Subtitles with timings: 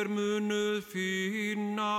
[0.00, 1.94] þér munuð finna,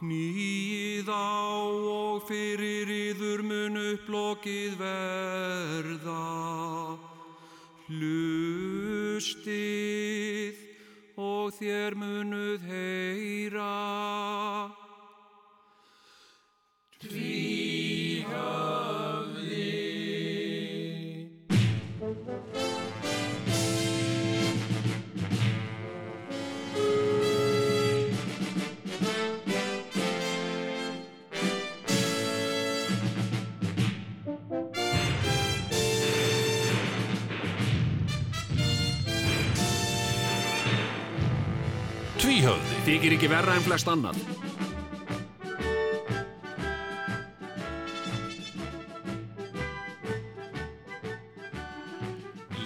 [0.00, 4.99] knýið á og fyrir yður mun upplokið verða.
[43.20, 44.16] Ekki verra en flest annað.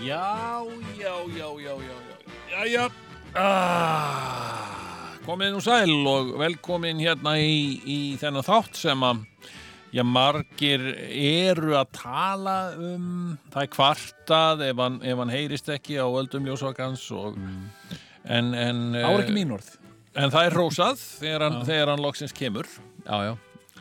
[0.05, 0.63] Já,
[0.95, 1.97] já, já, já, já,
[2.53, 2.87] já, já,
[3.35, 9.27] ah, komið nú sæl og velkomin hérna í, í þennan þátt sem að,
[9.91, 15.99] já, margir eru að tala um, það er kvartað ef hann, ef hann heyrist ekki
[15.99, 17.41] á öldum ljósvakans og,
[18.23, 19.81] en, en, Það voru ekki mín orð.
[20.15, 22.69] En það er rósað þegar hann, þegar hann loksins kemur,
[23.05, 23.35] Já, já.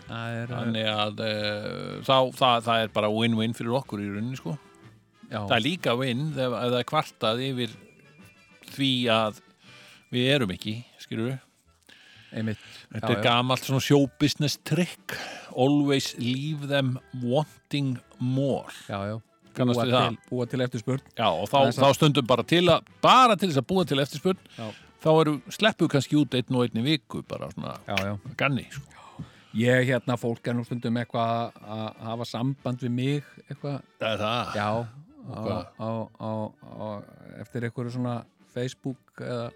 [0.04, 4.38] Það er, þannig að uh, þá, það, það er bara win-win fyrir okkur í rauninni,
[4.38, 4.58] sko.
[5.30, 7.76] já, Það er líka vinn ef ef það er kvartað yfir
[8.74, 9.40] því að
[10.14, 11.40] við erum ekki, skilur við.
[12.34, 12.62] einmitt.
[12.94, 15.16] Þetta já, er gamalt svona show business trick.
[15.54, 18.74] Always leave them wanting more.
[18.90, 19.18] Já, já.
[19.54, 21.02] Búa til, búa til eftirspurn.
[21.14, 24.40] Já, og þá, þá stundum bara til að, bara til þess að búa til eftirspurn,
[24.58, 24.72] Já.
[25.04, 28.14] Þá eru, sleppu kannski út einn og einn í viku, bara svona Já, já.
[28.40, 28.90] ganni, sko.
[29.54, 34.24] Ég hérna, fólk er nú stundum eitthvað að hafa samband við mig, eitthvað, Það er
[34.24, 34.56] það.
[34.58, 34.70] já,
[35.30, 36.30] á, á,
[36.64, 36.88] á,
[37.44, 38.16] eftir eitthvað svona
[38.54, 39.52] Facebook eða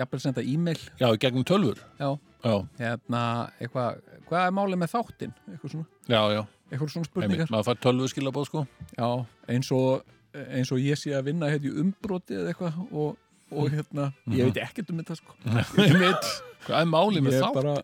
[0.00, 1.80] jafnvel senda e-mail, Já, gegnum tölfur.
[2.00, 2.10] já,
[2.44, 3.22] Já, hérna,
[3.60, 3.98] eitthvað,
[4.28, 6.42] hvað er málið með þáttinn, eitthvað svona, já, já.
[6.70, 7.50] eitthvað svona Einmitt, spurningar.
[7.52, 8.66] maður fær tölvu skilabóð, sko.
[8.96, 9.08] Já,
[9.48, 10.04] eins og,
[10.36, 13.16] eins og ég sé að vinna hérna í umbroti eða eitthvað og,
[13.50, 15.36] og hérna, ég veit ekkert um þetta sko.
[15.84, 16.30] Einmitt.
[16.66, 17.50] Hvað er málið með ég þá?
[17.56, 17.74] bara,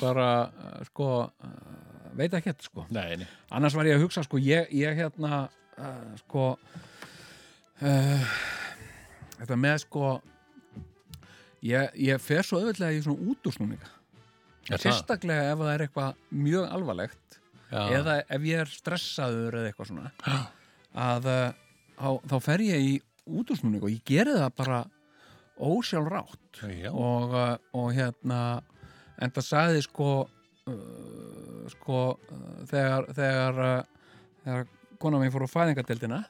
[0.00, 2.86] bara uh, sko, uh, veit ekkert sko.
[2.94, 3.28] Nei, nei.
[3.54, 5.46] Annars var ég að hugsa sko, ég, ég hérna,
[5.76, 6.52] uh, sko,
[7.82, 8.36] uh,
[9.40, 10.12] þetta með sko,
[11.66, 13.90] ég, ég fer svo auðvitað í svona útúrsnúninga.
[14.70, 17.38] Sérstaklega ef það er eitthvað mjög alvarlegt
[17.72, 17.82] Já.
[17.98, 20.10] eða ef ég er stressaður eða eitthvað svona
[20.92, 22.92] að uh, þá, fer ég í
[23.26, 24.82] útúrsnúning og ég geri það bara
[25.62, 26.62] ósjálfrátt.
[26.62, 26.90] Já.
[26.90, 28.40] og, uh, og hérna
[29.22, 30.08] en það sagði sko
[30.68, 34.66] uh, sko uh, þegar þegar, uh, þegar
[35.02, 36.20] kona mín fór á fæðingadeildina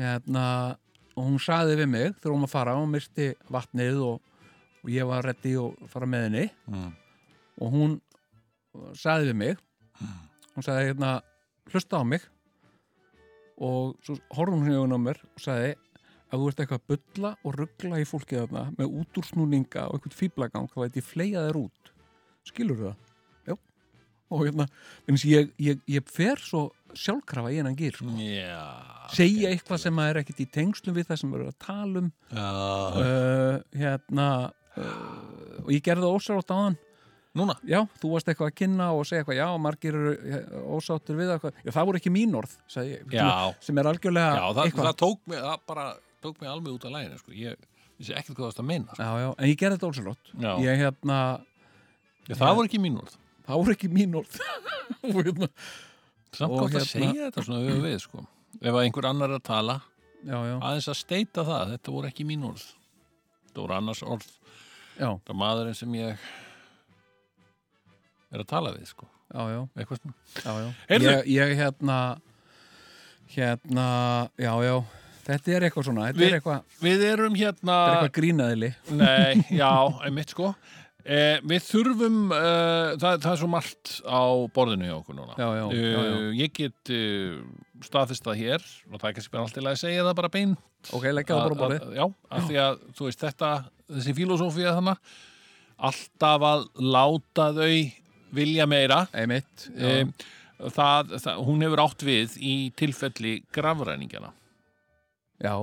[0.00, 0.44] hérna
[1.16, 4.20] og hún sagði við mig þegar hún var að fara hún misti vatnið og,
[4.84, 6.46] og ég var reddi og fara með henni.
[6.70, 6.92] Mm.
[7.60, 7.98] og hún
[8.96, 9.58] sagði við mig
[10.54, 11.18] hún sagði hérna
[11.70, 12.24] hlusta á mig.
[13.60, 15.74] Og svo horfum hún augun á mér og sagði
[16.30, 20.18] að þú ert eitthvað að bulla og ruggla í fólkið þarna með útúrsnúninga og eitthvað
[20.20, 21.92] fýblagang þá veit ég fleia þér út
[22.50, 23.06] skilur það?
[23.50, 23.56] Já
[24.30, 24.66] og hérna,
[25.26, 28.12] ég, ég, ég fer svo sjálfkrafa í hennan gýr sko.
[28.22, 28.62] Já.
[29.14, 32.12] segja eitthvað sem er ekkit í tengslum við það sem við erum að tala um
[32.30, 32.46] Já.
[33.00, 34.28] uh, hérna
[34.78, 36.78] uh, og ég gerði það ósátt á hann
[37.38, 37.54] Núna?
[37.62, 41.28] já, þú varst eitthvað að kynna og segja eitthvað, já, margir eru eh, ósáttir við
[41.36, 43.28] eitthvað, já, það voru ekki mín orð ég, Já.
[43.62, 45.84] sem er algjörlega Já, það, eitthvað, það tók mig, það bara
[46.24, 47.32] tók mig alveg út af læginu, sko.
[47.36, 47.68] Ég
[48.00, 49.02] vissi ekkert hvað það varst að meina, sko.
[49.02, 50.52] já, já, en ég gerði þetta ósálótt Já.
[50.64, 51.18] ég hérna,
[52.28, 53.14] Já, það voru ekki mín orð.
[53.46, 54.40] það voru ekki mín orð
[55.16, 55.48] hérna,
[56.30, 58.24] Samt Og gott að hérna- segja þetta svona við við, sko.
[58.60, 59.78] Ef að einhver annar er að tala,
[60.22, 62.62] já, já, aðeins að steita það, þetta voru ekki mín orð.
[63.48, 64.28] Þetta voru annars orð.
[65.00, 66.28] Það er maðurinn sem ég
[68.30, 69.08] er að tala við, sko.
[69.34, 70.70] já, já, já, já.
[70.90, 71.98] Ég, ég hérna
[73.34, 73.86] hérna,
[74.38, 74.74] já, já
[75.26, 77.76] þetta er eitthvað svona, er eitthvað, Við erum hérna...
[77.76, 79.72] þetta er eitthvað grínaðili Nei, já,
[80.06, 80.52] einmitt sko.
[81.04, 84.22] Eh, Við þurfum eh, það, það er svo margt á
[84.54, 85.36] borðinu hjá okkur núna.
[85.38, 86.00] Já, já, já, já.
[86.02, 87.38] Eh, Ég get uh,
[87.86, 90.56] staðfist það hér og það er kannski bara alltaf að segja það bara bein
[90.90, 91.94] ok, leggja það bara borðið.
[91.96, 92.04] Já,
[92.36, 93.52] af því að þú veist þetta
[93.90, 95.14] þessi filosófía þannig
[95.90, 97.72] alltaf að láta þau
[98.36, 99.00] vilja meira.
[99.16, 99.64] Einmitt,
[100.76, 104.34] það, það, hún hefur átt við í tilfelli grafræningjana
[105.40, 105.54] já,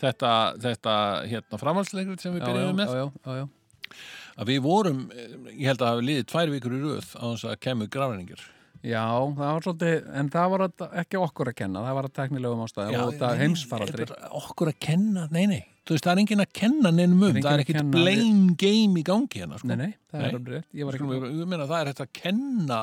[0.00, 0.32] þetta,
[0.66, 0.94] þetta
[1.30, 3.98] hérna framhaldsleikrit sem við byrjuðum með já, já, já, já.
[4.36, 7.50] að við vorum, eh, ég held að hafa liðið tvær vikur í röð á þess
[7.50, 8.48] að kemur grafræningar
[8.80, 9.04] Já,
[9.36, 12.62] það var svolítið, en það var að, ekki okkur að kenna, það var að teknilegum
[12.64, 14.06] ástæðum og þetta heimsfaradri.
[14.08, 17.34] bara okkur að kenna, nei, nei þú veist, það er enginn að kenna neinum um
[17.34, 19.68] Það er það ekkit kenna- blame game í gangi hérna, sko.
[19.68, 20.28] Nei, nei, það Nei.
[20.30, 20.68] er rétt.
[20.72, 21.08] Ég var ekki...
[21.10, 22.80] við, meina, það er hægt að kenna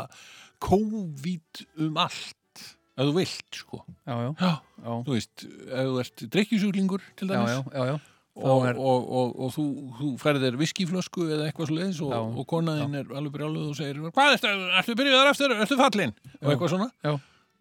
[0.67, 2.36] COVID um allt
[2.97, 3.79] ef þú vilt, sko.
[4.07, 7.95] Já, já, já, þú veist, ef þú ert drikkjusjúklingur til dæmis já, já, já.
[8.37, 9.65] og, er- og, og, og þú,
[9.99, 14.01] þú færið þér viskiflösku eða eitthvað svo leiðis og, konaðinn er alveg brjáluð og segir
[14.07, 16.89] hvað ertu, ertu byrjuðar eftir, ertu fallin og eitthvað svona.
[17.05, 17.13] Já.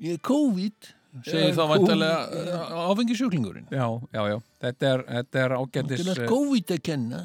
[0.06, 0.92] ég er COVID.
[1.24, 2.62] Segir er þá vantarlega
[2.92, 3.68] áfengisjúklingurinn.
[3.72, 6.02] Já, já, já, þetta er, þetta er ágætis...
[6.02, 7.22] til að COVID að kenna.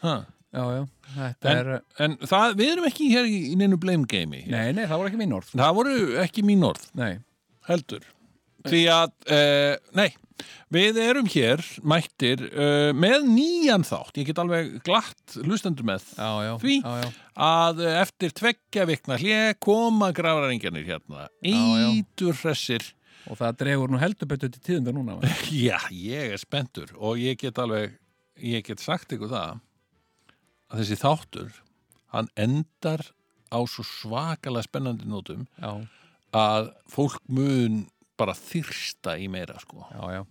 [0.00, 0.14] Ha.
[0.50, 0.80] Já, já,
[1.14, 1.82] þetta En- er...
[2.06, 5.20] en það, við erum ekki hér í, neinu blame gamei Nei, nei, það var ekki
[5.20, 5.52] mín orð.
[5.54, 5.92] það voru
[6.24, 7.12] ekki mín orð Nei,
[7.68, 8.02] heldur.
[8.66, 10.10] Því að, uh, nei
[10.72, 14.16] við erum hér mættir uh, með nýjan þátt.
[14.20, 16.76] Ég get alveg glatt hlustendur með já, já, Því?
[16.80, 17.10] já,
[17.46, 21.26] að eftir tveggja vikna hlje koma grafraringjarnir hérna.
[21.44, 22.84] Ítur hressir.
[23.28, 25.18] Og það dregur nú heldur betur til tíðunda núna.
[25.52, 27.98] já, ég er spenntur og ég get alveg
[28.40, 29.58] ég get sagt ykkur það
[30.70, 31.56] að þessi þáttur
[32.14, 33.04] hann endar
[33.50, 35.82] á svo svakalega spennandi nótum Já,
[36.34, 37.84] að fólk mun
[38.20, 39.84] bara þyrsta í meira sko.
[39.90, 40.22] Já, já.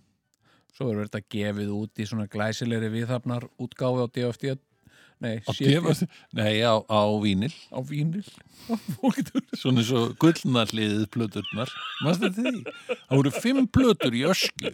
[0.76, 4.52] Svo er þetta gefið út í svona glæsilegri viðhafnar útgáfi á DFT,
[5.20, 5.50] nei, á,
[6.38, 8.24] nei, á, á vínil á vínil.
[9.58, 11.74] Svona og gullnarliðið plöturnar.
[12.04, 12.94] Maður þetta því?
[13.02, 14.72] Það voru fimm plötur í ösku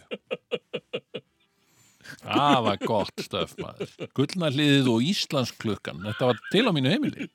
[2.26, 3.92] það var gott stöf maður.
[4.18, 6.02] Gullnarliðið og Íslandsklukkan.
[6.08, 7.28] Þetta var til á mínu heimili.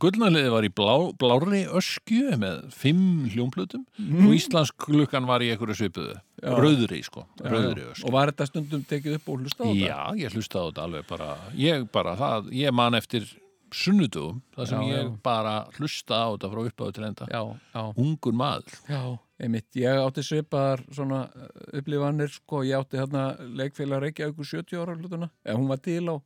[0.00, 3.84] Gullnarliðið var í blá, blárri ösku með fimm hljómplötum
[4.24, 6.18] og Íslandsklukkan var í einhverju svipuðu.
[6.44, 6.50] Já.
[6.60, 7.90] rauðri sko, Já, rauðri já.
[7.94, 9.86] ösku Og var þetta stundum tekið upp og hlusta á þetta?
[9.86, 11.28] Já, ég hlustaði á þetta alveg bara.
[11.56, 13.28] Ég bara það, ég man eftir
[13.74, 15.12] sunnudugum, það sem Já, ég já.
[15.24, 17.28] bara hlustaði á þetta frá uppáðu til enda.
[17.32, 17.40] Já,
[17.78, 18.76] já, ungur maður.
[18.90, 19.00] Já,
[19.44, 21.48] einmitt, ég átti svipaðar svona uh,
[21.78, 23.26] upplifanir, sko, ég átti hérna
[23.60, 26.16] leikfélag Reykjavíkur 70 ára hlutuna, eða hún var til á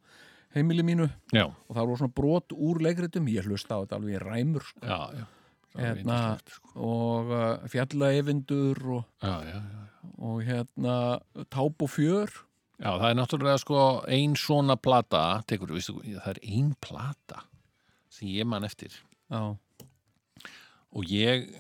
[0.57, 1.09] heimili mínu.
[1.35, 4.69] Já, og það voru svona brot úr leikritum, ég hlusta á þetta alveg í ræmur,
[4.71, 5.27] sko, já, já.
[5.79, 6.19] Hérna,
[6.49, 6.73] sko.
[6.83, 9.83] og uh, fjallaeyvindur og, já, já, já.
[10.17, 10.97] og hérna
[11.53, 12.33] táp og fjör,
[12.81, 17.45] já, það er náttúrulega sko ein svona plata tekur, vistu, það er ein plata
[18.19, 18.97] sem ég man eftir.
[20.89, 21.53] Og ég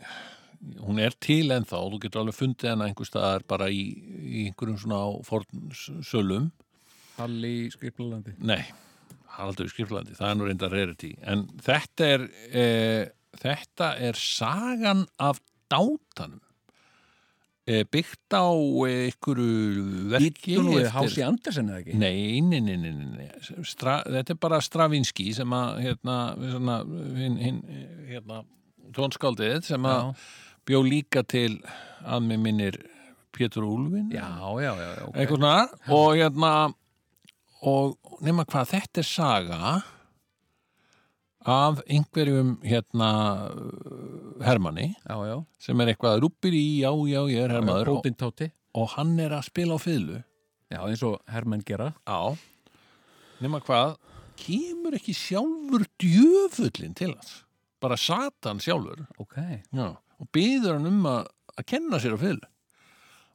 [0.82, 3.82] hún er til ennþá og þú getur alveg fundið hana einhver staðar bara í,
[4.18, 6.50] í einhverjum svona fornsölum
[7.18, 8.36] Halli í Skriplalandi.
[8.46, 8.60] Nei,
[9.38, 11.14] Haraldur í Skriflandi, það er nú reyndar rarity.
[11.26, 12.66] En þetta er, e,
[13.38, 15.40] þetta er sagan af
[15.72, 16.42] dátanum.
[17.68, 20.54] E, byggt á einhverju verki
[20.94, 21.98] Hási Andersen eða ekki?
[22.00, 23.26] Nei, nei, nei, nei, nei.
[23.68, 26.16] Stra, þetta er bara Stravinski sem að, hérna,
[27.18, 27.60] hin,
[28.08, 28.40] hérna,
[28.96, 30.14] tónskáldið sem að
[30.68, 31.58] bjó líka til
[32.04, 32.78] að með minnir
[33.34, 34.10] Pétur Úlfin.
[34.12, 34.28] já,
[34.62, 35.14] já, já, já, ok.
[35.16, 35.54] eitthvað svona.
[35.94, 36.52] Og hérna
[37.68, 39.72] og nema hvað þetta er saga
[41.48, 43.10] af einhverjum hérna
[44.44, 48.42] Hermanni Já, já, sem er eitthvað rúpir í já, já, ég er Hermaður og,
[48.74, 50.20] og hann er að spila á fiðlu.
[50.68, 51.94] Já, eins og hermenn gera.
[52.06, 52.36] já.
[53.40, 53.96] Nema hvað
[54.38, 57.44] kemur ekki sjálfur djöfullin til hans.
[57.80, 59.06] Bara Satan sjálfur.
[59.18, 59.38] Ok,
[59.72, 62.40] Já, og byður hann um að, að kenna sér á fyll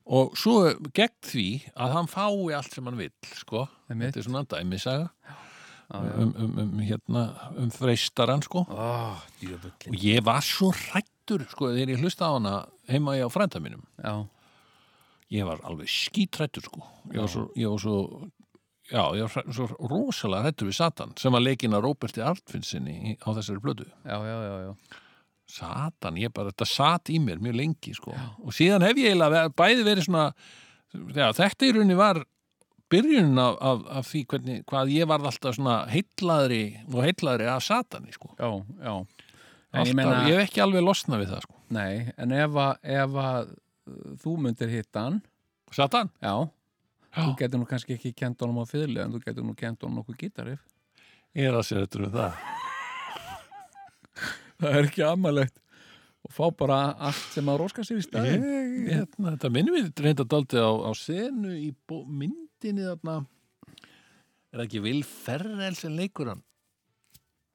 [0.04, 0.58] og svo
[0.96, 1.48] gegn því
[1.80, 5.08] að hann fái allt sem hann vill sko, þetta er svona dæmisaga.
[5.94, 7.24] Já, um, um, um, hérna,
[7.60, 8.66] um freistaran sko.
[9.40, 9.94] Djöfullin.
[9.94, 12.54] og ég var svo hrættur sko þegar ég hlusta á hana
[12.90, 13.84] heima ég á frænda mínum.
[14.02, 14.28] Já,
[15.38, 16.84] ég var alveg skítrættur sko.
[17.14, 17.98] Ég var svo, ég var svo
[18.92, 23.64] já, ég var svo rosalega hrættur við Satan sem að leikina Róberti Artfinnsinni á þessari
[23.64, 25.00] blödu já, já, já, já.
[25.50, 28.14] Satan, ég bara, þetta sat í mér mjög lengi sko.
[28.16, 30.30] og síðan hef ég eiginlega bæði verið svona
[30.94, 32.22] já, þetta í rauninni var
[32.94, 37.64] byrjunin af, af, af því hvernig, hvað ég varð alltaf svona heitlaðri og heitlaðri af
[37.66, 38.34] Satani sko.
[38.38, 38.94] Já, já.
[39.74, 41.62] Alltaf, ég meina, ég hef ekki alveg losnað við það sko.
[41.74, 43.54] nei, en ef að,
[43.90, 45.24] uh, þú myndir hitta hann,
[45.74, 46.14] Satan?
[46.22, 46.36] já,
[47.14, 49.84] Já, þú getur nú kannski ekki kent honum á fiðli, en þú getur nú kent
[49.86, 50.62] honum okkur gítarif.
[51.38, 52.73] ég er að sér þetta um það
[54.64, 55.60] Það er ekki amalegt.
[56.24, 58.44] Og fá bara allt sem að róska sér í ég, staðin.
[58.88, 61.70] hérna, þetta minnum við reynda daldið á, á senu í
[62.08, 63.18] myndinni þarna
[64.54, 66.44] er það ekki Vil Ferrell sem leikur hann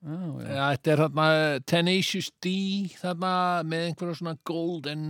[0.05, 0.19] já.
[0.53, 1.29] Já, þetta er þarna
[1.73, 2.53] Tenacious D
[2.99, 3.33] þarna
[3.69, 5.07] með einhverja svona golden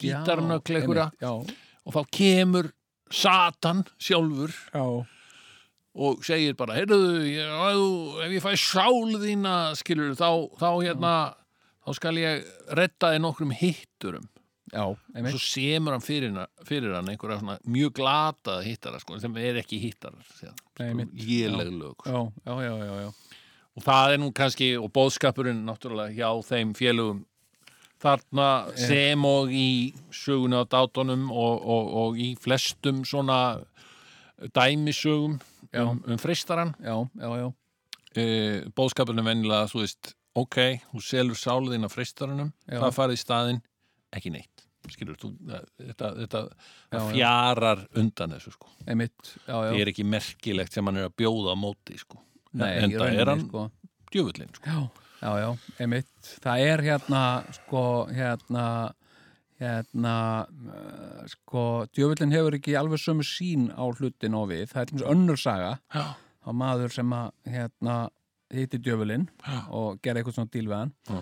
[0.00, 2.70] gítarnökl einhverja Já, og þá kemur
[3.10, 4.84] Satan sjálfur já,
[6.00, 7.00] og segir bara, heyrðu,
[8.22, 11.14] ef ég fæ sál þína skilur þá, þá hérna
[11.90, 12.44] þá skal ég
[12.78, 14.28] redda þið nokkrum hitturum.
[14.70, 16.36] Já, og svo semur hann fyrir,
[16.68, 19.80] fyrir hann einhverja svona mjög glataða hittara sko, sem er ekki
[20.78, 21.16] Nei, einmitt.
[21.26, 22.12] léleg lög sko.
[22.46, 22.52] já,
[23.02, 23.08] já,
[23.74, 27.24] og það er nú kannski og bóðskapurinn náttúrulega hjá þeim félögum
[28.00, 28.46] þarna
[28.78, 33.60] sem og í söguna á dátunum og, og, og í flestum svona
[34.54, 35.40] dæmisögum
[35.74, 36.22] um, um
[37.18, 37.50] já, já.
[37.50, 40.56] uh, bóðskapurinn er venjulega þú veist, ok,
[40.92, 43.60] þú selur sáliðin af freistarunum, það farið í staðinn
[44.16, 47.12] ekki neitt, skilur þú það- þetta, þetta Já, það já.
[47.14, 49.70] fjarar undan þessu sko einmitt já, já.
[49.70, 52.18] það er ekki merkilegt sem hann er að bjóða á móti sko,
[52.52, 53.70] Nei, en það er hann sko.
[54.10, 54.90] djöfullin sko.
[55.20, 56.06] Já, já, einmitt.
[56.40, 57.20] Það er hérna,
[57.52, 58.94] sko, hérna,
[59.60, 60.14] hérna,
[60.48, 64.70] uh, sko, djöfullin hefur ekki alveg sömu sín á hlutin og við.
[64.72, 67.96] Það er eins og önnur saga á maður sem að, hérna,
[68.54, 69.58] hitti djöfullin Já.
[69.70, 70.92] og gera eitthvað svona díl við hann.
[71.08, 71.20] Já.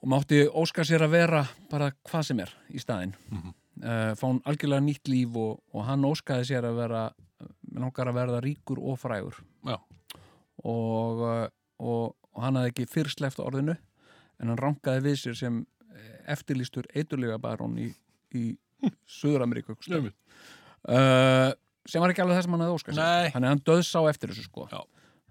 [0.00, 3.14] Og mátti óska sér að vera bara hvað sem er í staðinn.
[3.28, 3.54] Mhm.
[3.84, 7.02] uh, fá hann algjörlega nýtt líf og, og hann óskaði sér að vera,
[7.70, 9.36] með langar að verða ríkur og frægur
[10.64, 11.46] og, uh,
[11.78, 13.76] og, og hann hafði ekki fyrst left orðinu
[14.40, 15.60] en hann rankaði við sér sem
[15.94, 17.90] eh, eftirlýstur eiturlega barón í,
[18.36, 18.56] í
[19.08, 21.50] Suður-Ameríku uh,
[21.88, 24.46] sem var ekki alveg það sem hann hafði óskað sér hann döðs á eftir þessu
[24.48, 24.80] sko Já.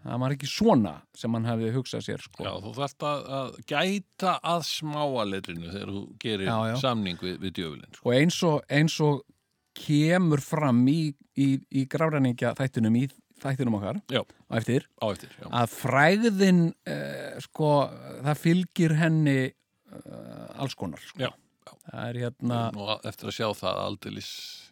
[0.03, 3.49] Það var ekki svona sem hann hefði hugsað sér sko já, þú þarft að, að
[3.71, 6.75] gæta að smáaletrinu þegar þú gerir Já, já.
[6.83, 8.05] samning við, við djöfullin sko.
[8.07, 9.23] og eins og, eins og
[9.79, 10.99] kemur fram í,
[11.39, 13.05] í, í gráræninga þættinum í
[13.39, 14.23] þættinum okkar Já.
[14.23, 17.69] á eftir á eftir, að fræðin uh, sko,
[18.25, 21.21] það fylgir henni uh, alls konar sko.
[21.23, 21.31] Já,
[21.89, 24.29] það er hérna og eftir að sjá það aldeilis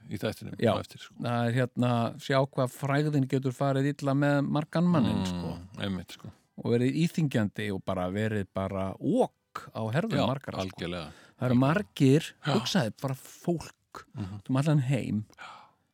[0.10, 0.74] í þættinum Já.
[0.80, 1.16] eftir sko.
[1.24, 1.92] það er hérna
[2.24, 6.32] sjá hvað fræðin getur farið illa með margan mannin sko, mm, einmitt sko.
[6.58, 10.62] Og verið íþingjandi og bara verið bara ók á herðum margar sko.
[10.64, 11.12] algjörlega.
[11.38, 13.74] Það eru margir, hugsaði bara fólk
[14.16, 14.42] Mhm.
[14.50, 15.26] um allan heim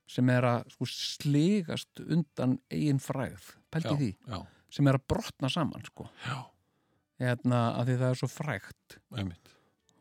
[0.08, 5.50] sem er að sko, sligast undan eigin fræð pælti því, já, sem er að brotna
[5.50, 6.46] saman sko, já,
[7.20, 8.98] hérna af því það er svo frægt.
[9.18, 9.54] Einmitt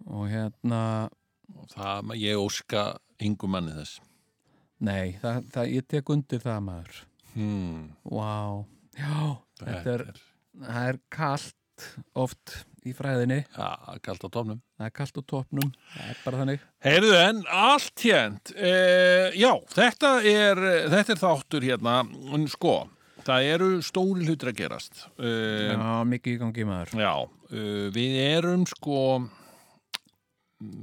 [0.06, 0.82] og hérna
[1.74, 2.86] það, ég óska
[3.22, 4.00] yngu manni þess.
[4.82, 7.00] Nei, það, það, ég tek undir það maður.
[7.36, 8.34] Hmm, Vá,
[8.98, 9.16] já,
[9.62, 10.04] þetta er,
[10.58, 11.86] það er kalt
[12.18, 13.70] oft í fræðinni, ja,
[14.02, 16.64] kalt á tómnum það er kalt á topnum, það er bara þannig.
[16.82, 21.94] Heyrðu en, allt hérnt uh, já, þetta er þetta er þáttur hérna
[22.34, 22.74] en sko,
[23.22, 26.96] það eru stóri hlutir að gerast uh, Já, mikið í gangi maður.
[26.98, 28.98] Já, uh, við erum sko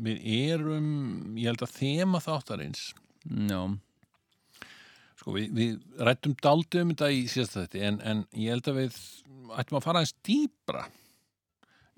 [0.05, 0.89] við erum
[1.39, 2.89] ég held að þema þáttarins.
[3.29, 3.61] Já,
[5.19, 8.81] sko við, við rættum daldið um þetta í síðasta þetta en, en ég held að
[8.83, 8.99] við
[9.59, 10.85] ættum að fara eins dýbra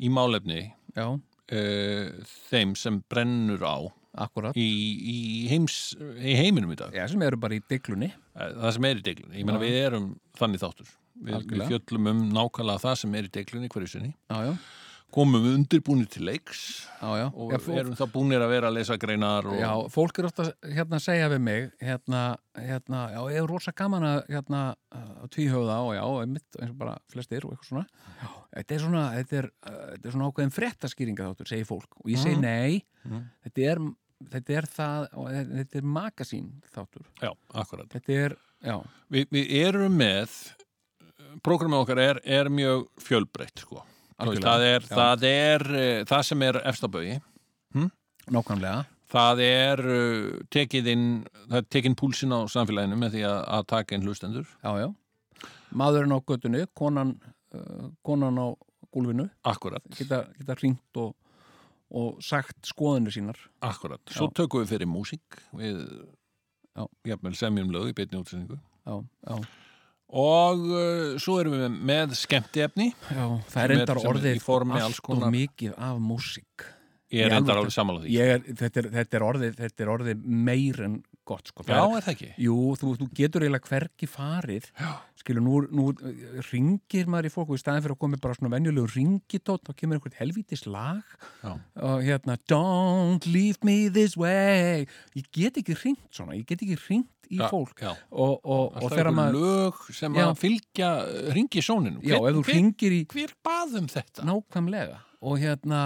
[0.02, 0.62] í málefni
[0.96, 3.78] já, uh, þeim sem brennur á
[4.26, 4.58] akkurat.
[4.58, 4.68] í,
[5.14, 5.18] í,
[5.52, 6.96] heims, í heiminum í dag.
[6.96, 8.12] Já, sem eru bara í diglunni.
[8.36, 9.64] Eh, það sem er í deglunni, ég meina Já.
[9.64, 10.08] við erum
[10.40, 10.94] þannig þáttur,
[11.28, 14.14] við, við fjöllum um nákvæmlega það sem er í deglunni hverju sinni.
[14.32, 14.54] Já, já,
[15.12, 16.62] komum við undirbúinir til leiks
[17.02, 17.26] já, já.
[17.34, 20.28] og já, fólk, erum það búinir að vera að lesa greinar og já, fólk er
[20.30, 22.22] ofta hérna að segja við mig, hérna,
[22.58, 24.62] hérna, já, ég er rosa gaman að, hérna,
[24.96, 27.86] að tvíhjóða og já, einmitt, eins og bara flestir og eitthvað svona.
[28.52, 32.00] Þetta er svona, þetta er, uh, þetta er svona ákveðin fréttaskýringa þáttur, segir fólk.
[32.04, 32.42] Og ég segi Mhm.
[32.42, 33.22] nei, Mhm.
[33.46, 33.80] þetta er,
[34.32, 35.08] þetta er það,
[35.60, 37.06] þetta er magasín þáttur.
[37.22, 40.30] já, akkurat Þetta er, já, Vi, við erum með
[41.42, 43.84] prógramið okkar er, er mjög fjölbreytt sko.
[44.30, 47.20] Veist, það er, það er eh, það sem er efstabögi
[48.32, 48.86] nákvæmlega.
[49.12, 51.06] það er uh, tekið inn
[51.50, 54.52] það er tekin púlsin á samfélaginu með því að, að taka inn hlustendur.
[54.62, 54.90] Já, já.
[55.82, 57.16] Maðurinn á göttunni, konan,
[57.56, 58.48] uh, konan á
[58.92, 61.14] gólfinu, akkurat, geta, geta hringt og,
[61.96, 63.40] og sagt skoðinu sínar.
[63.64, 64.04] akkurat.
[64.12, 64.36] Svo Já.
[64.44, 65.42] tökum við fyrir músík.
[65.56, 68.96] Við semjum lög í beinni útsendingu Já,
[69.28, 69.36] já.
[70.12, 72.92] Og uh, svo erum við með skemmtiefni.
[73.08, 74.46] Já, það er endar orðið
[74.82, 76.68] allt og mikið af músík.
[77.12, 78.18] ég er endar alveg sammála því.
[78.60, 81.64] Þetta, er, þetta, er orðið, þetta er orðið meir en gott, sko.
[81.68, 82.30] já, er, það ekki?
[82.42, 84.68] jú, þú, þú getur eiginlega hvergi farið.
[84.80, 84.92] Já.
[85.22, 85.86] Skilur, nú, nú
[86.50, 89.78] ringir maður í fólk og í staðin fyrir að koma bara svona venjulegu ringitótt, þá
[89.78, 91.52] kemur einhvern helvítis lag Já.
[91.86, 94.88] og hérna Don't leave me this way
[95.18, 97.92] ég get ekki ringt svona, ég get ekki ringt í Já, fólk já.
[98.12, 100.26] og, og, og þegar maður lög sem Já.
[100.26, 100.90] að fylgja
[101.38, 104.26] ringi sóninu já, þú ringir í hver baðum þetta?
[104.28, 105.84] nákvæmlega og hérna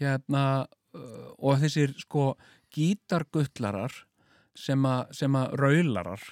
[0.00, 0.44] hérna
[0.96, 2.32] uh, og þessir sko
[2.74, 3.94] gítarguttlarar
[4.58, 6.22] sem að sem að raularar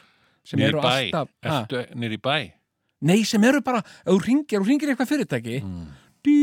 [0.46, 2.36] sem í eru bæ, alltaf ha, ertu nýr í bæ?
[3.02, 5.86] Nei, sem eru bara, þú ringir, ringir eitthvað fyrirtæki mm.
[6.22, 6.36] dú,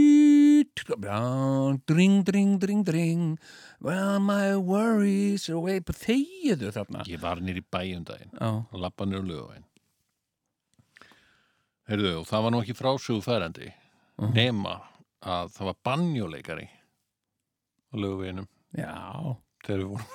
[1.88, 3.40] dring, dring, dring, dring.
[3.80, 7.06] Well my worries are away but þegiðu þarna.
[7.08, 8.36] Ég var nýr í bæjum daginn.
[8.44, 9.64] Og lappa nýr lögvæn
[11.90, 13.72] Heyrðu, og það var nú ekki frásögu færandi
[14.20, 14.34] Mhm.
[14.36, 14.74] nema
[15.24, 18.92] að það var banjóleikari á lögveinum já,
[19.64, 20.06] þegar við vorum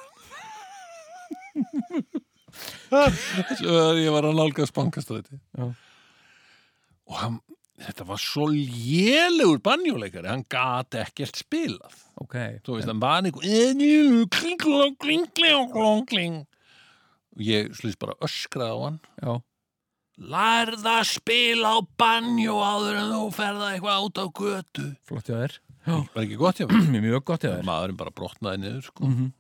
[4.05, 5.39] ég var að nálgast bankastræti.
[7.05, 7.39] Og hann,
[7.85, 11.97] þetta var svo lélegur banjóleikari, hann gat ekkert spilað.
[12.23, 12.37] Ok.
[12.65, 14.61] Þú veist, hann var einhver kling, kling,
[15.01, 16.39] kling, kling, kling, kling.
[17.35, 18.99] Og ég slýst bara öskraði á hann.
[19.19, 19.33] Já,
[20.31, 24.85] lærð að spila á banjó áður en þú ferða eitthvað át á götu.
[25.09, 25.57] Flott hjá þér.
[25.85, 27.03] Já, var ekki gott hjá mér?
[27.03, 27.65] Mjög gott hjá þér.
[27.67, 29.09] Maðurinn bara brotnaði niður sko.
[29.11, 29.33] Mhm.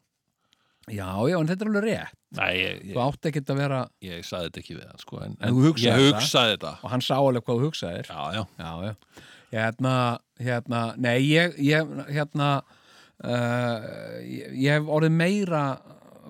[0.88, 2.18] Já, já, en þetta er alveg rétt.
[2.34, 5.20] Nei, ég, þú ég, átt ekkert að vera ég sagði þetta ekki við hann sko,
[5.24, 6.74] en, En þú ég hugsaði þetta.
[6.82, 8.10] Og hann sá alveg hvað þú hugsaðir.
[8.10, 9.24] Já, já, já, já,
[9.54, 9.94] hérna
[10.40, 12.50] hérna, nei, ég, ég hérna
[13.22, 13.88] uh,
[14.24, 15.64] ég, hef orðið meira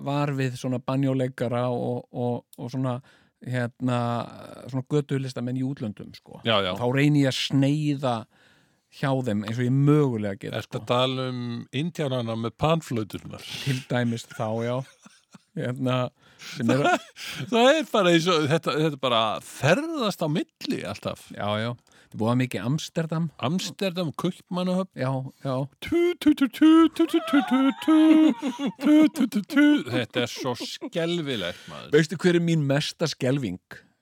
[0.05, 2.99] var við svona banjóleikara og, og, og svona
[3.45, 3.99] hérna,
[4.71, 6.41] svona götulistamenn í útlöndum, sko.
[6.45, 6.73] Já, já.
[6.77, 8.15] þá reyni ég að sneiða
[8.99, 10.83] hjá þeim eins og ég mögulega get Þetta sko.
[10.89, 11.41] tala um
[11.75, 14.77] indjánana með panflöðunar Til dæmis þá, já
[15.55, 15.97] Hérna
[16.59, 17.09] er að...
[17.51, 21.71] Það er bara eins og þetta, þetta bara ferðast á milli alltaf Já, já,
[22.11, 25.11] það búið mikið Amsterdam Amsterdam, Kullmannahöfn Já,
[25.45, 25.55] já
[29.95, 33.59] Þetta er svo skelvilegt maður Veistu hver er mín mesta skelving?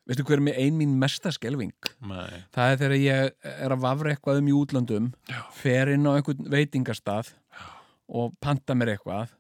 [0.07, 2.43] Veistu hver er ein mín mesta skelving Nei.
[2.55, 5.39] það er þegar ég er að vafra eitthvað um í útlöndum Já.
[5.55, 7.31] fer inn á einhvern veitingastað
[8.13, 9.31] og panta mér eitthvað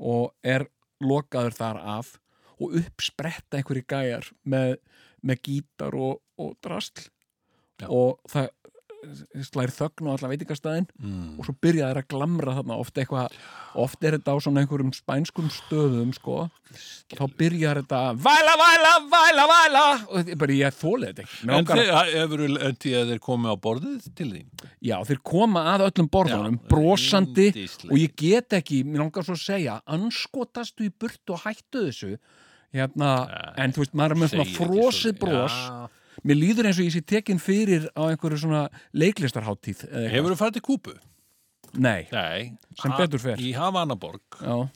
[0.00, 0.66] og er
[1.04, 2.14] lokaður þar af
[2.56, 4.78] og uppspretta einhverju gæjar með,
[5.20, 7.10] með gítar og, og drastl
[7.82, 7.88] Já.
[7.92, 8.48] og það
[9.46, 11.36] slær þögn á alla veitingastæðin mm.
[11.38, 12.78] og svo byrja þær að glamra þarna.
[12.82, 13.34] Oft eitthvað,
[13.82, 16.38] oft er þetta á svona einhverjum spænskum stöðum sko.
[16.46, 19.82] Og þá byrjar þetta væla, væla, væla, væla.
[20.08, 21.40] Og þetta er bara ég þólið þetta ekki.
[21.42, 24.48] En langar að- þeir, þeir komið á borðið til þín?
[24.80, 27.48] Já, þeir koma að öllum borðunum Já, brosandi
[27.90, 32.16] og ég get ekki, mér langar svo að segja anskotastu í burtu og hættu þessu.
[32.74, 35.54] Hérna, Nei, en þú veist, maður er með svona frosið bros.
[35.54, 35.86] Já.
[36.24, 38.64] Mér líður eins og ég sé tekin fyrir á einhverju svona
[38.96, 40.94] leiklistarháttíð hefur þú farið til Kúbu?
[41.76, 43.36] Nei, Nei, Sem Ha- betur fer.
[43.42, 44.22] í Havanaborg.
[44.40, 44.68] Já,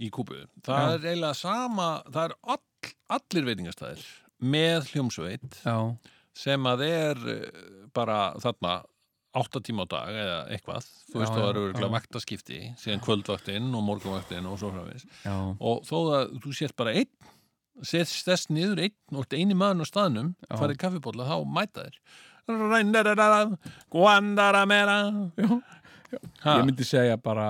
[0.00, 0.40] í Kúbu.
[0.66, 4.02] Það er eiginlega sama það er all, allir veitingastæðir
[4.42, 5.76] með hljómsveit já,
[6.34, 7.62] sem að er eh,
[7.94, 8.80] bara þarna
[9.34, 10.88] átta tíma á dag eða eitthvað.
[11.12, 11.94] Þú veist Já, þá já, eru örgulega já.
[11.98, 15.06] vaktaskipti síðan kvöldvaktinn og morgunvaktinn og svo framvegis.
[15.24, 17.10] Já, og þó að þú sért bara einn
[17.82, 22.00] setst þess niður einn og eini maður á staðnum farið kaffibólla þá mæta þér
[26.44, 27.48] ég myndi segja bara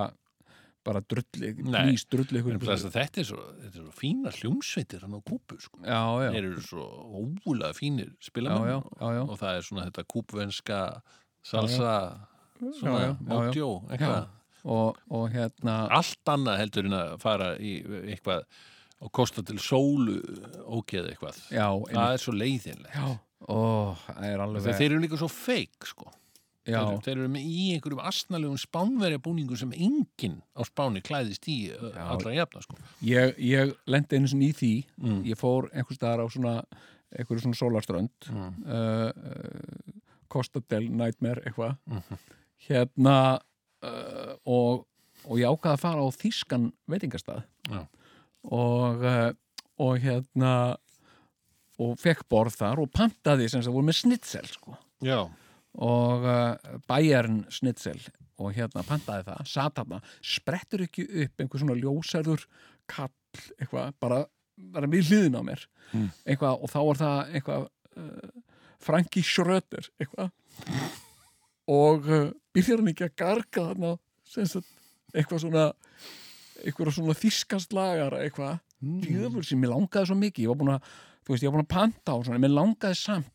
[0.85, 5.57] bara drulli, plís drulli þetta er svo, þetta er svo fína hljómsveitir hann á kúpu
[5.63, 5.81] sko.
[5.81, 6.85] já, já, þeir eru svo
[7.23, 8.85] ógulega fínir spilamenn.
[9.01, 10.81] Og, það er svona þetta kúpvenska
[11.45, 11.95] salsa
[12.81, 13.15] svona
[13.93, 14.29] eitthvað.
[14.65, 17.75] Og, og hérna allt annað heldur en að fara í
[18.15, 18.47] eitthvað
[19.05, 20.17] og kosta til sólu
[20.64, 23.09] ógeð eitthvað já, það er svo leiðinlegt já,
[23.49, 23.59] ó,
[24.25, 26.09] er alveg þeir, þeir eru líka svo feik sko.
[26.64, 31.77] þeir, þeir eru í einhverjum asnalegum spánverja búningu sem enginn á spáni klæðist í já.
[32.09, 32.79] allra jafna sko.
[33.05, 35.21] ég, ég lendi einu sinni í því mm.
[35.29, 36.55] ég fór einhvers staðar á svona
[37.14, 38.55] einhverju svona sólarströnd Mm.
[38.64, 40.01] uh, uh,
[40.33, 42.17] Costa del Nightmare eitthvað Mhm.
[42.67, 43.17] hérna
[43.85, 44.87] uh, og,
[45.29, 47.85] og ég ákvaði að fara á þýskan veitingastað Já.
[48.52, 49.30] Og, uh,
[49.85, 50.54] og hérna
[51.83, 54.76] og fekk borð þar og pantaði sem það voru með snitsel sko.
[55.04, 55.24] Já,
[55.83, 57.98] og uh, Bayern snitsel
[58.42, 62.46] og hérna pantaði það, sat þarna sprettur ekki upp einhver svona ljósærður
[62.90, 63.12] kall,
[63.59, 64.20] eitthvað bara,
[64.74, 65.64] bara við hliðin á mér.
[65.92, 66.09] Mm.
[66.26, 67.66] eitthvað, og þá var það eitthvað
[68.00, 68.30] uh,
[68.85, 70.33] Franki Schröter eitthvað.
[71.70, 73.94] Og uh, byrjar hann ekki að garga þarna
[74.28, 74.70] sem sagt,
[75.14, 75.68] eitthvað svona
[76.62, 79.01] eitthvað svona þýskast lagara eitthvað, Mm.
[79.01, 80.83] djöfur sem mér langaði svo mikið, ég var búin að
[81.25, 83.31] þú veist, ég var búin að panta á svona, mér langaði samt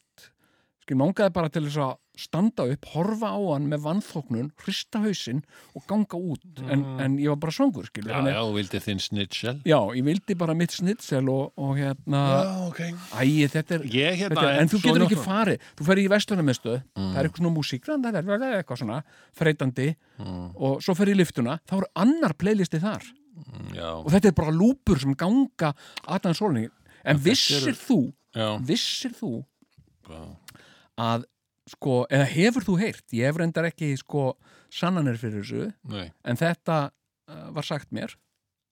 [0.90, 5.00] skil, mér langaði bara til þess að standa upp, horfa á hann með vannþóknun, hrista
[5.00, 5.38] hausinn
[5.78, 9.00] og ganga út, en, en ég var bara svangur, skil, já, já, þú vildi þinn
[9.06, 9.54] snitsel.
[9.70, 12.24] Já, ég vildi bara mitt snitsel og, og hérna,
[12.68, 12.82] ok.
[13.16, 13.24] Æ,
[13.54, 17.14] þetta er ég hérna, Þetta, en þú getur ekki farið, þú ferð í vestlunarmiðstöð Mm.
[17.14, 19.00] það er eitthvað svona músík það er eitthvað svona
[19.40, 19.88] þreytandi
[20.20, 23.06] Mm, og svo ferð í liftuna, þá er annar playlisti þar.
[23.40, 25.70] Mm, já, og þetta er bara lúpur sem ganga
[26.12, 26.68] aðan sólning,
[27.08, 28.00] en vissir eru- þú
[28.36, 29.46] já, vissir þú
[30.10, 30.20] já.
[31.00, 31.26] Að
[31.70, 34.34] sko, eða hefur þú heyrt ég hef reyndar ekki sko
[34.74, 36.08] sannanir fyrir þessu, Nei.
[36.26, 36.80] en þetta
[37.30, 38.16] uh, var sagt mér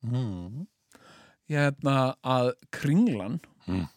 [0.05, 0.67] Mm.
[1.49, 3.87] ég hefna að kringlan Mm.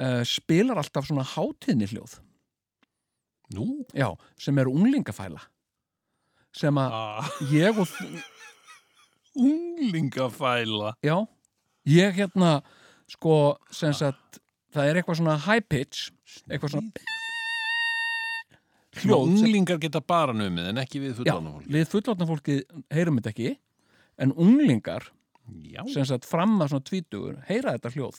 [0.00, 2.18] uh, spilar alltaf svona hátíðni hljóð
[3.54, 3.84] Nú?
[3.94, 5.40] já, sem eru unglingafæla
[6.52, 7.28] sem að Ah.
[7.52, 7.88] ég og
[9.38, 10.94] Unglingafæla.
[11.04, 11.26] já,
[11.86, 12.62] ég hérna
[13.08, 14.40] sko, sem sagt
[14.74, 16.10] það er eitthvað svona high pitch
[16.48, 16.92] eitthvað svona
[19.04, 21.68] hljóð Unglingar geta bara numið en ekki við já, fullorðna fólk.
[21.76, 22.58] við fullorðna fólki
[22.94, 23.52] heyrum þetta ekki
[24.18, 25.08] en unglingar
[25.64, 25.80] Já.
[25.88, 28.18] sem sagt fram að svona tvítugur heyra þetta hljóð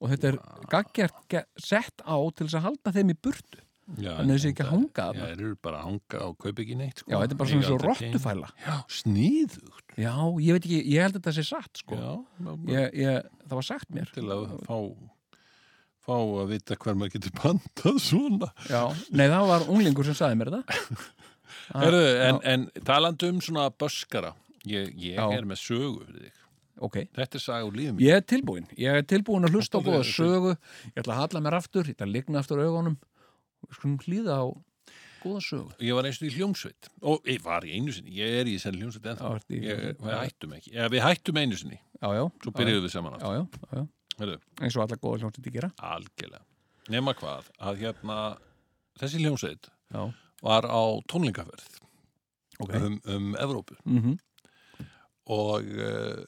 [0.00, 0.38] og þetta er
[0.72, 3.62] gaggjart sett á til þess að halda þeim í burtu
[4.02, 5.26] Já, Þannig að þessi ekki að hanga Já, þarna.
[5.30, 7.10] þeir eru bara að hanga og kaupa ekki neitt, sko.
[7.12, 9.92] já, þetta er bara svona svo rottufæla Já, sníðugt.
[9.94, 11.98] já, ég veit ekki, ég held að þetta sé satt sko.
[12.00, 12.08] Já,
[12.48, 14.74] já, ég, ég, það var sagt mér til að fá
[16.06, 18.48] fá að vita hver maður getur pantað svona.
[18.70, 20.80] já, nei það var unglingur sem saði mér þetta
[21.74, 24.28] Ah, Herðu, en, já, en talandi um svona böskara,
[24.70, 26.36] ég, ég er með sögu fyrir þig.
[26.86, 29.86] ok, Þetta er saga úr lífum ég er tilbúin ég er tilbúin að hlusta er-
[29.88, 30.52] góða sögu.
[30.92, 32.94] Ég ætla að halla mér aftur, ég ætla að ligna aftur augunum.
[33.64, 34.44] Og við skulum hlýða á
[35.24, 35.74] góða sögu.
[35.88, 36.90] Ég var eins og í hljómsveit.
[37.02, 39.34] Og ég var í einu sinni, ég er í þessari hljómsveit ennþá.
[39.50, 43.32] Við hættum ekki, eða við hættum einu sinni, já, já, svo byrjuðum við saman já,
[43.42, 43.66] aftur.
[43.74, 46.44] já, Herðu, eins og alla góða hljómsveit gera algjörlega.
[46.94, 48.16] Nema hvað, að hérna,
[49.00, 50.02] þessi hljómsveit já,
[50.46, 51.80] var á tónlingaferð
[52.62, 54.16] ok um, um Evrópu mm
[55.26, 56.20] og uh,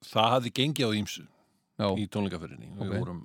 [0.00, 1.22] það hafði gengið á ímsu
[1.76, 2.70] já, í tónleikaferðinni.
[2.78, 2.94] Við Ok.
[3.02, 3.18] vorum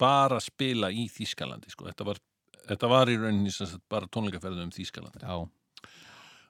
[0.00, 1.84] bara að spila í Þýskalandi, sko.
[1.90, 2.20] Þetta var,
[2.64, 5.20] þetta var í rauninni sagt bara tónleikaferði um Þýskalandi.
[5.20, 5.36] já,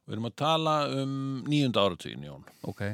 [0.07, 1.17] Við erum að tala um
[1.51, 2.47] nýjunda áratugin, Jón.
[2.63, 2.85] ok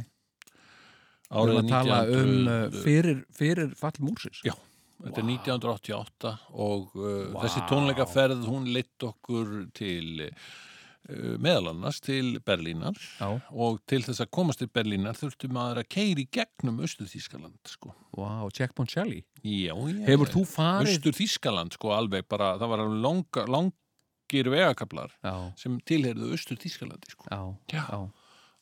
[1.26, 4.54] við Árið erum að tala um uh, 1900 fyrir, fyrir fall múrsis Já.
[4.96, 6.30] Þetta er 1988
[6.66, 7.42] og uh, Vá.
[7.44, 14.24] þessi tónleikaferð hún leitt okkur til uh, meðal annars til Berlínar já, og til þess
[14.24, 17.92] að komast til Berlínar þurfti maður að keiri gegnum Östur Þýskaland sko.
[18.16, 20.00] wow, Checkpoint Shelly Já, já.
[20.08, 25.34] hefur þú farið Östur Þýskaland sko alveg bara, það var alveg langa, langir vegakablar já,
[25.60, 27.28] sem tilheyrðu Östur Þýskalandi sko.
[27.30, 27.42] já,
[27.76, 27.84] Já.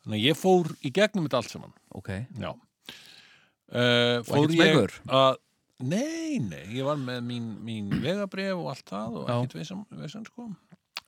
[0.05, 1.73] Já, Þannig að ég fór í gegnum þetta allt saman.
[1.97, 2.51] ok Já.
[3.73, 5.41] Uh, fór ég að
[5.85, 9.35] Nei, nei, ég var með mín, mín vegabref og allt það og Já.
[9.35, 10.45] ekkert veisan, veisan sko.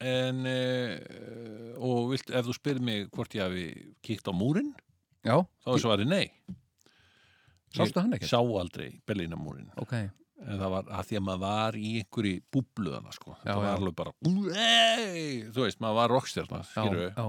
[0.03, 3.67] En, uh, og vilt, ef þú spyrir mig hvort ég hafi
[4.05, 4.73] kíkt á múrin,
[5.25, 6.27] já, þá er svarið nei.
[7.77, 9.71] sástu hann ekkert sá aldrei Berlínamúrin.
[9.79, 9.95] ok,
[10.47, 13.33] En það var að því að maður var í einhverju búbluðana, sko.
[13.39, 13.77] Já, það var já.
[13.79, 17.25] alveg bara, þú veist, maður var rockstjarna, já, skilur já,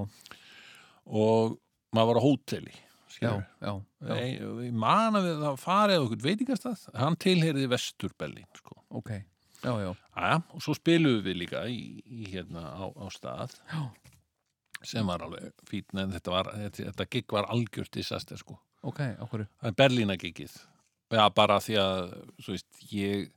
[1.07, 1.57] og
[1.95, 2.75] maður var á hóteli,
[3.17, 3.31] já,
[3.63, 3.71] já,
[4.03, 8.77] já, Nei, man að það farið á okkur veitingastað, hann tilheyriði vestur Berlín, sko.
[8.99, 13.55] ok já, já, Aja, og svo spiluðum við líka í, í hérna á, á stað
[13.71, 13.81] Já.
[14.85, 18.59] sem var alveg fítn en þetta var, þetta, þetta gig var algjört disaster, sko.
[18.85, 20.53] ok, okkur er Berlína gigið.
[21.07, 23.29] Já, bara því að, veist, ég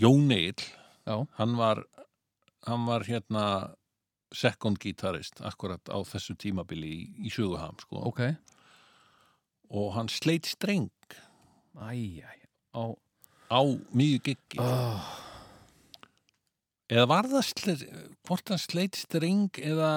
[0.00, 0.66] Jón Egil,
[1.06, 1.84] hann var
[2.66, 3.44] hann var hérna
[4.34, 8.04] second gitarist akkurat á þessu tímabili í, í söguham, sko.
[8.10, 8.22] ok
[9.70, 10.88] Og hann sleit streng
[11.78, 12.40] æj, æj,
[12.74, 12.84] á
[13.50, 13.60] á
[13.94, 14.58] mjög giggi.
[14.62, 15.02] oh,
[16.90, 17.84] eða var það sleit,
[18.26, 19.92] hvort hann sleit streng eða,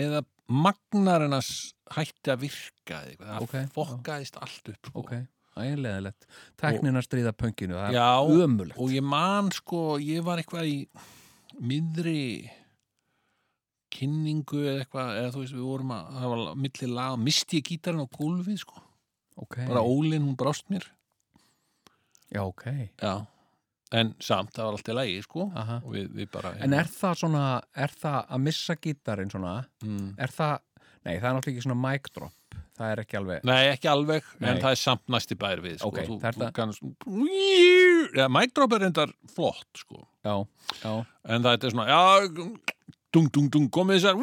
[0.00, 3.66] eða magnar hennas hætti að virka eitthvað, það Ok, já.
[3.76, 5.02] fokkaðist allt upp sko.
[5.02, 5.12] ok,
[5.60, 6.28] ægilegilegt
[6.60, 10.78] teknin að stríða pönginu, það er ömulegt og ég man sko, ég var eitthvað í
[11.58, 12.20] miðri
[13.94, 17.66] kynningu eða eitthvað, eða þú veist við vorum að, það var milli lag, misti ég
[17.70, 18.84] gítarinn á gólfið sko,
[19.44, 20.86] ok, bara Ólin hún brást mér,
[22.28, 22.64] já, ok.
[23.00, 23.14] Já.
[23.98, 25.46] En samt, það var allt í lagi sko
[25.88, 30.10] við, við bara en er það svona, er það að missa gítarinn svona, mm.
[30.20, 30.58] er það
[31.06, 32.36] nei, það er náttúrulega ekki svona mic drop
[32.78, 34.48] það er ekki alveg, Nei, ekki alveg, Nei.
[34.50, 35.90] en það er samt næsti bær við, sko.
[35.90, 36.84] Ok, þú, er þú kannst...
[38.18, 40.02] Ja, mic drop er reyndar flott, sko.
[40.26, 40.34] já,
[40.82, 40.92] já.
[41.28, 44.14] En það er svona, já, dung, dung, dung, komið þessar...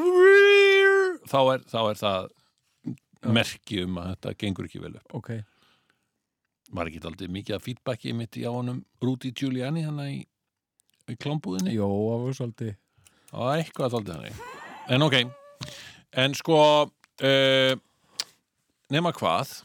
[1.26, 2.28] Þá er, þá er það
[3.36, 5.16] merki um að þetta gengur ekki vel upp.
[5.18, 5.32] ok,
[6.76, 10.20] Var ekki aldrei mikið að feedbacki mitt í á honum Rúti Giuliani hann í,
[11.10, 11.74] í klámbúðinni?
[11.78, 12.72] jó, það var svolítið
[13.30, 14.44] Það var eitthvað aldrei þannig.
[14.96, 15.16] En ok,
[16.26, 17.74] en sko, uh,
[18.94, 19.56] nema hvað,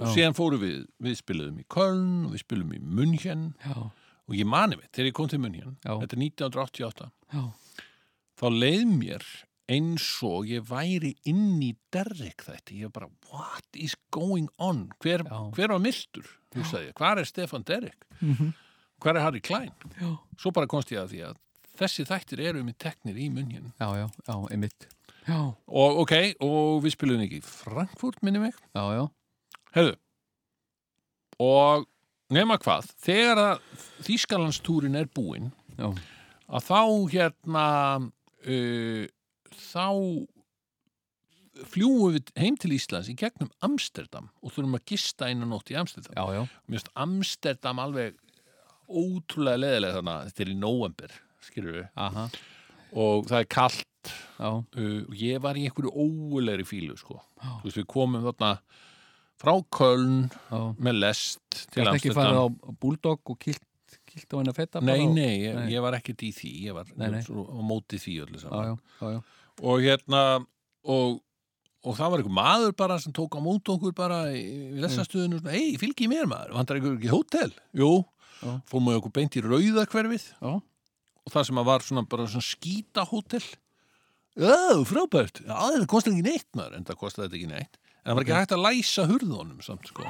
[0.00, 0.04] Já.
[0.14, 4.48] síðan fórum við, við spiluðum í Köln og við spiluðum í München já, og ég
[4.48, 5.92] mani mitt, þegar ég kom til München, Já.
[6.04, 7.42] þetta er 1988, já,
[8.40, 9.26] þá leið mér
[9.70, 14.88] eins og ég væri inn í Derrick þætti, ég bara, what is going on?
[15.04, 15.22] Hver,
[15.54, 16.26] hver var myrtur?
[16.56, 18.08] Hugsaði ég, hvar er Stefan Derrick?
[18.20, 18.50] Mhm.
[19.00, 19.70] Hvar er Harry Klein?
[20.00, 21.36] já, Svo bara komst ég að því að
[21.80, 24.88] þessi þættir eru með teknir í munnin já, já, já, einmitt.
[25.28, 26.12] Já, og ok,
[26.44, 29.06] og við spilum ekki Frankfurt minni mig, já, já,
[29.76, 29.94] hefðu
[31.40, 31.86] og
[32.34, 33.62] nema hvað þegar að
[34.04, 35.50] Þýskalandstúrin er búinn
[35.80, 36.80] að þá
[37.14, 37.64] hérna
[38.46, 39.04] uh,
[39.50, 39.86] þá
[41.70, 45.76] fljúum við heim til Íslands í gegnum Amsterdam og þurfum að gista einu nótt í
[45.80, 46.14] Amsterdam.
[46.16, 48.16] Já, já, finnst Amsterdam alveg
[48.90, 51.16] ótrúlega leðilega þannig að þetta er í november
[53.00, 57.20] og það er kallt uh, og ég var í einhverju óulegri fílu sko.
[57.64, 58.54] veist við komum þarna
[59.40, 60.60] frá Köln já.
[60.76, 62.20] með lest til Gæst ekki Amsterdam.
[62.20, 62.46] farið á
[62.82, 63.64] Bulldog og kilt,
[64.12, 65.66] kilt á henni að fetta nei, og- nei, ég, Nei.
[65.74, 67.22] ég var ekkert í því ég var, Nei, nei.
[67.24, 68.70] á móti því öllu saman.
[68.70, 69.20] Já, já, já,
[69.70, 70.22] og hérna
[70.84, 71.20] og,
[71.84, 74.42] og það var einhver maður bara sem tók á móti okkur bara í,
[74.76, 75.50] í lestastöðinu mm.
[75.54, 77.52] hei, fylgi mér maður, vantar einhver ekki hótel?
[77.76, 77.90] Jú,
[78.40, 78.52] Já.
[78.70, 80.52] fórum við okkur beint í rauðakverfið já,
[81.20, 83.44] og það sem var svona bara svona skýta hótel
[84.40, 84.56] já,
[84.88, 85.42] frábært.
[85.44, 86.76] Já, það kostar ekki neitt maður.
[86.78, 87.78] En það kostaði þetta ekki neitt.
[88.00, 90.06] En það var ekki hægt að læsa hurðunum samt sko.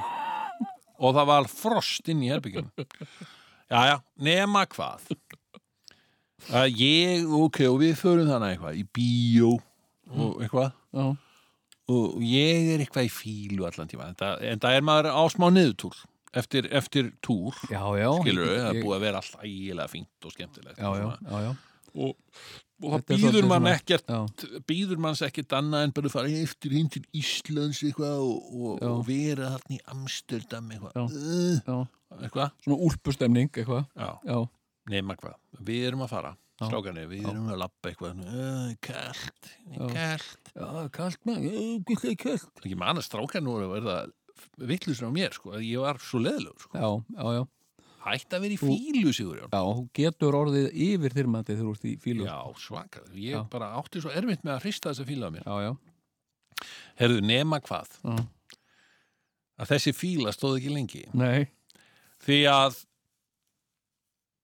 [1.01, 2.69] Og það var frost inn í herbyggjum
[3.71, 5.09] já, já, nema hvað?
[6.57, 9.51] Að ég, ok, og við förum þannig eitthvað í bíó
[10.11, 10.71] og eitthvað.
[10.91, 11.05] Já,
[11.91, 15.23] og ég er eitthvað í fílu allan tíma en það, en það er maður á
[15.33, 16.01] smá niðurtúr
[16.41, 18.09] eftir, eftir túr já, já.
[18.21, 21.47] skilur við, það er búið að vera allt ægilega fínt og skemmtilegt Já, já, já,
[21.47, 21.51] já,
[22.05, 22.43] og,
[22.81, 24.19] og það býður mann ekkert já,
[24.69, 28.85] býður manns ekkert annað en bara að fara eftir hinn til Íslands eitthvað og, og,
[28.89, 30.97] og vera þarna í Amsterdam eitthvað.
[30.97, 31.77] Uh, já.
[32.19, 34.47] Eitthvað, Svona úlpustemning, eitthvað.
[34.91, 35.37] Nema hvað.
[35.67, 36.65] Við erum að fara, Já.
[36.67, 39.85] strákanir við erum að lappa eitthvað, uh, kalt, já,
[40.97, 41.21] kalt.
[41.29, 42.51] Maður, kalt.
[42.65, 43.95] Ekki manna strákanir voru að verða
[44.69, 47.43] vittlusur á mér, sko, að ég var svo leðilegur, sko, Já, já, já
[48.05, 51.87] hætt að vera í fílu sigur, Já, þú getur orðið yfir þyrmandi þegar þú ert
[51.87, 53.03] í fílu já, svaka.
[53.13, 53.41] Ég Já.
[53.51, 55.45] bara átti svo erfitt með að hrista þessa fíla á mér.
[55.45, 56.67] Já, já,
[57.01, 58.15] herðu, nema hvað, já.
[59.61, 61.03] að þessi fíla stóð ekki lengi.
[61.17, 61.45] Nei,
[62.25, 62.79] því að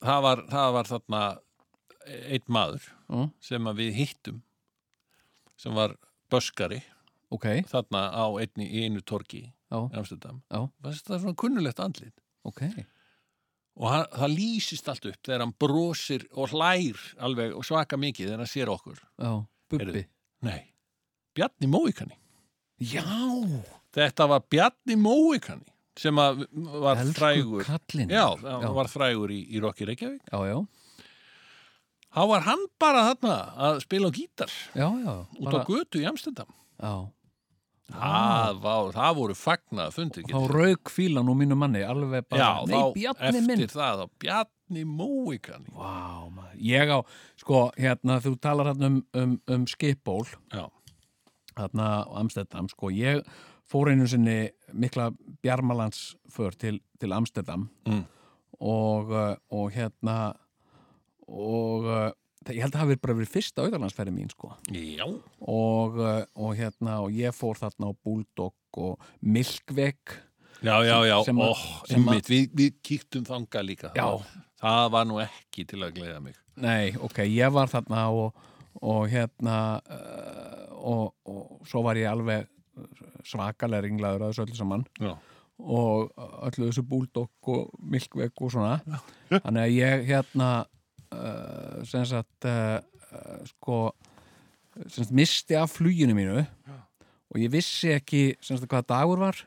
[0.05, 1.23] það var, það var þarna
[2.07, 4.43] einn maður já, sem að við hittum
[5.57, 5.95] sem var
[6.31, 6.83] böskari
[7.33, 10.43] ok, þarna á einni, einu torki í Amsterdam.
[10.47, 12.15] Það er svona kunnulegt andlit.
[12.47, 12.61] Ok
[13.77, 18.31] og hann, það lýsist allt upp þegar hann brosir og hlær alveg og svaka mikið
[18.31, 19.01] þegar hann sér okkur.
[19.21, 19.31] Já,
[19.71, 20.03] Bubbi.
[20.47, 20.59] Nei,
[21.37, 22.17] Bjarni Móikani.
[22.81, 23.05] Já,
[23.97, 26.43] þetta var Bjarni Móikani sem að
[26.77, 27.63] var elsku frægur.
[27.65, 28.11] kallinn.
[28.13, 30.21] Já, já, hann var frægur í, í Rocky Reykjavík.
[30.29, 30.59] Já, já,
[32.13, 33.35] þá var hann bara þarna
[33.67, 36.49] að spila á gítar já, já út á götu í Amsterdam.
[36.77, 36.93] Já,
[37.93, 42.67] það, var, það voru fagnað fundir þá rauk fílan úr mínu manni alveg bara, Já,
[42.67, 46.99] nei, Bjarni eftir minn það þá Bjarni Móikani Vá, maður, ég á,
[47.39, 50.65] sko, hérna, þú talar hérna um, um, um skipból, Já,
[51.57, 53.23] hérna á Amsterdam, sko, ég
[53.67, 55.09] fór einu sinni mikla
[55.43, 57.69] bjarmalandsför til, til Amsterdam.
[57.87, 58.05] Mm.
[58.63, 60.33] og, uh, og hérna,
[61.27, 62.13] og það-
[62.55, 66.55] ég held að það hafi bara verið fyrsta auðarlandsferði mín, sko, já, og, uh, og
[66.57, 70.17] hérna, og ég fór þarna á Bulldog og Milkvek,
[70.61, 71.15] já, já, já.
[71.27, 71.49] Sem Ó,
[71.87, 73.93] sem einmitt, við, við kíktum þanga líka.
[73.97, 74.07] Já.
[74.61, 76.37] það var nú ekki til að gleiða mig.
[76.57, 78.45] Nei, ok, ég var þarna og,
[78.81, 82.47] og hérna uh, og, og svo var ég alveg
[83.27, 84.85] svakalega ringlaður að þessu öllu saman.
[85.01, 85.13] Já,
[85.57, 86.11] og
[86.45, 89.01] öllu þessu búldokk og milkvegg og svona.
[89.31, 90.49] Þannig að ég hérna
[91.17, 92.79] uh, sem sagt uh,
[93.53, 93.79] sko
[94.85, 99.41] sem sagt misti af fluginu mínu og ég vissi ekki sem sagt hvað dagur var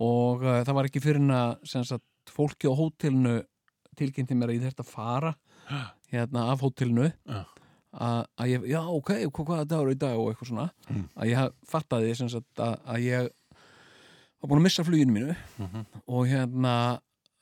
[0.00, 3.40] og uh, það var ekki fyrir en að sem sagt fólki á hótelinu
[3.98, 5.34] tilkynnti mér að ég þurfti að fara
[6.12, 7.10] hérna af hótelinu.
[7.28, 7.42] Já.
[7.92, 10.66] að að ég, já ok, hvað, hvað dagur er í dag og eitthvað svona.
[11.16, 13.28] Að ég fattaði sem sagt að, að ég
[14.40, 15.36] var búin að missa fluginu mínu
[16.06, 16.74] og hérna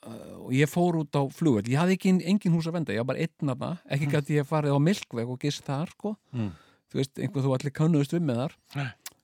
[0.08, 3.10] og ég fór út á flugvöld ég hafði ekki engin hús að venda, ég var
[3.12, 6.14] bara einn aðna ekki gæti ég farið á Milkveg og gist þar sko.
[6.32, 6.54] Mm.
[6.90, 8.56] þú veist, einhver þú allir kannuðust við með þar.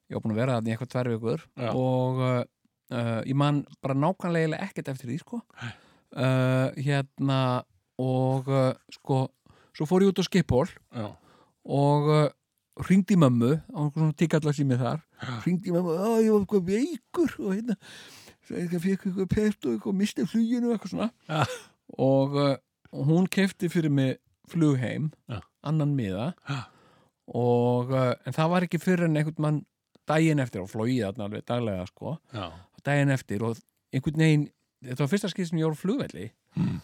[0.06, 1.70] Ég var búin að vera þarna í eitthvað tvær vikur Já.
[1.72, 5.40] og uh, ég man bara nákvæmlega ekkert eftir því sko.
[5.56, 7.40] uh, hérna
[7.98, 9.24] og uh, sko
[9.76, 11.08] svo fór ég út á Skiphól já,
[11.64, 12.12] og
[12.84, 15.02] hringdi í mömmu á einhver svona mig þar.
[15.42, 17.76] Hringdi í mömmu, að ég var eitthvað veikur og hérna
[18.50, 21.44] eitthvað fekk eitthvað pert og eitthvað misti fluginu eitthvað svona Ja.
[21.98, 22.56] og, uh,
[22.92, 25.40] hún kefti fyrir mig flugheim Ja.
[25.64, 26.62] annan miða Ja.
[27.28, 29.62] og uh, en það var ekki fyrir en einhvern mann
[30.06, 32.18] daginn eftir og flóið þarna alveg daglega sko
[32.86, 33.56] daginn eftir og
[33.92, 34.44] einhvern veginn
[34.84, 36.78] þetta var fyrsta skil sem ég voru flugvelli Mm.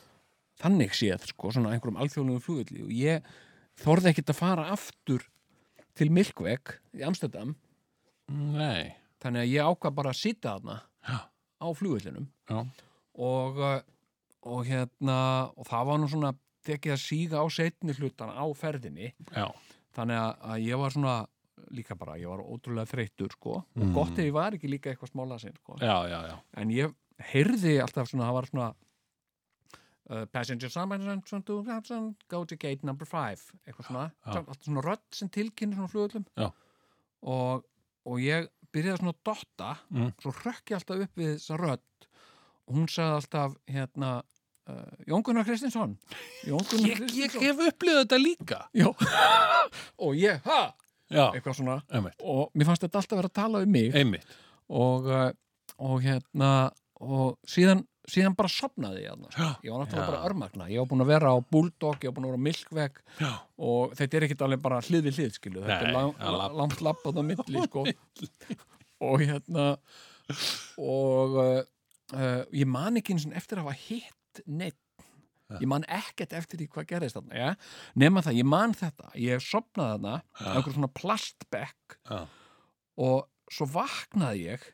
[0.61, 3.22] þannig séð sko, svona einhverjum alþjóðlegum flugvelli og ég
[3.81, 5.22] þorði ekkert að fara aftur
[5.96, 7.55] til Milkveg í Amsterdam
[8.29, 10.77] Nei, þannig að ég ákvað bara að sitja þarna
[11.09, 11.18] Já.
[11.62, 12.59] Á flugvillinum já,
[13.14, 13.81] og, uh,
[14.51, 15.18] og hérna
[15.57, 16.33] og það var nú svona
[16.66, 19.46] tekið að síga á setni hlutan á ferðinni já,
[19.96, 21.14] þannig að, ég var svona
[21.72, 23.92] líka bara, ég var ótrúlega þreyttur sko og Mm.
[23.94, 25.77] gott ef ég var ekki líka eitthvað smála sinn sko.
[25.81, 26.37] já, já, já.
[26.57, 26.94] en ég
[27.33, 28.68] heyrði alltaf svona, það var svona
[30.11, 34.33] uh, passenger Samson go to gate number five eitthvað svona, Já.
[34.42, 36.51] alltaf svona rödd sem tilkynir svona flugullum Já.
[37.22, 37.64] og,
[38.05, 40.12] og ég byrjaði svona að dotta Mm.
[40.22, 42.06] svo rökk ég alltaf upp við þessa rödd.
[42.68, 44.11] Og hún sagði alltaf hérna
[44.68, 45.96] uh, Jón Gunnar Kristinsson.
[46.46, 47.42] Jón Gunnar Ég, ég Kristinsson.
[47.42, 48.61] hef upplifað þetta líka.
[50.06, 50.61] Og ég, ha,
[51.12, 51.74] Já, eitthvað svona.
[51.92, 53.90] Einmitt, og mér fannst þetta alltaf vera að tala um mig.
[53.94, 54.26] Einmitt.
[54.72, 55.30] og, uh,
[55.82, 56.52] og hérna
[57.02, 59.47] og síðan, síðan bara sopnaði ég þarna, sko.
[59.47, 60.11] Já, ég var náttúrulega Já.
[60.11, 62.47] bara örmagna ég var búin að vera á Bulldog, ég var búin að vera á
[62.47, 63.33] Milkveg já,
[63.69, 66.57] og þetta er ekkit alveg bara hlið við hlið skilu, þetta er lang, lapp.
[66.59, 67.85] langt lappað á milli sko.
[69.09, 69.67] og hérna
[70.81, 71.62] og uh,
[72.17, 74.79] uh, ég man ekki eins og eftir að hafa hitt neitt
[75.61, 77.49] ég man ekkert eftir því hvað gerðist þarna ja?
[77.99, 81.99] nema það, ég man þetta ég sopnaði þarna einhver svona plastbekk
[83.03, 84.65] og svo vaknaði ég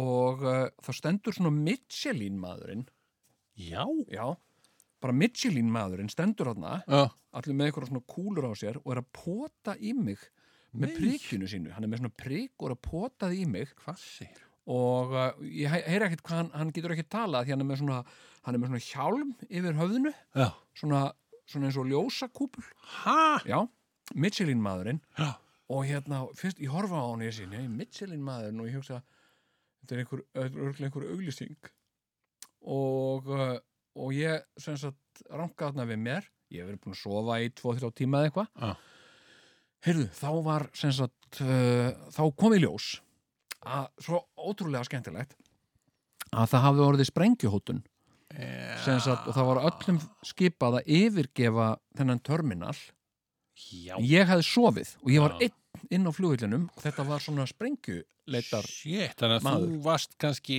[0.00, 2.86] og uh, þá stendur svona Michelin maðurinn
[3.60, 4.24] já, já,
[5.04, 7.04] bara Michelin maðurinn stendur þarna já,
[7.38, 10.18] allir með eitthvað svona kúlur á sér og er að pota í mig
[10.74, 10.94] með Nei.
[10.98, 11.70] prikinu sínu.
[11.70, 13.70] Hann er með svona prik og er að pota því í mig.
[14.66, 17.68] Og uh, ég he- heyri ekkert hvað hann, hann getur ekkert talað því hann er
[17.68, 17.98] með svona,
[18.48, 20.12] hann er með svona hjálm yfir höfðinu.
[20.80, 21.02] Svona,
[21.46, 22.64] svona eins og ljósakúpul.
[23.04, 23.20] Ha?
[23.46, 23.60] já,
[24.18, 25.30] Michelin maðurinn Já,
[25.70, 28.98] og hérna, fyrst, ég horfa á hann sé, nei, Michelin maðurinn og ég hugsa
[29.84, 31.70] þetta er einhver, örgulega einhver auglýsing.
[32.74, 33.54] Og uh,
[33.94, 36.26] og ég, sem sagt, ranka þarna við mér.
[36.52, 38.50] Ég hef verið búin að sofa í 2-3 tíma eða eitthvað.
[38.58, 38.74] Já.
[39.84, 42.90] heyrðu, þá var sem sagt, uh, þá kom í ljós
[43.64, 45.36] að, svo ótrúlega skemmtilegt
[46.34, 47.82] að það hafði orðið sprengjuhótun.
[48.82, 52.74] Sem sagt, og það var öllum skipað að yfirgefa þennan terminal.
[53.54, 55.54] Já, ég hefði sofið og ég var einn
[55.90, 59.68] inn á flugvillinum og þetta var svona sprengjuleitar Shit, þannig að maður.
[59.74, 60.58] þú varst kannski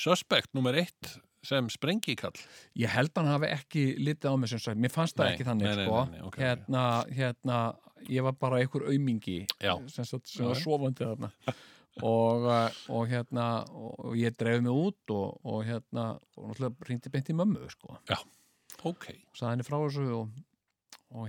[0.00, 1.14] suspect nummer eitt
[1.44, 2.32] sem sprengikall.
[2.80, 5.44] ég held hann hafi ekki litið á mig sem sagt, mér fannst það Nei, ekki
[5.50, 5.98] þannig nei, nei, sko.
[6.04, 6.38] nei, nei, ok, ok.
[6.40, 7.58] hérna, hérna
[8.08, 9.74] ég var bara einhver aumingi Já.
[9.92, 10.62] sem, sagt, sem Já, var já.
[10.64, 11.30] sofandi þarna
[12.02, 17.12] og, uh, og hérna og ég dreif mig út og, og hérna og náttúrulega ringdi
[17.12, 17.98] beint í mömmu sko,
[18.84, 19.06] Ok.
[19.36, 20.53] sagði henni frá þessu og, og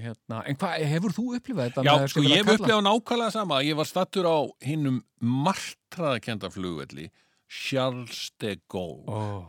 [0.02, 1.84] hérna, en hvað, hefur þú upplifað þetta?
[1.86, 3.60] Já, sko ég hef upplegað nákvæmlega sama.
[3.66, 7.10] Ég var stattur á hinnum martraðakenda flugvelli
[7.48, 9.46] Charles de Gaulle Ó,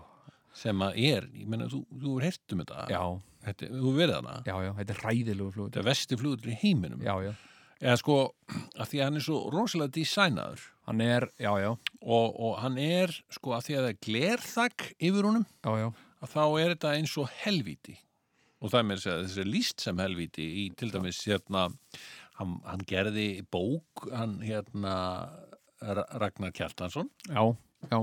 [0.56, 2.86] sem að er, ég menna, þú, þú er heyrt um þetta.
[2.92, 3.02] já,
[3.46, 4.36] Þetta, þú verið hana.
[4.46, 7.02] já, já, þetta er hræðilegu flug Þetta er vesti flugvelli í heiminum.
[7.04, 7.32] já, já,
[7.76, 8.14] Eða sko,
[8.80, 11.70] að því að hann er svo rosalega designaður hann er, já, já,
[12.00, 15.88] og, og hann er, sko, að því að það er glerþakk yfir honum, já, já
[16.24, 17.96] að þá er þetta eins og helvíti
[18.60, 21.66] og það er með að segja þessi er líst sem helvíti í til dæmis hérna
[22.38, 24.94] hann, hann gerði bók hann hérna
[25.82, 27.10] Ra- Ragnar Kjartansson.
[27.28, 27.42] Já,
[27.90, 27.98] já,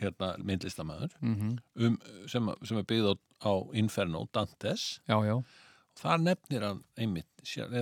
[0.00, 1.98] hérna myndlistamæður mhm, um,
[2.30, 4.86] sem, sem er byggð á, á Inferno Dantes.
[5.08, 5.36] Já, já.
[5.94, 7.28] Þar nefnir hann einmitt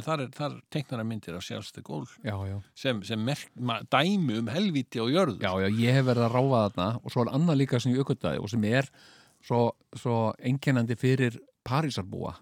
[0.05, 3.47] þar, þar teiknar hann myndir af sjálfste gól já, já, sem, sem merk,
[3.89, 7.25] dæmi um helvíti á jörðu já, já, ég hef verið að ráfa þarna og svo
[7.25, 8.91] er annað líka sem ég aukvöldaði og sem er
[9.47, 9.63] svo,
[9.97, 11.39] svo einkennandi fyrir
[11.69, 12.35] Parísarbúa.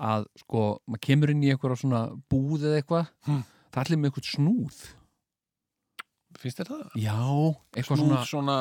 [0.00, 2.02] Að sko, maður kemur inn í eitthvað svona
[2.32, 3.42] búð eða eitthvað Hm.
[3.70, 4.78] það er allir með eitthvað snúð.
[6.40, 6.84] Finnst þér það?
[6.96, 7.18] já,
[7.76, 8.56] eitthvað Snú, svona svona,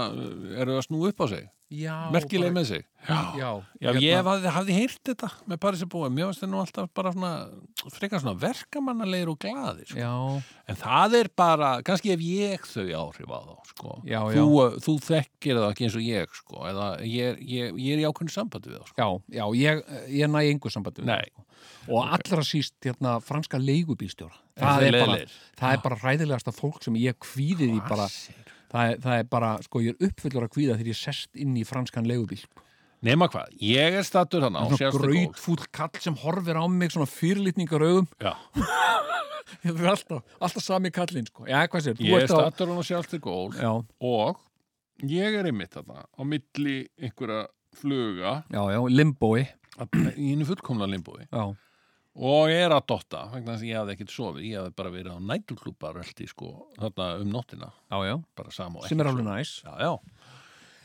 [0.60, 4.52] eru það að snú upp á sig merkileg með sig já, Já, hérna- ég hafði,
[4.56, 7.32] hafði heyrt þetta með Parísarbúa, mér varst það nú alltaf bara svona,
[7.94, 10.00] frekar svona verkamannalegur og glaðir, sko.
[10.02, 10.14] já,
[10.68, 13.96] en það er bara, kannski ef ég þau áhrif á þá, sko.
[14.04, 14.66] Já, þú, já.
[14.66, 18.10] uh, þú þekkir það ekki eins og ég, sko, eða ég, ég, ég er í
[18.10, 19.00] ákveðinu sambandi við það, sko.
[19.00, 19.86] já, já, ég,
[20.20, 21.30] ég næ engu sambandi við Nei.
[21.30, 21.96] það, sko.
[21.96, 25.18] og allra síst hérna, franska leigubílstjóra það þeir er, bara,
[25.60, 28.10] það er bara hræðilegasta fólk sem ég kvíði því bara
[28.72, 31.66] það það er bara, sko, ég er uppfullur að kvíða þegar ég sest inn í
[31.68, 32.66] franskan leigubíl sko.
[33.06, 37.86] Nema hvað, ég er stattur hann á grautfúll kall sem horfir á mig svona fyrirlitningar
[37.88, 38.34] augum Já,
[39.64, 41.46] það er alltaf, alltaf sami kallinn sko.
[41.48, 43.72] já, hvað sér, ég er stattur hann á sérstu gól já,
[44.04, 44.42] og
[45.08, 47.46] ég er einmitt þarna á milli einhverja
[47.80, 48.34] fluga.
[48.52, 49.46] Já, já, limbói
[50.20, 51.24] í einu fullkomna limbúi.
[51.32, 51.44] já,
[52.20, 54.92] og ég er að dotta vegna þess að ég hafði ekkert sofið, ég hafði bara
[54.94, 57.70] verið á nætulklúpar sko, þarna um nóttina.
[57.88, 58.16] Já, já,
[58.90, 59.54] sem er alveg næs.
[59.64, 59.92] Já, já,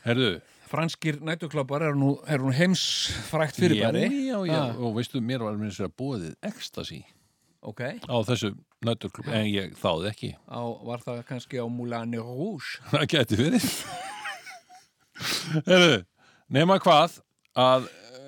[0.05, 0.29] herðu,
[0.71, 4.05] franskir nætuklubbar eru nú, er nú heimsfrækt fyrirbæri?
[4.29, 4.79] Já, já, já, Ah.
[4.79, 7.03] og veistu, mér var mér sér að bóðið ecstasy.
[7.65, 8.53] Ok, á þessu
[8.85, 10.35] nætturklub, en ég þáði ekki.
[10.47, 12.79] Á, var það kannski á Moulin Rouge?
[12.93, 13.69] Það gæti verið.
[16.51, 17.19] Nema hvað
[17.57, 17.87] að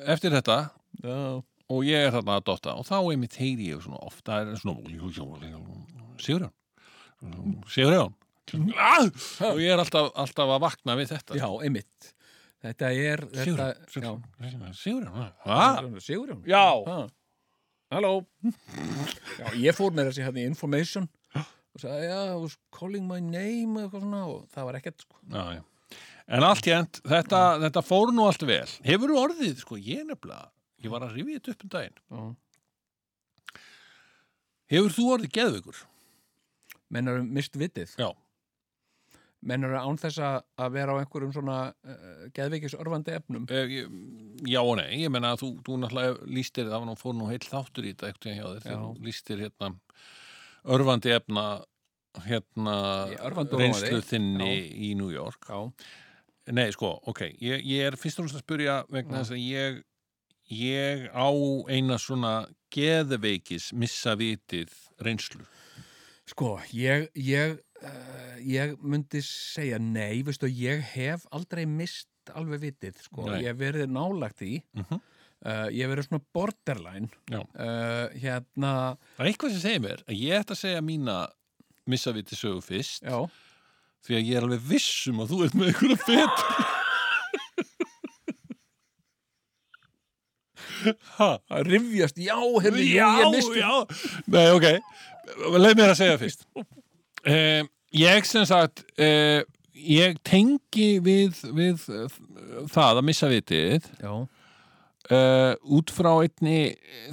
[0.10, 0.58] eftir þetta
[1.03, 1.43] já,
[1.74, 4.82] og ég er þarna að dotta og þá einmitt heyri ég svona ofta er svona
[6.22, 6.53] Sigurjón
[7.68, 8.15] Sigurjón
[8.80, 9.03] Ah!
[9.49, 12.13] og ég er alltaf, alltaf að vakna við þetta já, einmitt
[12.63, 14.24] þetta er Sigurjón
[16.07, 16.68] Sigurjón Já.
[16.88, 17.01] Ha.
[17.91, 18.13] Halló
[19.39, 21.09] Já, ég fór með þessi hérna í information
[21.78, 25.20] og sagði, já, I was calling my name og og það var ekkert sko.
[25.30, 25.61] Já.
[26.28, 28.65] En allt end, þetta, þetta fór nú allt vel.
[28.84, 30.49] Hefur þú orðið, sko, ég nefnilega,
[30.84, 31.99] ég var að rifja þetta upp um daginn.
[32.11, 33.61] Já.
[34.73, 35.84] Hefur þú orðið geðveikur?
[36.93, 38.07] menn eru mist vitið Já.
[39.43, 43.73] menn eru án þess að vera á einhverjum svona uh, geðveikis örfandi efnum Eh,
[44.47, 47.28] Já og nei, ég menna að þú, þú náttúrulega lístir, það var nú fór nú
[47.28, 48.86] heil þáttur í þetta ekkert hjá þér, þegar Já.
[48.86, 49.69] þú lístir hérna
[50.78, 51.45] örfandi efna
[52.28, 52.78] hérna
[53.59, 54.51] reynslu þinni
[54.88, 55.43] í New York.
[55.51, 55.59] Já,
[56.55, 59.25] Nei, sko, ok, ég, ég er fyrst og fremst að spyrja vegna Já.
[59.25, 59.82] þess að ég
[60.54, 61.28] ég á
[61.70, 64.72] eina svona geðveikis missa vitið
[65.04, 65.45] reynslu.
[66.28, 72.98] sko, ég ég, uh, ég myndi segja nei, veistu, ég hef aldrei mist alveg vitið,
[73.06, 73.43] sko, Nei.
[73.45, 75.00] ég verið nálagt í Mhm.
[75.45, 80.39] uh, ég verið svona borderline uh, hérna, Það er eitthvað sem segir mér að ég
[80.41, 81.18] ætti að segja mína
[81.88, 83.30] missa vitið sögu fyrst já
[84.04, 86.66] því að ég er alveg vissum að þú ert með einhverja betur.
[91.20, 93.74] Að rifjast, já, heyrðu, já, ég misti já.
[94.34, 94.68] Nei, ok,
[95.57, 96.47] leið mér að segja fyrst.
[97.28, 99.41] Um, ég sem sagt, uh,
[99.78, 102.07] ég tengi við, við uh,
[102.72, 106.59] það að missa vitið já, uh, út frá einni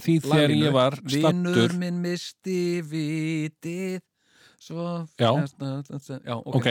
[0.05, 1.75] því þegar ég var stattur.
[1.81, 2.59] minn misti
[2.91, 4.03] vitið
[4.65, 4.85] Svo
[5.21, 5.29] Já.
[6.25, 6.69] Já, ok, Ok,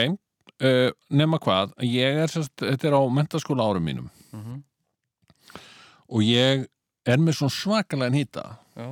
[0.66, 4.56] uh, nema hvað, ég er sérst, þetta er á mentaskóla árum mínum Mhm.
[6.10, 6.64] og ég
[7.04, 8.44] er með svona svakalega hýta
[8.76, 8.86] Já.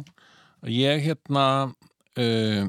[0.68, 2.68] ég hérna uh,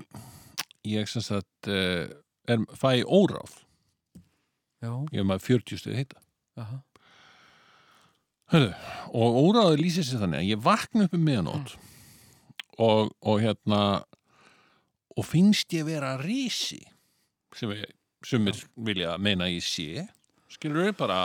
[0.88, 2.08] ég sem sagt uh,
[2.48, 3.60] er, fæ óráð.
[4.84, 6.20] Já, ég er maður 40 stuði hýta
[6.60, 6.80] aha,
[8.54, 8.74] Hörðu,
[9.18, 11.76] og óráði lýsir sér þannig að ég vakna upp um miðanót
[12.84, 13.80] og, og hérna
[15.14, 16.82] og finnst ég vera rísi
[17.54, 17.88] sem ég,
[18.26, 20.08] sumir vilja meina ég sé.
[20.50, 21.18] Skilur við bara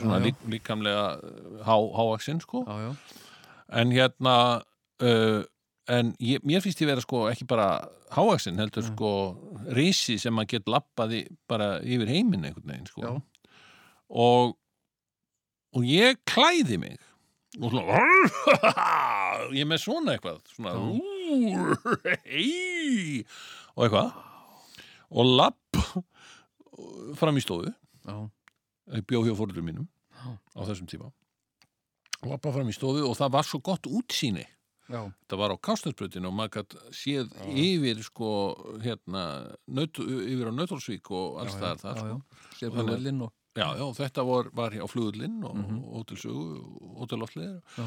[0.00, 0.26] svona já.
[0.28, 1.02] lík, líkamlega
[1.64, 2.62] há, hávaxinn sko.
[2.64, 3.26] Já, já
[3.72, 4.34] en hérna
[5.02, 5.42] uh,
[5.88, 7.68] en ég, mér finnst ég vera sko ekki bara
[8.12, 8.94] hávaxinn heldur Mm.
[8.94, 9.10] sko
[9.76, 13.18] rísi sem maður get lappaði bara yfir heiminn einhvern veginn sko.
[14.08, 14.56] Og
[15.76, 16.96] og ég klæði mig.
[17.60, 18.00] Og svona
[19.58, 21.76] ég með svona eitthvað svona "Ú,
[22.28, 23.24] hei
[23.76, 24.12] og eitthvað.
[25.10, 25.80] Og lapp
[27.16, 27.72] fram í stofu.
[28.92, 29.88] Ég bjó hjá fóröldur mínum
[30.56, 31.10] á þessum tíma
[32.26, 34.44] lappa fram í stofu og það var svo gott útsýni.
[34.88, 38.28] Já, það var á Kástarsbrötinu og maður gætt séð yfir sko
[38.80, 39.24] hérna
[39.68, 42.08] naut, yfir á Nautalsvík og alls það er það já, sko.
[42.08, 42.54] já.
[42.58, 45.82] Sér Þannig- og já, já, þetta var, var á flugullinn og Mhm.
[45.92, 46.46] hótelsögu
[46.96, 47.08] og
[47.76, 47.84] Já,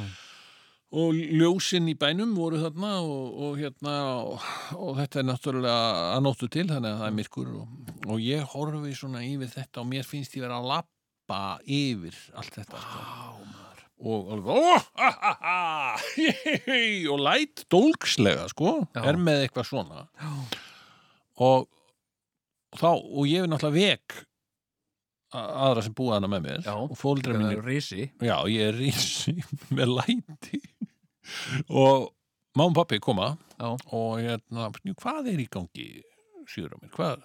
[0.94, 4.40] og ljósinn í bænum voru þarna og, og hérna og,
[4.78, 7.68] og þetta er náttúrulega að nóttu til þannig að það er myrkur og,
[8.12, 12.54] og ég horfi svona yfir þetta og mér finnst ég vera að lappa yfir allt
[12.62, 13.00] þetta sko.
[14.02, 15.60] Og alveg ó, ha, ha, ha,
[16.66, 19.04] hei, og læt dólkslega sko, Já.
[19.12, 20.32] er með eitthvað svona já,
[21.46, 21.68] og
[22.78, 24.22] þá, og ég er náttúrulega vek
[25.32, 26.74] aðra sem búa hana með mér Já.
[26.76, 29.38] og fóldra mínir er risi Já, ég er rísi
[29.78, 30.60] með læti
[31.70, 32.10] og
[32.58, 35.92] má og pappi koma Já, og hérna, hvað er í gangi
[36.42, 37.22] á mér, hvað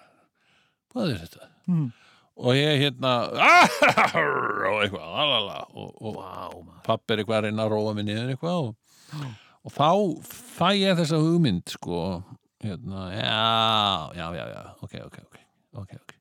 [0.92, 1.48] hvað er þetta?
[1.68, 1.88] Mm.
[2.36, 6.82] Og ég hérna og eitthvað, og, og maður.
[6.84, 9.30] pappi er eitthvað að reyna að róa mig niður eitthvað og,
[9.64, 9.88] og þá
[10.28, 12.02] fæ ég þessa hugmynd sko,
[12.64, 15.36] hérna, já já, já, já, ok, ok, ok
[15.80, 16.14] ok, ok.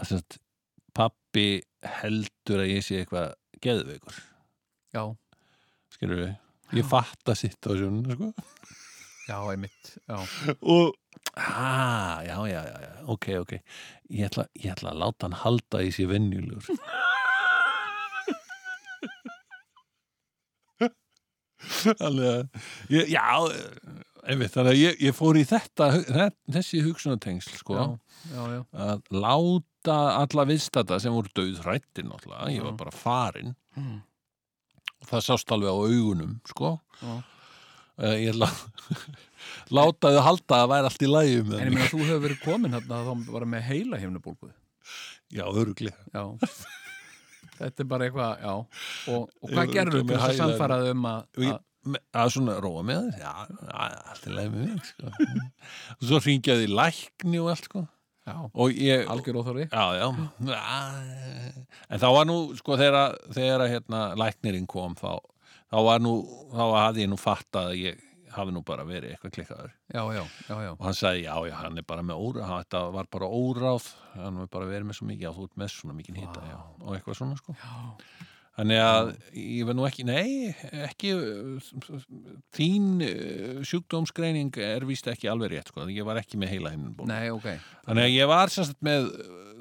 [0.00, 0.38] Að sérst,
[0.96, 1.48] pappi
[2.00, 4.16] heldur að ég sé eitthvað geðveikur.
[4.94, 5.02] Já,
[5.94, 6.32] skilur við,
[6.78, 8.30] ég fatta sitt á sjónu sko.
[9.28, 10.18] já, einmitt Já,
[10.74, 10.94] og
[11.36, 13.52] ah, já, já, já, ok, ok.
[14.10, 16.78] Ég ætla, ég ætla að láta hann halda í sér venjulegur.
[21.64, 23.22] Þannig að já,
[24.28, 25.86] einmitt, þannig að ég, ég fór í þetta,
[26.52, 27.84] þessi hugsunatengsl sko, já,
[28.34, 33.96] já, já, að láta alla viðstata sem voru döðrættir náttúrulega, ég var bara farinn Mm.
[35.02, 36.68] og það sást alveg á augunum sko.
[37.00, 37.14] Já.
[38.02, 41.74] Uh, ég ætla að láta þau halda að væri allt í lagi um En ég
[41.74, 44.50] meina þú hefur verið komin hérna þá var með heila hefnubólgu
[45.34, 46.24] já, öruglega Já.
[47.54, 48.54] Þetta er bara eitthvað, já.
[49.14, 51.60] Og, og hvað gerður örugglega til þess að samfaraði um að, að
[52.16, 53.50] að svona róa með þér?
[53.74, 55.10] Allt með mig sko.
[55.98, 57.84] og svo ringjaði lækni og allt sko.
[58.24, 58.36] Já,
[58.80, 60.06] ég algjör óþóri já, já.
[61.92, 65.18] En þá var nú sko þegar, þegar hérna, læknirinn kom þá,
[65.74, 66.12] þá var nú
[66.54, 68.02] þá hafði ég nú fattað að ég
[68.34, 69.72] hafi nú bara verið eitthvað klikkaður.
[69.94, 70.70] Já, já, já, já.
[70.74, 74.40] Og hann sagði já, já, hann er bara með óráð þetta var bara óráð hann
[74.42, 76.96] var bara verið með svo mikið, já, þú ert með svona mikið hýta já, og
[76.96, 77.54] eitthvað svona sko.
[77.58, 77.74] Já,
[78.54, 80.52] Þannig að ég var nú ekki, nei,
[80.84, 81.10] ekki,
[82.54, 86.92] þín uh, sjúkdómsgreining er víst ekki alveg rétt, sko, ég var ekki með heila hinn
[87.10, 87.48] nei, ok.
[87.88, 89.08] Þannig að ég var sérst með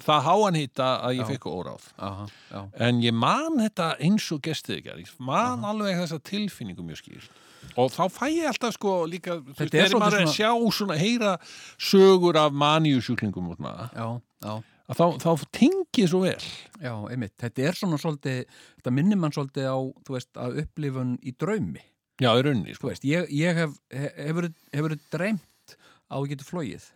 [0.03, 1.87] það háan hýta að ég fekk óráð.
[1.97, 6.85] Aha, já, En ég man þetta eins og gestið ekki, ég man alveg þessa tilfinningu
[6.85, 7.41] mjög skýrt.
[7.79, 11.33] Og þá fæ ég alltaf sko líka, Þetta er maður að sjá svona, heyra
[11.81, 14.07] sögur af maníusjúklingum og svona, já,
[14.43, 14.53] já
[14.91, 16.47] að þá, þá tengið svo vel.
[16.83, 18.41] Já, einmitt, þetta er svona svolítið,
[18.79, 21.83] þetta minnir mann svolítið á, þú veist, að upplifun í draumi.
[22.21, 22.89] Já, í rauninni, Þú sko.
[22.91, 25.77] veist, ég, ég hef, hefur, hefur dreymt
[26.11, 26.89] á að ég geti flóið.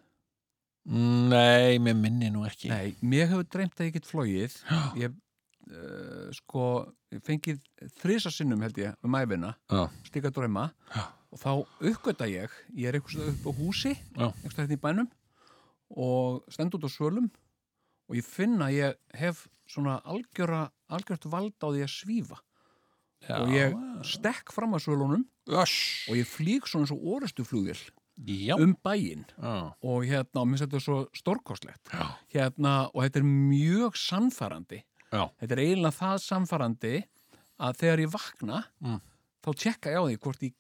[0.88, 2.70] Nei, með minni nú ekki.
[2.72, 4.60] Nei, mér hefur dreymt að ég geti flóið.
[5.02, 5.16] Ég,
[5.68, 6.68] uh, sko,
[7.28, 7.60] fengið
[8.00, 9.56] þrisa sinnum, held ég, um æfina,
[10.32, 10.70] drauma.
[10.94, 11.04] Já.
[11.28, 11.50] Og þá
[11.92, 15.10] uppgöta ég, ég er eitthvað upp á húsi, eitthvað hérna í bænum,
[15.92, 17.28] og stend út á svölum,
[18.10, 22.38] og ég finn að ég hef svona algjöra, algjört vald á því að svífa.
[23.28, 23.36] já.
[23.42, 23.74] og ég
[24.06, 26.06] stekk fram að svölunum Öss.
[26.10, 27.80] og ég flýg svona svo orustu flugvél
[28.26, 28.56] Já.
[28.58, 29.26] um bæinn
[29.82, 32.16] og hérna, og mér setja svo stórkostlegt Já.
[32.34, 35.30] hérna, og þetta er mjög sannfærandi Já.
[35.42, 36.94] þetta er eiginlega það sannfærandi
[37.60, 39.02] að þegar ég vakna Mm.
[39.44, 40.54] þá tjekka ég á því hvort í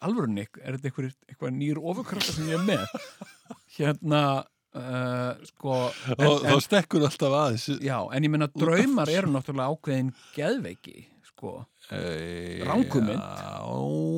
[0.00, 2.86] alvörunni er þetta eitthvað, eitthvað nýr ofurkrafta sem ég er með
[3.78, 4.44] hérna
[4.74, 5.78] uh, sko
[6.18, 7.66] en, Og þá stekkur alltaf aðeins.
[7.84, 13.20] já, en ég meina draumar eru náttúrulega ákveðin geðveiki sko, E, Ranghugmynd.
[13.20, 13.58] Já,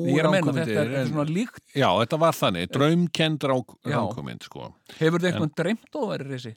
[0.07, 3.49] ég er að meina þetta er, er svona líkt Já, þetta var þannig, draumkend Já.
[3.91, 4.69] ránkvömynd, sko.
[4.95, 6.53] Hefur þið eitthvað dreymt og verið reysi?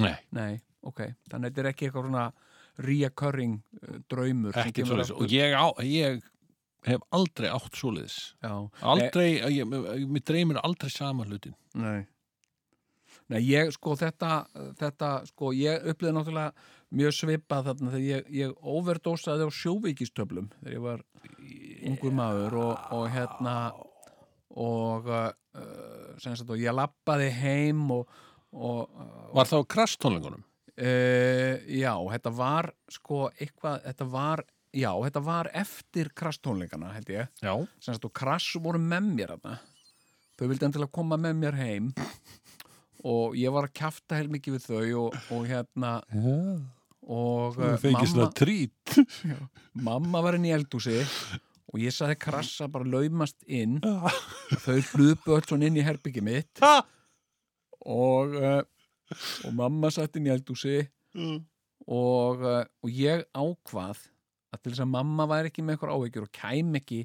[0.00, 1.02] Nei, Nei, ok.
[1.28, 2.24] Þannig að þetta er ekki eitthvað svona
[2.84, 4.56] reoccurring uh, draumur.
[4.64, 5.12] ekki aftur.
[5.20, 6.24] Og ég, á, ég
[6.88, 7.78] hef aldrei átt.
[7.84, 8.54] Já.
[8.80, 11.54] Aldrei, ég, mér dreymir aldrei sama hlutin.
[11.76, 12.06] Nei.
[13.32, 14.44] Nei, ég, sko, þetta,
[14.76, 16.52] þetta, sko, ég upplýði náttúrulega
[16.94, 21.04] mjög svipað þarna þegar ég, ég overdósaði á sjóvíkistöflum þegar ég var
[21.88, 23.54] ungur maður og, og hérna
[24.54, 25.30] og uh,
[26.22, 28.10] sagt og ég lappaði heim og,
[28.52, 30.44] og uh, Var það á krastónlingunum?
[30.74, 34.44] Uh, já, þetta var sko eitthvað, þetta var
[34.74, 37.54] já, þetta var eftir krasstónleikana held ég, Já.
[37.78, 39.58] sem sagt og krass voru með mér þarna
[40.34, 41.92] þau vildi endilega koma með mér heim
[43.04, 46.36] og ég var að kjafta heil mikið við þau og, og hérna Já.
[47.14, 48.94] og fengið mamma, trít.
[49.88, 51.02] mamma var inn í eldúsi
[51.74, 53.80] og ég saði krassa bara laumast inn.
[53.82, 56.62] Og þau hlupu öll svona inn í herbyggi mitt.
[57.84, 58.62] Og, uh,
[59.44, 60.78] og mamma satt inn í eldúsi
[61.84, 64.04] og, uh, og ég ákvað
[64.54, 67.00] að til þess að mamma væri ekki með eitthvað áhyggjur og kæm ekki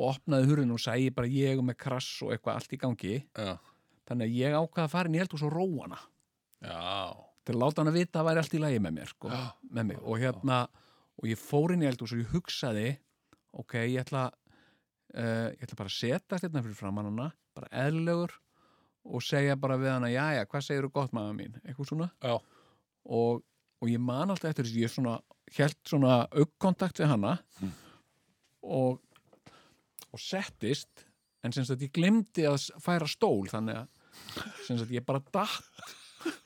[0.00, 3.16] og opnaði hurðin og segi bara ég er með krass og eitthvað allt í gangi.
[3.36, 3.52] Já.
[4.10, 6.00] Þannig að ég ákvað að fara inn í eldús og róa hana
[6.60, 7.14] Já.
[7.46, 9.42] til að láta hana vita að það væri allt í lagi með mér, sko, Já.
[9.78, 10.58] með mig og hérna,
[11.20, 12.86] og ég fór inn í eldús og ég hugsaði
[13.62, 18.34] ok, ég ætla uh, ég ætla bara að setjast hérna fyrir framann hana bara eðlulegur
[19.10, 22.34] og segja bara við hana, jæja, hvað segir þú gott maður mín, eitthvað svona Já.
[23.16, 23.40] og,
[23.80, 25.14] og ég man alltaf eftir þess ég svona,
[25.56, 27.72] held svona augkontakt við hana Mm.
[28.62, 29.00] og
[30.10, 31.04] og settist
[31.46, 33.99] en sem sagt ég glemdi að færa stól þannig að
[34.66, 35.86] sem sagt ég bara datt.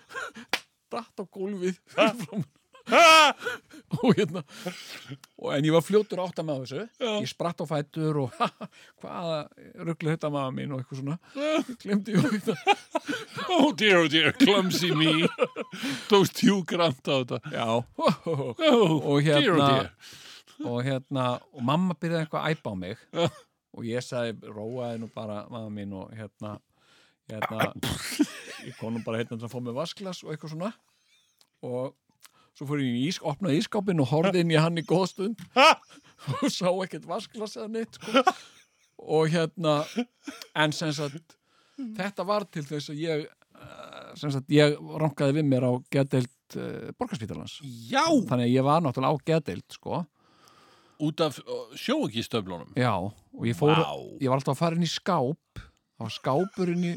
[0.94, 1.80] Datt á gólfið
[4.04, 4.42] og hérna
[5.40, 6.82] og en ég var fljótur átt að með þessu.
[7.00, 7.12] Já.
[7.22, 8.34] ég spratt á fætur og
[9.00, 9.38] hvaða
[9.88, 11.16] rugglu þetta maður mín og eitthvað svona.
[11.82, 12.76] Glemdi ég þetta
[13.54, 15.28] Oh dear, oh dear, clumsy me.
[16.10, 17.40] Tókst tjú grant á þetta.
[17.52, 17.66] já.
[17.70, 19.90] Oh, og dear, oh hérna dear.
[20.64, 23.08] og hérna og mamma byrjaði eitthvað að æpa á mig.
[23.74, 26.58] Og ég sagði róaði nú bara mamma mín og hérna
[27.30, 27.68] hérna
[28.68, 30.72] ég nú bara hérna til að fá mig vasklas og eitthvað svona.
[31.64, 31.94] Og
[32.54, 35.46] svo fór ég í ís, opnaði ískápin og horfði inn í hann í góð stund.
[36.40, 38.22] Og sá ekkert vasklas eða neitt sko.
[39.04, 39.82] og hérna
[40.56, 41.34] en sem sagt
[41.98, 46.56] þetta var til þess að ég uh, sem sagt, ég rankaði við mér á geðdeild
[46.56, 47.58] uh, borgarspítalans.
[47.90, 50.00] Já, þannig að ég var náttúrulega á geðdeild sko,
[51.04, 51.40] út af
[51.82, 53.92] sjóekistöflunum já, og ég fór Vá.
[54.22, 55.43] ég var alltaf að fara inn í skáp
[55.94, 56.94] það var skápur inn í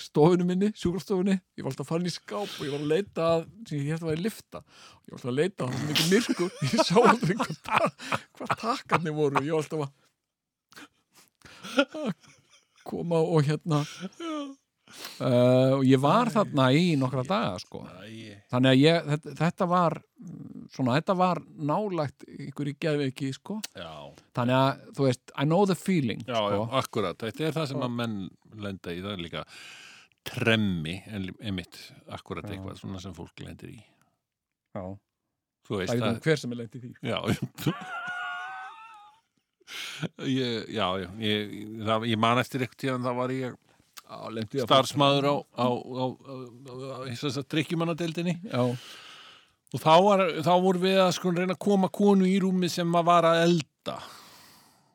[0.00, 2.92] stofunum minni, sjúkrastofunni ég var alltaf að fara inn í skáp og ég var að
[2.92, 3.28] leita
[3.68, 4.58] sem ég hefði að vera í lifta
[5.04, 6.50] ég var alltaf að leita að það sem mikið myrkur.
[6.64, 7.88] Ég sá aldrei hvað,
[8.38, 9.36] hvað takkarnir voru.
[9.44, 9.92] Ég var alltaf að
[12.84, 13.78] koma og hérna
[15.20, 17.84] uh, og ég var þarna í nokkra daga sko.
[18.04, 21.42] Æ, þannig að ég, þetta, þetta var mm, svona, þetta var
[21.72, 23.60] nálægt ykkur í geðveiki sko.
[23.76, 23.94] Já,
[24.36, 26.52] þannig að, þú veist, I know the feeling já, sko.
[26.58, 27.18] já, akkurat.
[27.24, 28.20] Þetta er það sem að menn
[28.64, 29.46] lenda í, það er líka
[30.24, 31.76] tremmi, en einmitt
[32.14, 32.54] akkurat Já.
[32.54, 33.80] eitthvað svona sem fólk lendir í.
[34.74, 34.84] Já.
[35.64, 36.92] Þú veist það er það, hver sem er leint í því.
[37.04, 37.18] Já
[40.28, 43.60] ég, Já, já ég, það, ég man eftir eitthvað tíðan það var ég
[44.64, 51.56] starfsmaður á, á, á, á, drikkjumannadeildinni og þá, var, þá voru við að sko reyna
[51.56, 53.98] að koma konu í rúmi sem var að elda.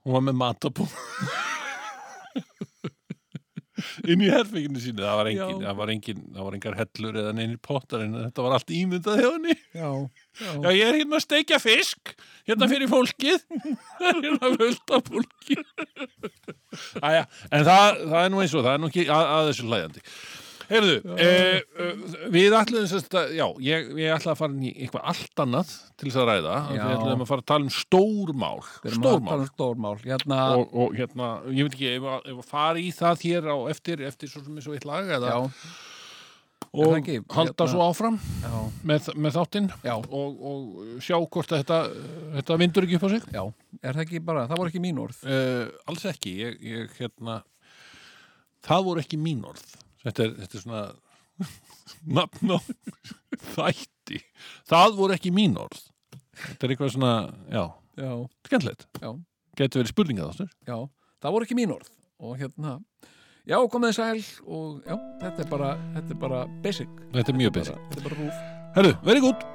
[0.07, 0.85] Og var með matabú
[4.05, 5.03] inn í herfinginu sínu.
[5.03, 8.45] Það var engin, það var engin það var engar hellur eða neynir pottar en þetta
[8.45, 9.55] var allt ímyndað hjá henni.
[9.75, 9.89] Já,
[10.39, 10.51] já.
[10.63, 12.13] Já, ég er hérna að steikja fisk
[12.49, 13.41] hérna fyrir fólkið.
[13.99, 15.57] Hérna fullt af fólki.
[17.09, 19.67] Æja, en það, það er nú eins og það er nú ekki að, að þessu
[19.67, 20.05] hlæðandi
[20.69, 21.27] Heyrðu, e,
[21.81, 21.85] e,
[22.29, 22.53] við
[23.17, 26.57] að, já, ég, ég ætla að fara í eitthvað allt annað til þess að ræða
[26.69, 29.93] við ætluðum að fara að tala um stórmál að stórmál um stórmál.
[30.03, 34.05] hérna, og, og hérna, ég veit ekki ef að, fara í það hér á eftir,
[34.11, 35.73] eftir svo sem er svo eitt lag eða, já,
[36.69, 37.17] og ekki?
[37.33, 38.55] halda Hérna- svo áfram já,
[38.93, 41.81] með, með þáttinn og, og sjá hvort þetta,
[42.37, 43.29] þetta vindur ekki upp á sig.
[43.33, 43.43] Já.
[43.81, 45.21] Er það ekki bara, það voru ekki mín orð.
[45.25, 47.41] Uh, alls ekki ég, ég hérna
[48.65, 49.65] það voru ekki mín orð
[50.05, 50.83] þetta er, þetta er svona
[52.19, 52.57] nafn á
[53.55, 54.21] þætti.
[54.69, 55.81] Það voru ekki mín orð.
[56.39, 57.13] Þetta er eitthvað svona,
[57.51, 57.63] já,
[57.99, 58.11] já,
[58.47, 58.87] skemmtilegt.
[59.59, 60.75] Getur verið spurningað ástur já,
[61.19, 61.89] það voru ekki mín orð.
[62.19, 62.77] Og hérna,
[63.47, 64.95] já, komið sæl og já,
[65.25, 66.91] þetta er bara þetta er bara basic.
[67.15, 67.79] Þetta er mjög basic.
[67.89, 68.41] þetta er bara rúf
[68.75, 69.47] herru, verið gútt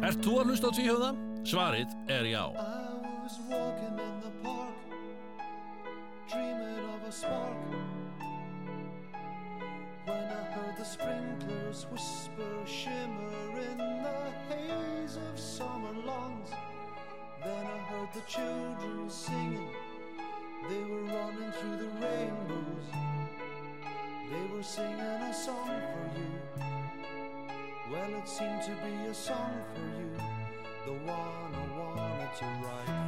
[0.00, 1.10] Ert þú að hlusta á tvíhjóða?
[1.44, 4.76] Svarið er já I was walking in the park,
[6.28, 7.56] dreaming of a spark.
[10.04, 16.50] When I heard the sprinklers whisper, shimmer in the haze of summer lawns.
[17.42, 19.72] Then I heard the children singing,
[20.68, 22.88] they were running through the rainbows.
[24.30, 26.32] They were singing a song for you.
[27.90, 30.39] Well, it seemed to be a song for you
[30.86, 32.99] the one I wanted to write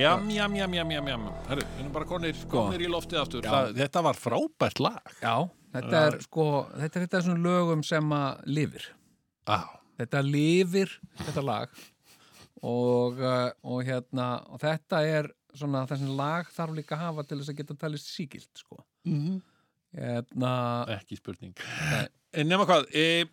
[0.00, 1.24] Jam, jam, jam, jam, jam, jam.
[1.48, 3.44] Herru, við erum bara konir, konir í loftið aftur.
[3.44, 3.50] Já.
[3.52, 5.12] Það, Þetta var frábært lag.
[5.20, 5.34] Já,
[5.76, 8.86] þetta er sko þetta er þetta svona lögum sem að lifir.
[9.50, 9.68] Ah.
[10.00, 11.84] þetta lifir þetta lag.
[12.60, 17.40] Og, uh, og hérna og þetta er svona þessi lag þarf líka að hafa til
[17.40, 18.82] þess að geta talist síkilt sko.
[19.08, 19.40] Mm
[19.96, 20.52] hérna,
[20.98, 21.54] Ekki spurning.
[22.30, 23.26] En nema hvað, e,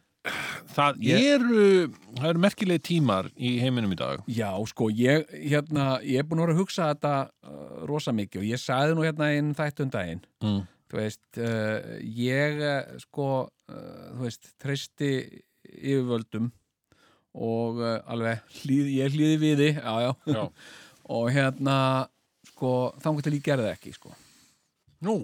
[0.76, 1.66] það eru,
[2.18, 4.24] það eru merkilegi tímar í heiminum í dag.
[4.32, 8.42] Já, sko, ég, hérna, ég er búin að vera að hugsa þetta uh, rosa mikið
[8.44, 10.62] og ég sagði nú hérna einn þættun daginn Mm.
[10.92, 13.30] þú veist, uh, ég uh, sko,
[13.72, 15.10] uh, þú veist treysti
[15.68, 16.52] yfirvöldum
[17.38, 20.46] og uh, alveg hlýð, ég hlýði við því, já, já, Já.
[21.18, 21.76] og hérna
[22.54, 22.72] sko,
[23.04, 24.16] þannig til ég gerði það ekki, sko
[25.06, 25.20] Nú,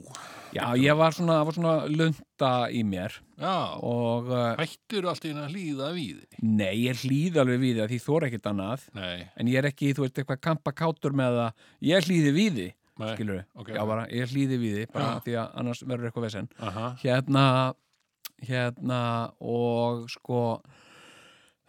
[0.53, 5.41] Já, ég var svona, var svona lunda í mér já, og uh, hættur allt einu
[5.41, 6.41] að hlýða við því.
[6.45, 8.85] nei, ég hlýði alveg við því að því er ekkert annað.
[8.93, 12.59] Nei, en ég er ekki, þú veist, eitthvað kampa kátur með það ég hlýði við
[13.01, 13.71] nei, skilur ok.
[13.73, 15.23] já, bara, ég hlýði við því, bara Já.
[15.25, 16.51] því að annars verður eitthvað vesen.
[16.61, 17.45] Aha, hérna
[18.43, 19.01] hérna
[19.39, 20.39] og sko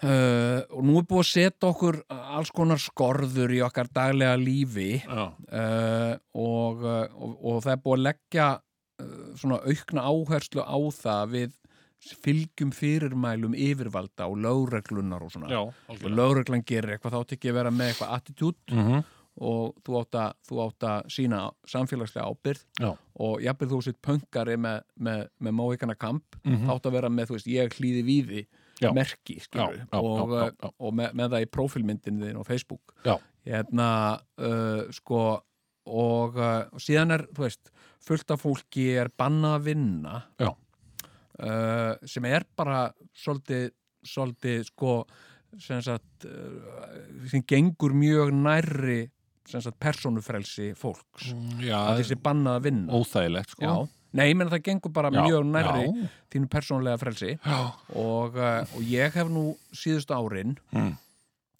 [0.04, 4.90] uh, og nú er búið að setja okkur alls konar skorður í okkar daglega lífi.
[5.08, 11.34] Uh, og, og, og það er búið að leggja uh, svona aukna áherslu á það
[11.38, 11.60] við
[12.20, 15.48] fylgjum fyrirmælum yfirvalda og lögreglunar og svona.
[15.48, 18.58] Já, og lögreglan gerir eitthvað þá ekki að vera með eitthvað attitút.
[18.74, 19.04] Mhm,
[19.44, 22.90] og þú átt að, þú átt að sína samfélagslega ábyrð Já.
[23.18, 26.68] og jafnvel þú sitt pöngari með, með, með móikana kamp Mhm.
[26.68, 28.44] þá átt að vera með, þú veist, ég hlýði víði
[28.82, 28.90] Já.
[28.96, 30.32] merki, skilur Já, og,
[30.72, 32.94] og með, með það í prófilmyndin þinn á Facebook.
[33.44, 33.88] Hérna,
[34.40, 35.20] uh, sko
[35.84, 37.70] og uh, síðan er, veist
[38.04, 40.18] fullt af fólki er banna að vinna.
[41.34, 43.72] Uh, sem er bara svolítið,
[44.06, 44.98] svolítið sko
[45.60, 46.94] sem sagt uh,
[47.30, 49.02] sem gengur mjög nærri
[49.44, 51.28] sagt persónufrelsi fólks.
[51.60, 52.96] Já, að þessi banna að vinna.
[52.96, 53.66] óþægilegt, sko.
[53.66, 53.74] Já,
[54.14, 56.10] nei, menn það gengur bara Já, mjög nærri já.
[56.34, 57.32] þínu persónulega frelsi.
[57.94, 60.92] Og, uh, og ég hef nú síðustu árin Mm.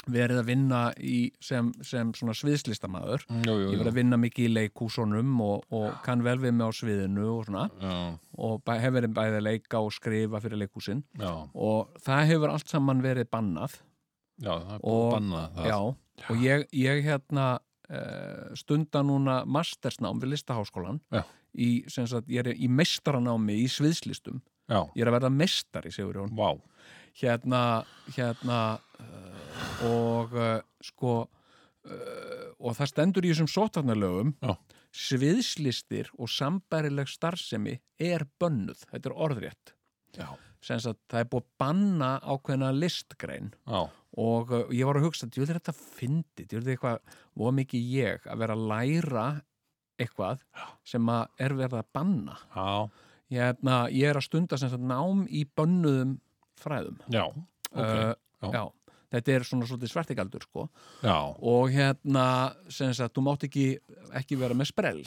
[0.04, 3.22] verið að vinna í, sem, sem svona sviðslistamaður.
[3.46, 6.66] Jú, jú, ég verið að vinna mikið í leikúsunum og, og kann vel við mig
[6.68, 7.62] á sviðinu og svona.
[8.36, 11.00] Og hef verið bæði að leika og skrifa fyrir leikúsin
[11.54, 13.78] og það hefur allt saman verið bannað.
[14.42, 15.70] Já, það er búið Og- að banna það.
[15.70, 15.78] já,
[16.28, 17.46] og ég, ég hérna
[17.90, 21.22] uh, stunda núna mastersnám við listaháskólan Já.
[21.54, 24.42] Í, sagt, ég er í meistaranámi í sviðslistum.
[24.70, 26.36] Já, ég er að verða meistari, segur Jón.
[26.38, 26.54] Vá.
[27.20, 27.62] hérna,
[28.16, 28.60] hérna
[29.00, 34.34] uh, og uh, sko uh, og það stendur í þessum sótarnalögum
[34.94, 39.74] sviðslistir og sambærileg starfsemi er bönnuð, þetta er orðrétt.
[40.64, 43.50] Sagt, það er búið að banna ákveðna listgrein.
[43.68, 43.82] Já,
[44.22, 48.44] og ég var að hugsa, djúður þetta fyndið, djúður þetta eitthvað, voða mikið ég að
[48.44, 49.26] vera að læra
[50.00, 50.40] eitthvað
[50.84, 52.36] sem er verið að banna.
[53.32, 56.16] Ég, hérna, ég er að stunda sem sagt nám í bönnuðum
[56.60, 56.98] fræðum.
[57.12, 58.14] Já, ok, Uh,
[58.44, 58.50] já.
[58.54, 58.64] já.
[59.14, 60.68] þetta er svona svolítið svertigaldur sko.
[61.42, 62.26] Og hérna
[62.70, 63.64] sem sagt, þú mátt ekki
[64.14, 65.02] ekki vera með sprell.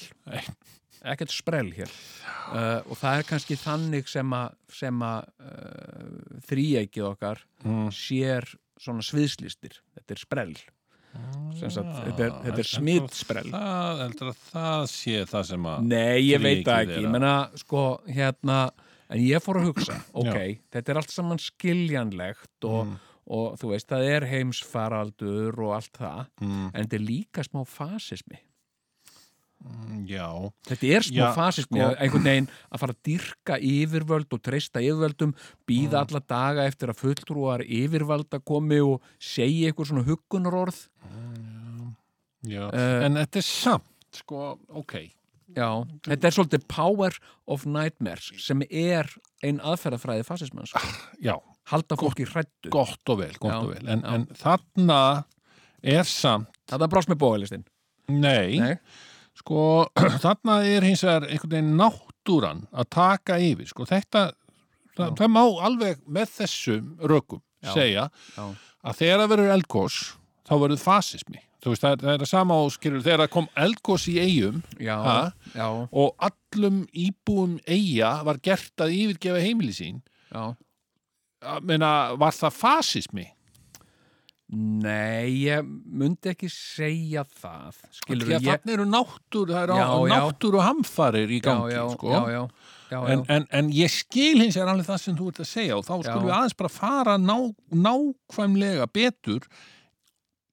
[1.08, 1.92] Ekkert sprell hér.
[2.52, 7.88] Uh, og það er kannski þannig sem að uh, þríækið okkar Mm.
[7.92, 8.46] sér
[8.80, 9.80] svona sviðslistir.
[9.96, 10.54] Þetta er sprell
[11.58, 16.18] sagt, þetta er, þetta er smittsprell Það, heldur að það sé það sem að Nei,
[16.28, 18.60] ég veit það ekki, menna sko, hérna,
[19.10, 20.58] en ég fór að hugsa ok, Já.
[20.78, 22.98] þetta er allt saman skiljanlegt og, Mm.
[23.36, 27.64] og þú veist, það er heimsfaraldur og allt það, mm, en þetta er líka smá
[27.68, 28.38] fasismi
[30.08, 30.28] Já,
[30.70, 31.88] þetta er smá fasismi, sko.
[31.90, 35.34] að einhvern veginn að fara að dyrka yfirvöld og treysta yfirvöldum,
[35.68, 40.80] býða alla daga eftir að fulltrúar yfirvalda komi og segja eitthvað svona huggunarorð.
[42.48, 44.94] Já, Eh, en þetta er samt, sko, ok,
[45.56, 45.70] Já,
[46.04, 47.16] þetta er svolítið power
[47.48, 49.08] of nightmares sem er
[49.42, 50.82] ein aðferðafræði fasismans sko.
[51.24, 51.34] já,
[51.72, 55.00] halda fólki hrættu gott og vel, gott Já, og vel, en, en þarna
[55.82, 57.64] er samt, Þetta brást með bóðalistin
[58.12, 58.76] nei, Nei,
[59.38, 59.64] sko,
[60.26, 64.28] þarna er hins vegar einhvern veginn náttúran að taka yfir, sko, þetta,
[64.98, 67.72] það, það má alveg með þessum rökum Já.
[67.74, 68.08] segja
[68.38, 68.44] já,
[68.88, 69.96] að þegar það verður eldgós
[70.48, 71.40] þá verður fasismi.
[71.58, 74.60] Þú veist, það er, það er sama á skilur þegar það kom eldgós í eigum
[74.78, 75.72] já, Ha?
[75.90, 79.98] og allum íbúum eiga var gert að yfirgefa heimili sín.
[81.66, 83.26] Meina, var það fasismi?
[84.48, 90.56] Nei, ég myndi ekki segja það Því að ég þannig eru náttúr, það eru náttúr
[90.56, 92.14] og hamfarir í gangi, já, já, sko.
[92.14, 92.44] já, já,
[92.94, 95.76] já, En, en, en ég skil hins er alveg það sem þú ert að segja
[95.76, 97.36] og þá skulum við aðeins bara fara ná,
[97.76, 99.50] nákvæmlega betur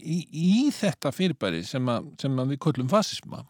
[0.03, 3.45] í, í þetta fyrirbæri sem, að, sem að við köllum fasisma.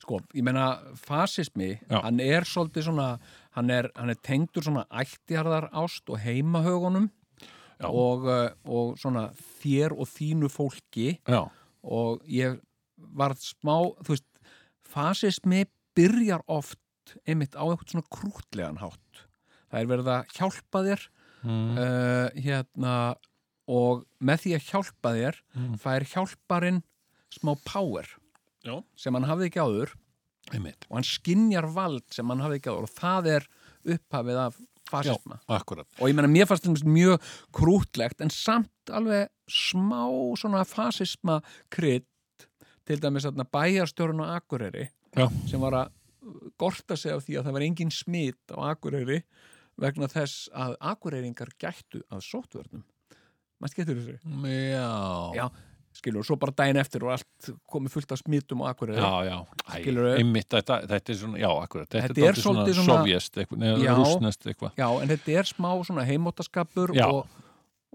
[0.00, 0.70] Sko, ég meina
[1.00, 3.10] fasismi, hann er svolítið svona,
[3.56, 7.10] hann er, hann er tengdur svona ættjarðar ást og heimahögunum
[7.84, 9.28] og, uh, og svona
[9.64, 11.42] þér og þínu fólki Já,
[11.84, 12.60] og ég
[12.96, 14.28] var smá, þú veist,
[14.88, 15.64] fasismi
[15.96, 16.78] byrjar oft
[17.28, 19.24] einmitt á eitthvað svona krútlegan hátt.
[19.70, 21.02] það er verið að hjálpa þér
[21.44, 21.76] mm.
[21.76, 22.94] uh, hérna
[23.68, 25.74] og með því að hjálpa þér Mm.
[25.78, 26.80] fær hjálparinn
[27.30, 28.08] smá power
[28.64, 28.80] Já.
[28.98, 29.92] sem hann hafði ekki áður
[30.52, 33.46] einmitt, og hann skinjar vald sem hann hafði ekki áður og það er
[33.94, 34.58] upphafið af
[34.90, 35.40] fasisma.
[35.48, 35.88] Akkurat.
[36.00, 40.04] Og ég meina mér fannst þetta mjög krútlegt en samt alveg smá
[40.40, 41.40] svona fasisma
[41.72, 42.06] krydd
[42.84, 45.28] til dæmis að bæjarstjórun á Akureyri Já.
[45.48, 45.92] sem var að
[46.60, 49.20] gorta sig af því að það var engin smit á Akureyri
[49.80, 52.84] vegna þess að Akureyringar gættu að sóttvörnum.
[53.60, 54.18] Maður skettur þessu.
[54.50, 54.88] Já,
[55.38, 55.46] Já,
[55.94, 58.98] skilur, og svo bara daginn eftir og allt komið fullt af smitum á Akureyri.
[58.98, 59.36] Já, já.
[59.64, 60.16] Æ, Skilurðu?
[60.18, 63.38] einmitt, þetta, þetta er svona, já, akkurat þetta, Þetta er svolítið svona- sovjest,
[64.00, 64.74] rúsnest eitthvað.
[64.80, 67.06] Já, en þetta er smá svona heimóttaskapur Já.
[67.08, 67.26] og,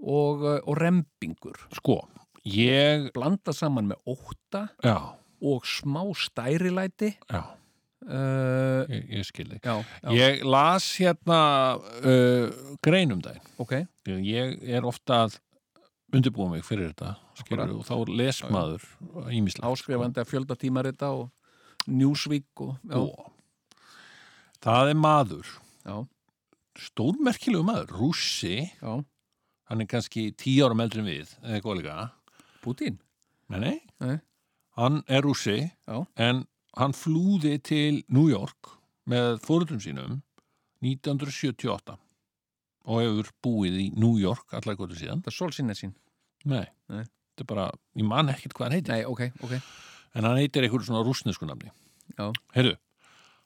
[0.00, 1.60] og, uh, og rembingur.
[1.76, 2.00] Sko,
[2.48, 4.96] ég blanda saman með ótta já,
[5.42, 7.14] og smá stærilæti.
[7.30, 7.44] Já,
[8.08, 9.60] uh, ég, ég skil þig.
[9.64, 11.40] Já, já, Ég las hérna
[11.76, 13.44] uh, greinum daginn.
[13.60, 13.76] Ok.
[14.08, 15.38] Ég er ofta að
[16.16, 18.86] undirbúa mig fyrir þetta skilur, og þá les maður
[19.32, 21.28] ímislegt Áskrifandi að fjölda tímarita og
[21.90, 23.00] Newsweek og já,
[24.60, 25.52] það er maður.
[25.86, 25.96] Já,
[26.90, 28.56] stórmerkilegu maður, rússi.
[28.82, 28.98] Já,
[29.70, 32.08] hann er kannski tíu árum eldri en við eða líka.
[32.60, 32.98] Putin
[33.50, 34.18] nei, nei, Nei.
[34.78, 35.70] hann er rússi
[36.16, 36.44] en
[36.78, 38.76] hann flúði til New York
[39.10, 40.20] með fórundum sínum
[40.84, 41.96] 1978
[42.86, 45.20] og hefur búið í New York allar góður síðan.
[45.24, 45.92] Það er solsinni sín
[46.48, 47.02] nei, Nei.
[47.04, 47.66] þetta er bara,
[48.00, 48.94] ég man ekkert hvað hann heitir.
[48.94, 49.56] Nei, ok, ok.
[50.16, 51.70] En hann heitir einhverju svona rúsnesku nafni.
[52.18, 52.30] Já.
[52.56, 52.74] heyrðu,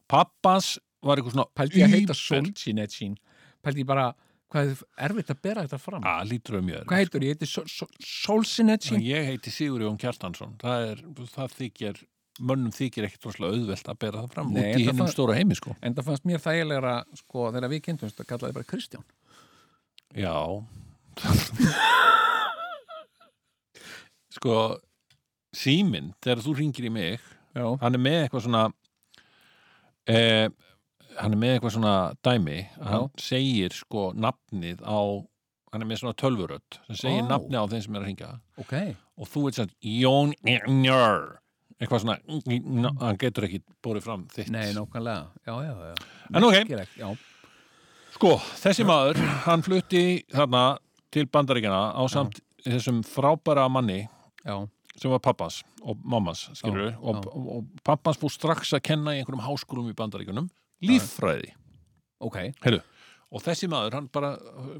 [0.08, 3.16] pappans var eitthvað svona Pældi ég að heita Íber- solsinni sín
[3.64, 4.06] Pældi ég bara,
[4.52, 6.06] hvað er erfitt að bera þetta fram?
[6.08, 7.34] Að lítur um mjög Hvað heitur ég?
[7.34, 10.56] Ég heiti solsinni sín ég heiti Sigur Jón Kjartansson.
[10.62, 11.02] Það, er,
[11.34, 12.00] það þykir
[12.40, 15.54] mönnum þykir ekkert rosalega auðvelt að bera það fram Nei, út í hinnum stóra heimi
[15.54, 15.76] sko.
[15.86, 19.04] En það fannst mér þægilegra, sko, þegar við kynntumst að kalla þið bara Kristján
[20.14, 20.34] já.
[24.34, 24.54] Sko
[25.54, 27.20] síminn, þegar þú ringir í mig
[27.54, 28.62] Já, hann er með eitthvað svona
[30.10, 30.48] eh,
[31.20, 31.92] hann er með eitthvað svona
[32.26, 32.56] dæmi.
[32.82, 34.98] Hann segir sko nafnið á
[35.70, 37.28] hann er með svona tölvurödd sem segir Ó.
[37.30, 38.74] nafnið á þeim sem er að ringja ok.
[39.14, 41.38] Og þú veit satt Jón Njör
[41.78, 42.18] eitthvað svona
[43.04, 44.50] hann getur ekki bórið fram þitt.
[44.54, 45.94] Nei, nákvæmlega, já, já, já.
[46.34, 46.58] En ok.
[46.58, 47.08] Merkilegt, Já,
[48.24, 50.02] sko, þessi maður, hann flutti
[50.32, 50.60] þarna
[51.12, 54.06] til bandaríkjana á samt þessum frábæra manni
[54.40, 54.54] já,
[54.96, 57.34] sem var pappans og mammas skilur Já, og, já.
[57.34, 60.46] og, og pappans fór strax að kenna í einhverjum háskólum í bandaríkunum
[60.84, 61.50] líffræði.
[62.24, 62.38] Ok.
[62.64, 62.78] Heyrðu,
[63.34, 64.30] og þessi maður, hann bara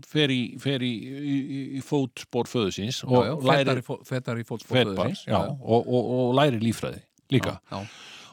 [0.09, 3.81] fer í, fer í, í, í, í fótspor föðu síns og já, já, lærir fetar
[3.83, 7.03] í fó- fetar í fótspor fetbars, já, og, og, og lærir líffræði
[7.35, 7.83] líka, já,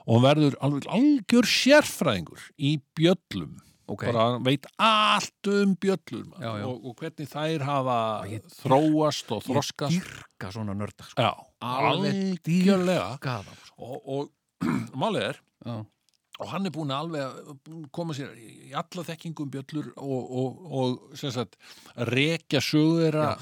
[0.06, 3.60] og hann verður alveg algjör sérfræðingur í bjöllum
[3.92, 4.06] ok.
[4.10, 6.66] Bara veit allt um bjöllur Já, já.
[6.68, 7.98] Og, og hvernig þær hafa
[8.32, 11.22] ég- þróast og Ég þroskast dýrka svona nörda sko.
[11.62, 12.44] Alveg
[13.22, 13.82] Gaða, sko.
[13.88, 14.30] og, og
[15.02, 15.76] málið er já,
[16.42, 20.64] og hann er búin að alveg koma sér í alla þekkingum bjöllur og, og,
[21.36, 21.58] sagt
[22.10, 23.36] rekja sögura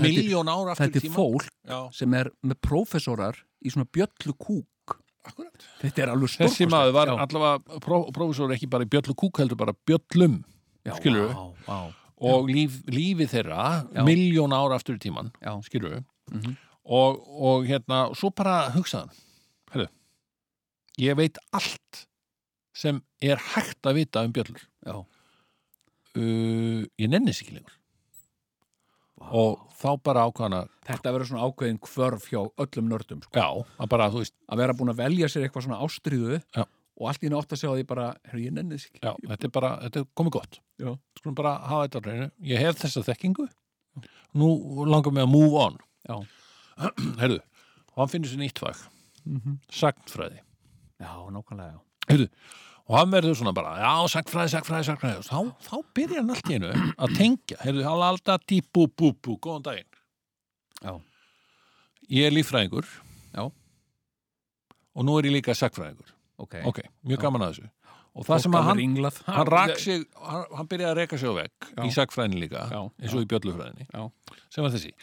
[0.00, 4.34] miljón ára aftur Þetta í er tíma fólk sem er með prófessorar í svona bjöllu
[4.40, 4.96] kúk
[5.28, 6.70] akkurat Þetta er alveg þessi stórkostlegt.
[6.72, 10.38] maður var já, allavega pró, prófessor ekki bara í bjöllu kúk heldur bara bjöllum
[10.86, 11.34] já, skilurðu?
[11.34, 11.94] vá, vá,
[12.30, 14.02] og líf, lífi þeirra Já.
[14.04, 15.54] miljón ára aftur í tíman Já.
[15.64, 16.56] skilur við Mhm.
[16.84, 19.10] og, og hérna, svo bara hugsaðan
[19.72, 19.86] herru,
[20.98, 22.06] ég veit allt
[22.74, 24.94] sem er hægt að vita um bjöllur já,
[26.16, 27.76] uh, ég nennis ekki lengur
[29.20, 29.28] vá.
[29.32, 33.36] og þá bara ákvæðana Þetta verður svona ákveðin kvörf hjá öllum nördum sko.
[33.38, 33.48] já,
[33.78, 36.64] að bara, þú veist, að vera búin að velja sér eitthvað svona ástriðu Já.
[37.00, 39.44] og allt í nátt að segja því bara herru, ég nenni þess ekki já, þetta
[39.48, 40.90] er bara þetta er komið gott, Já.
[41.20, 43.46] skulum bara hafa þetta á reynu ég hef þessa þekkingu
[44.34, 44.48] nú
[44.86, 46.16] langar mig að move on Já.
[47.20, 47.38] herru,
[47.96, 48.76] hann finnur sér nýtt fag
[49.26, 49.58] Mhm.
[49.70, 50.40] sagnfræði
[51.00, 52.28] Já, nákvæmlega, já Heyrðu,
[52.90, 56.56] og hann verður svona bara já, sagfræði, sagfræði, sagfræði þá, þá byrjar hann allt í
[56.58, 59.90] einu að tengja heyrðu, alltaf típu, bú, bú, góðan daginn
[60.80, 60.94] Já.
[62.10, 62.88] ég er líffræðingur
[63.36, 63.44] Já.
[63.46, 67.22] og nú er ég líka sagfræðingur Ok, ok, mjög Já.
[67.26, 67.70] gaman að þessu
[68.10, 71.30] og það sem að hann, ringlað, hann rak sig hann, hann byrjaði að reka sig
[71.30, 71.82] á Já.
[71.86, 72.66] í sagfræðinni líka,
[72.98, 74.06] eins og í bjöllufræðinni Já.
[74.50, 74.94] sem var þessi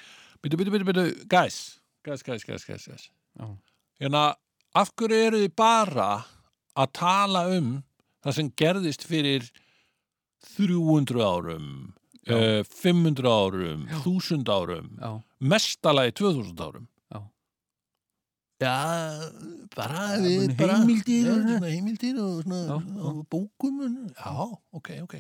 [0.44, 3.10] byttu, byttu, guys guys, guys, guys, guys, guys.
[3.40, 3.48] Já.
[4.02, 4.24] hérna,
[4.76, 6.10] af hverju eru þið bara
[6.78, 7.70] að tala um
[8.26, 9.48] það sem gerðist fyrir
[10.58, 11.70] 300 árum
[12.30, 13.98] uh, 500 árum Já.
[14.04, 16.88] 1000 árum Já, mestalagi 2000 árum.
[17.14, 17.22] Já.
[19.78, 21.70] Bara Ja, við bara heimildir og- svona.
[21.70, 23.82] heimildir og svona Já, á bókum
[24.16, 25.16] já, ok, ok.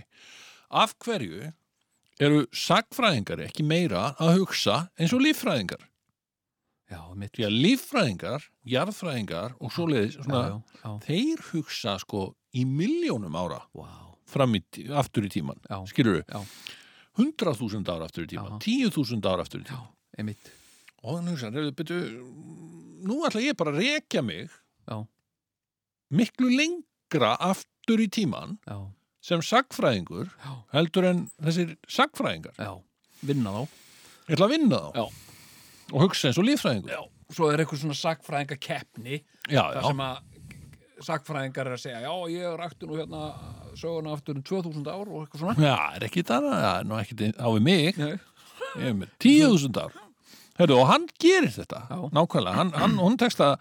[0.72, 1.54] Af hverju
[2.20, 5.84] eru sagfræðingar ekki meira að hugsa eins og líffræðingar?
[6.90, 7.34] Já, mitt.
[7.36, 12.24] Því að líffræðingar, jarðfræðingar og svoleiðis, svona, já, já, þeir hugsa sko
[12.58, 13.88] í miljónum ára já,
[14.28, 14.62] fram í,
[14.98, 16.22] aftur í tíman skilur
[17.18, 18.60] hundrað þúsund ára aftur í tíman Já.
[18.66, 20.36] tíu þúsund ára aftur í tíman
[21.04, 22.00] og hann hugsa, reyðu, byrju
[23.08, 24.52] nú ætla ég bara að rekja mig
[26.10, 28.58] miklu lengra aftur í tíman
[29.24, 30.30] sem sagfræðingur
[30.76, 32.56] heldur en þessir sagfræðingar
[33.26, 33.62] vinna þá.
[34.28, 36.92] Ég ætla að vinna þá og hugsa eins og líffræðingur.
[36.92, 37.02] Já,
[37.34, 39.20] svo er eitthvað svona sagfræðinga keppni
[39.50, 39.86] já, þar já.
[39.90, 43.22] sem að sagfræðingar er að segja já, ég rækti nú hérna
[43.78, 45.56] söguna aftur um 2000 ár og eitthvað svona.
[45.62, 48.02] Já, er ekki það, það er nú ekki á við mig.
[48.02, 50.00] Ég er með tíu þúsund ár.
[50.58, 52.00] Heru, og hann gerir þetta Já.
[52.18, 53.60] nákvæmlega, hann, hann, hún tekst að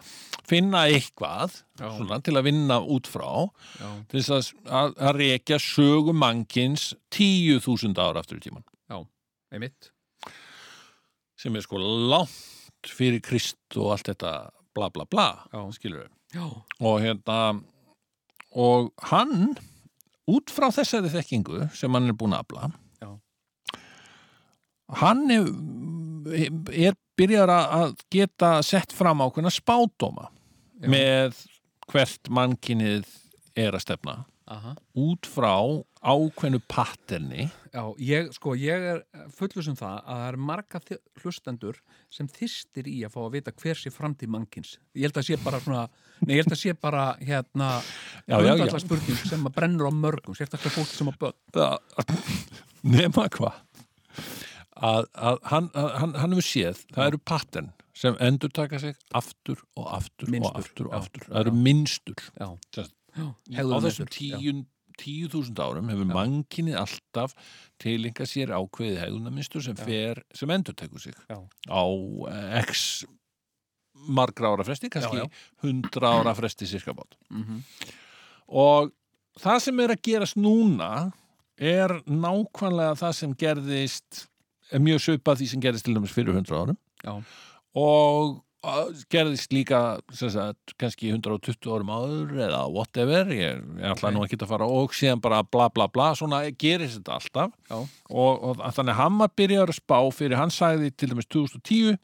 [0.48, 1.90] finna eitthvað Já.
[1.90, 4.48] svona, til að vinna út frá já, til þess að,
[4.78, 8.64] að, að rekja sögu mannkins tíu þúsund ár aftur í tíman
[9.52, 9.90] einmitt.
[11.36, 12.55] Sem er sko langt
[12.92, 14.34] fyrir Krist og allt þetta
[14.76, 15.28] bla bla bla
[15.74, 16.42] skilur við
[16.80, 17.38] og hérna
[18.56, 19.56] og hann
[20.26, 22.70] út frá þessari þekkingu sem hann er búin að afla
[23.00, 23.10] Já.
[25.02, 25.50] hann er,
[26.72, 30.28] er byrjar að geta sett fram ákveðna spádóma
[30.82, 30.88] Já.
[30.92, 31.44] með
[31.90, 33.06] hvert mannkinnið
[33.56, 34.16] er að stefna.
[34.52, 34.74] Aha.
[34.98, 35.54] Út frá
[36.06, 39.00] ákveðnu patterni Já, ég, sko, ég er
[39.36, 40.78] fullus um það að það er marga
[41.20, 41.80] hlustendur
[42.14, 44.70] sem þýstir í að fá að vita hver sé framtíð mannkins.
[44.96, 45.82] Ég held að sé bara svona,
[46.22, 47.68] nei, ég held að sé bara hérna,
[48.30, 51.36] hundallar spurning sem að brennur á mörgum, sérstaklega fólk sem að börn.
[52.96, 53.58] Nefna hvað?
[54.76, 59.60] Að, að hann, hann, hann hefur séð, það eru pattern sem endur taka sig aftur
[59.76, 61.28] og aftur minstur, og aftur og já, aftur.
[61.28, 61.60] Það eru já.
[61.68, 62.24] minnstur.
[62.36, 62.88] Já, já.
[63.56, 64.64] Á þessum tíund
[65.02, 67.34] 10.000 árum hefur manginni alltaf
[67.82, 69.82] tilinga sér ákveðið hegðunarmynstur sem,
[70.34, 71.38] sem endur tekur sig já.
[71.68, 71.84] á
[72.32, 73.04] eh, x
[74.06, 75.30] margra ára fresti, kannski já, já.
[75.64, 77.92] 100 ára fresti cirka bát mm -hmm.
[78.46, 78.92] og
[79.40, 81.12] það sem er að gerast núna
[81.56, 84.26] er nákvæmlega það sem gerðist
[84.72, 87.24] mjög söpað því sem gerðist til dæmis fyrir 100 árum
[87.74, 88.42] og
[89.12, 89.80] gerðist líka
[90.14, 94.94] sagt, kannski 120 árum áður eða whatever, ég, ég ætla nú ekki að fara og
[94.96, 97.54] síðan bara bla bla bla svona gerist þetta alltaf.
[98.10, 101.96] Og, og þannig var byrjar að spá fyrir hann sagði til dæmis 2010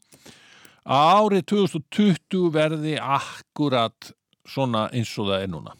[0.83, 4.11] að árið 2020 verði akkurat
[4.47, 5.77] svona eins og það er núna.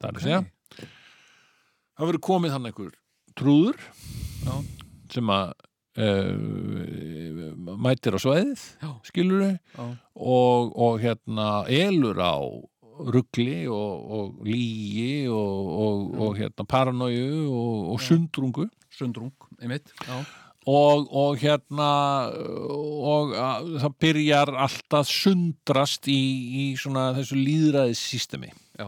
[0.00, 0.42] Það er að segja.
[1.92, 2.94] Það verður komið hann einhver
[3.38, 3.78] trúður
[4.42, 4.54] Já.
[5.12, 5.52] sem að
[5.98, 8.90] uh, mætir á svæðið Já.
[9.08, 9.48] skilur
[10.14, 12.36] og, og hérna elur á
[13.02, 19.88] ruggli og, og lígi og, og, og hérna paranóju og, og sundrungu Sundrung, einmitt.
[20.04, 20.18] Já,
[20.68, 21.88] og, og hérna
[22.28, 26.20] og að, það byrjar alltaf sundrast í,
[26.62, 28.86] í svona þessu líðræðis já.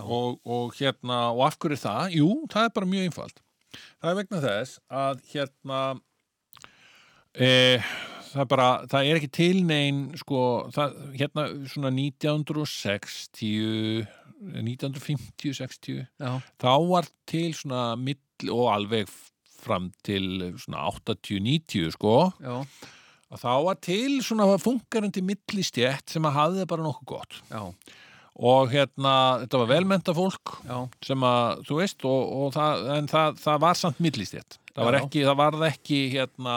[0.00, 2.16] og, og hérna og af hverju er það?
[2.18, 3.44] Jú, það er bara mjög einfalt
[4.00, 5.82] það er vegna þess að hérna
[7.34, 7.50] e,
[8.30, 10.40] það er bara, það er ekki til nein sko,
[10.74, 14.04] það, hérna svona 1960
[14.44, 19.08] 1950, 60 já, þá var til svona mill og alveg
[19.64, 22.16] fram til svona 80-90 sko.
[22.42, 22.58] Já,
[23.32, 27.38] að þá var til svona funkarandi millistjætt sem að hafði bara nokkuð gott.
[27.50, 27.62] Já,
[28.34, 29.14] og hérna,
[29.44, 30.76] þetta var velmenta fólk já,
[31.06, 34.98] sem að, þú veist, og, og það, en það, það var samt millistjætt það var
[34.98, 36.56] ekki, það varð ekki hérna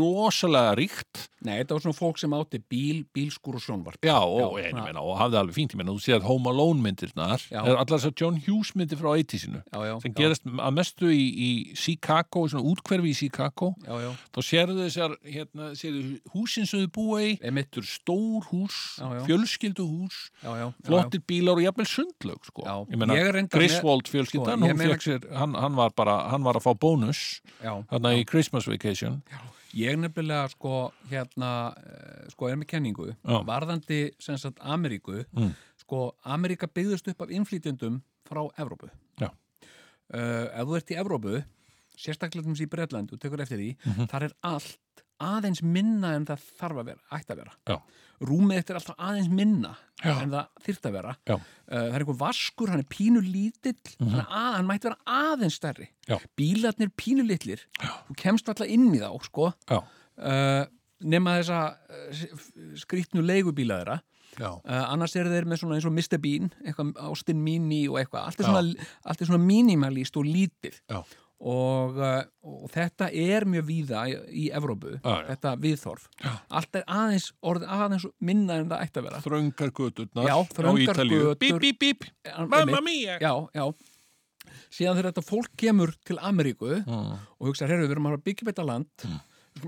[0.00, 1.28] rosalega ríkt.
[1.44, 3.98] Nei, þetta var svona fólk sem átti bíl, bílskur og sjónvarp.
[4.00, 7.42] já, og, Já, meina, og hafði alveg fínt, ég meina, þú séð Home Alone myndirnar
[7.52, 9.92] er allar þess að John Hughes myndir frá 80-sinu Já, já.
[10.00, 13.74] sem já, gerast að mestu í, í Chicago, svona útkverfi í Chicago.
[13.84, 18.80] Já, já, þá sérðu þessar, hérna, sérðu húsin sem þau búa í, eru stór hús
[19.28, 20.22] fjölskyldu hús
[20.86, 22.64] flottir bílar og jafnvel sundlaug sko.
[22.88, 28.12] Ég með- Griswold fjölskyldan Sko, hann, hann var bara hann var að fá bónus þarna
[28.18, 29.22] í Christmas Vacation
[29.74, 33.40] Ég nefnilega sko hérna eh, sko er með kenningu Já.
[33.48, 35.54] varðandi sem sagt Ameríku Mm.
[35.82, 38.88] sko Ameríka byggðust upp af innflytjendum frá Evrópu
[39.20, 39.30] Já.
[40.14, 41.44] uh, Ef þú ert í Evrópu
[41.98, 44.08] sérstaklega til í Bretland og tekur eftir því Mhm.
[44.10, 44.78] þar er allt
[45.24, 47.54] aðeins minna en það þarf að vera, ætti að vera.
[47.70, 47.76] Já.
[48.24, 49.72] Rúmið þetta er alltaf aðeins minna
[50.04, 50.12] Já.
[50.22, 51.14] en það þyrft að vera.
[51.26, 51.42] Uh,
[51.74, 55.58] Það er einhver vaskur, hann er pínu lítill hann, er að, hann mætti vera aðeins
[55.58, 55.88] stærri.
[56.08, 56.16] Já.
[56.38, 57.66] Bílarnir pínu litlir.
[57.82, 59.50] Þú kemst alltaf inn í þá sko.
[60.14, 60.64] Uh,
[61.04, 62.24] nema þessa uh,
[62.84, 64.00] skrýtnu leigubíla þeirra.
[64.66, 66.18] Annars eru þeir með svona eins og Mr.
[66.18, 68.24] Bean eitthvað Austin Mini og eitthvað.
[68.32, 70.80] Allt er svona, er svona minimalist og lítið
[71.44, 75.26] og, uh, og þetta er mjög víða í, í Evrópu, Já, já.
[75.34, 76.06] þetta viðþorf
[76.60, 80.88] allt er aðeins, orðið aðeins minna en það ætti að vera Þröngar göturnar Já, þröngar
[80.88, 81.34] á Ítalíu.
[81.44, 82.08] Bíp, bíp, bíp.
[82.48, 83.18] Mamma mía.
[83.20, 83.66] Já, já
[84.74, 87.14] síðan þegar þetta fólk kemur til Ameríku Mm.
[87.40, 89.20] og hugsa, herru, við erum að byggja þetta land skulum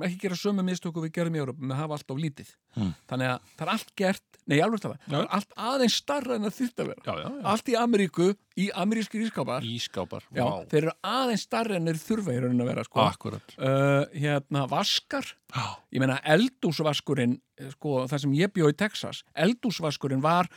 [0.03, 2.91] ekki gera sömu mistöku við gerum í Európa með að hafa allt of lítið Mm.
[3.09, 6.57] þannig að það er allt gert, nei, alveg það er allt aðeins starra en það
[6.59, 8.27] þyrft að vera Já, já, allt í Ameríku,
[8.61, 10.27] í amerískir ískápar Ískápar.
[10.35, 10.67] já, Vá.
[10.69, 13.01] þeir eru aðeins starra en þeir þurfa í raunin að vera sko.
[13.01, 13.55] Akkurat.
[13.57, 15.25] uh, hérna, vaskar
[15.55, 15.65] Já.
[15.97, 20.51] ég meina eldúsvaskurinn eh, sko, það sem ég bjó í Texas eldúsvaskurinn var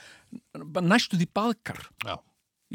[0.83, 2.17] næstu því baðkar Já.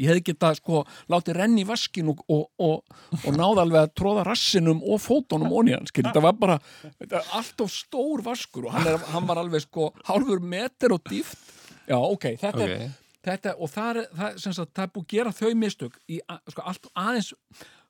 [0.01, 0.81] Ég hefði getað sko
[1.11, 5.55] látið renni í vaskin og, og, og, og náði alveg að tróða rassinum og fótunum
[5.55, 8.99] onni hann, skil, þetta var bara þetta er allt of stór vaskur og hann, er,
[9.13, 11.39] hann var alveg sko hálfur meter og dýft
[11.87, 12.69] já, ok, þetta Ok.
[12.75, 12.93] er
[13.25, 16.19] þetta, og það er, það, sem sagt, það er búið að gera þau mistök í
[16.51, 17.31] sko, allt aðeins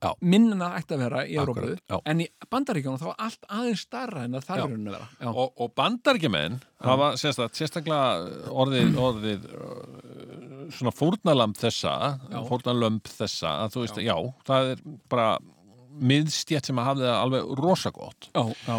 [0.04, 0.12] Já.
[0.22, 4.38] það ætti að vera í Európu en í bandaríkjónum þá var allt aðeins starra en
[4.38, 4.62] það Já.
[4.62, 5.30] í rauninni að vera já.
[5.32, 9.48] Og, og bandargemenn hafa sérstaklega orðið, orðið
[10.74, 11.96] svona fórnalamb þessa,
[12.50, 14.16] fórnalamb þessa, að þú veist, já.
[14.48, 15.30] það er bara
[15.96, 18.28] miðstjætt sem að hafði það alveg rosa gott.
[18.34, 18.78] Já, já,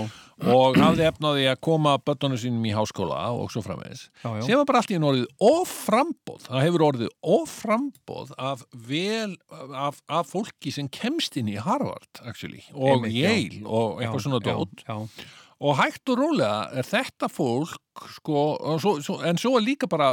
[0.52, 4.06] og hafði efnaði að koma börnunum sínum í háskóla og svo framvegis.
[4.20, 4.42] Já, já.
[4.44, 9.32] sem var bara allt í einu orðið offrambóð það hefur orðið offrambóð af vel,
[9.72, 13.30] af, af fólki sem kemst inn í Harvard actually, og já.
[13.30, 14.84] Yale og eitthvað svona já, dót.
[14.84, 15.26] já,
[15.60, 19.88] og hægt og rólega er þetta fólk sko, og svo, svo, en svo er líka
[19.88, 20.10] bara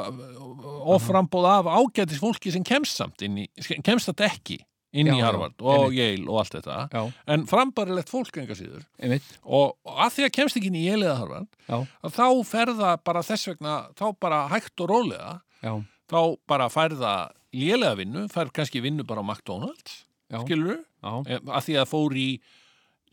[0.94, 3.48] offrambóð af ágætis fólki sem kemst samt inn í,
[3.84, 4.60] kemst þetta ekki
[4.94, 5.98] inn Já, í já, Harvard og einmitt.
[5.98, 6.78] Yale og allt þetta.
[6.94, 7.02] Já,
[7.34, 8.84] en frambarilegt fólk enga síður.
[9.02, 9.26] Einmitt.
[9.44, 11.78] Og, og að því að kemst ekki inn í Yale eða Harvard Já,
[12.14, 15.32] þá ferða bara þess vegna þá bara hægt og rólega
[15.66, 15.74] já,
[16.14, 16.20] þá
[16.50, 17.14] bara færða
[17.54, 22.16] lélega vinnu, fær kannski vinnu bara á McDonalds já, skilur já, að því að fór
[22.18, 22.28] í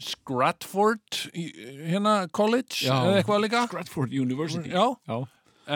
[0.00, 2.94] Stratford hérna college Já.
[2.96, 3.66] eða eitthvað líka?
[3.68, 4.72] Stratford University.
[4.72, 5.18] Já, já,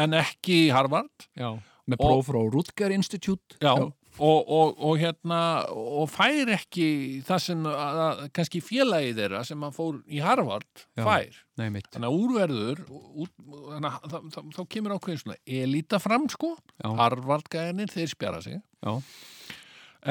[0.05, 1.29] en ekki Harvard.
[1.37, 1.53] Já.
[1.85, 3.59] Með próf frá Rutger Institute.
[3.61, 3.75] Já,
[4.23, 5.39] Og, og, og hérna
[5.75, 6.85] og fær ekki
[7.27, 11.41] það sem að, að, kannski félagið þeirra sem að fór í Harvard fær.
[11.59, 13.33] Nei, þannig að úrverður út,
[13.73, 16.53] þannig að þá, þá, þá kemur ákveðin svona elita fram sko.
[16.79, 16.93] Já.
[17.01, 18.61] Harvard-gæðinir, þeir spjara sig.
[18.87, 18.95] Já,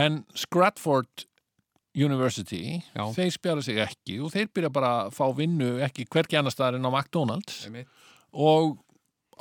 [0.04, 1.26] en Stratford
[1.94, 3.04] University Já.
[3.14, 6.80] þeir spjara sig ekki og þeir byrja bara að fá vinnu ekki hvergi annar staðar
[6.80, 7.88] en á McDonalds einmitt
[8.34, 8.80] og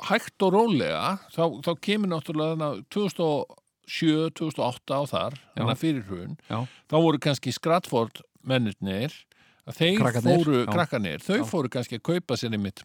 [0.05, 6.35] hægt og rólega þá, þá kemur náttúrulega þarna 2007, 2008 á þar þannig að fyrir
[6.49, 6.59] Já.
[6.89, 9.15] þá voru kannski Stratford mennirnir
[9.63, 10.71] að þeir Krakkarnir, fóru, já.
[10.73, 11.45] krakkarnir, þau Já.
[11.47, 12.83] fóru kannski að kaupa sér einmitt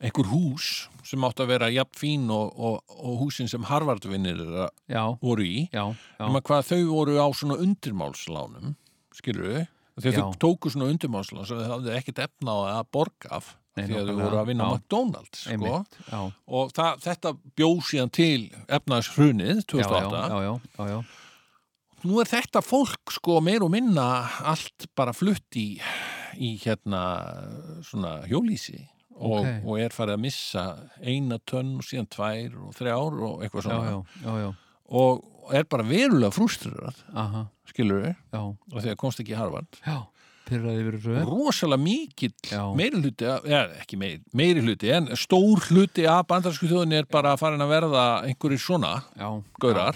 [0.00, 4.40] einhver hús sem átt að vera jafn fín og, og, og húsin sem Harvardvinnir
[5.20, 8.74] voru í já, já, nema hvað þau voru á svona undirmálslánum
[9.16, 9.66] skilur
[10.00, 10.12] Já.
[10.16, 14.08] þau tóku svona undirmálslán þau hafði ekkert efna á að borga af Nei, því að
[14.08, 14.70] þau voru að vinna á.
[14.74, 15.50] McDonalds sko.
[15.54, 15.98] einmitt
[16.58, 18.38] og það, þetta bjóð síðan til
[18.78, 21.98] efnaðshrunið já, já, 2008 já, já, já, já.
[22.08, 24.06] nú er þetta fólk sko meir og minna
[24.48, 25.68] allt bara flutt í,
[26.40, 27.02] í hérna
[27.86, 28.80] svona hjólísi
[29.20, 29.64] og, Ok.
[29.68, 30.64] og er farið að missa
[31.04, 33.90] eina tönn og síðan tvær og þrjár og eitthvað svona.
[33.90, 34.50] Já, já, já,
[35.00, 39.38] og er bara verulega frústrurað aha, skilur við, já, og því að komst ekki í
[39.38, 39.78] Harvard.
[41.30, 42.32] Rosalega mikill
[42.74, 47.36] meiri hluti, ja, ekki meiri, meiri hluti en stór hluti af bandarsku þjóðinni er bara
[47.38, 49.28] farin að verða einhverjir svona Já,
[49.62, 49.94] Gaurar.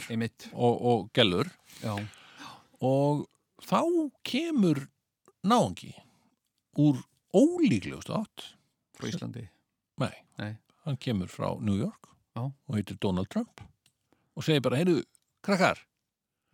[0.55, 1.51] og, og gellur.
[1.82, 1.96] Já,
[2.86, 3.24] og
[3.66, 3.80] þá
[4.22, 4.84] kemur
[5.44, 5.90] náungi
[6.78, 7.02] úr
[7.34, 8.52] ólíklegust átt
[8.98, 9.46] frá Íslandi?
[10.02, 10.52] Nei, Nei.
[10.86, 12.42] hann kemur frá New York Já.
[12.50, 13.60] og heitir Donald Trump
[14.34, 15.04] og segir bara, heyrðu,
[15.46, 15.78] krakkar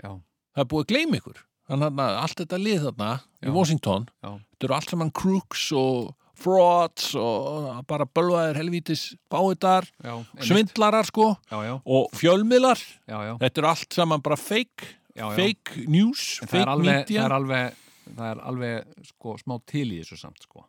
[0.03, 0.11] Já,
[0.57, 1.39] það er búið að gleyma ykkur.
[1.71, 3.09] Þannig að allt þetta lið þarna
[3.47, 6.09] í Washington já, þetta eru allt saman crooks og
[6.41, 10.47] frauds og bara bölvaðir helvítis einmitt.
[10.49, 15.27] svindlarar sko Já, já, og fjölmiðlar, já, já, þetta eru allt saman bara fake, já,
[15.29, 15.37] já.
[15.37, 17.21] fake news En það fake er alveg, media.
[17.21, 17.81] það er alveg,
[18.17, 20.65] það er alveg, sko, smá til í þessu samt, sko.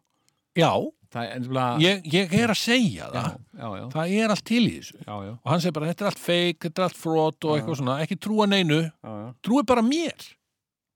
[0.60, 0.72] já,
[1.12, 3.34] Er ennfélag, ég, ég er að segja já, það.
[3.60, 4.98] Já, já, það er allt til í þessu.
[5.02, 7.56] Já, já, og hann segir bara, þetta er allt fake, þetta er allt fraud og
[7.58, 8.80] eitthvað svona, ekki trúa neinu.
[8.88, 10.28] Já, já, trúi bara mér.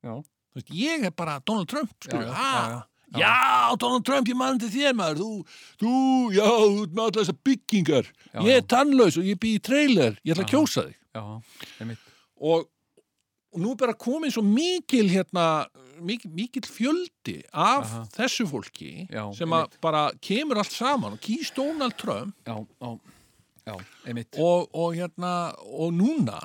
[0.05, 0.13] Já.
[0.55, 2.83] Veist, ég er bara Donald Trump já, skilur, já, já, já.
[3.19, 5.19] Já, Donald Trump, ég mann til þér maður.
[5.19, 5.95] Þú, þú,
[6.35, 8.09] já, þú ert með allar þessar byggingar.
[8.31, 8.67] Já, ég er já.
[8.75, 10.17] tannlaus og ég býð í trailer.
[10.23, 10.53] Ég ætla að Já.
[10.55, 10.97] kjósa þig.
[11.15, 11.91] Já,
[12.35, 12.65] og,
[13.55, 15.45] og nú er bara komin svo mikil hérna,
[16.01, 18.01] mikil, mikil fjöldi af Aha.
[18.17, 22.35] þessu fólki Já, sem að bara kemur allt saman og kýst Donald Trump.
[22.47, 22.57] Já,
[23.65, 23.77] já,
[24.39, 25.33] og, og hérna
[25.65, 26.39] og núna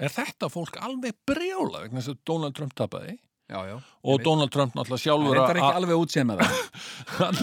[0.00, 3.16] er þetta fólk alveg brjála vegna þess að Donald Trump tapaði.
[3.50, 3.74] Já, já
[4.06, 6.60] og Donald Trump náttúrulega Það sjálfur reyndar ekki að- alveg útséð með það.
[7.18, 7.40] Hann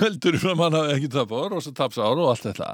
[0.00, 2.70] heldur um að hann ekki tapar og svo tapsár og allt þetta.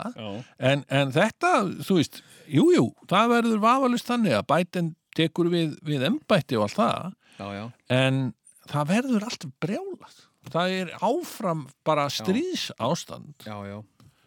[0.63, 1.51] En, en þetta,
[1.89, 6.69] þú veist jú, jú, það verður vafalust þannig að Biden tekur við, við embætti og
[6.69, 8.25] allt það já, já, en
[8.69, 10.19] það verður alltaf brjálað.
[10.49, 13.79] Það er áfram bara stríðs ástand já, já.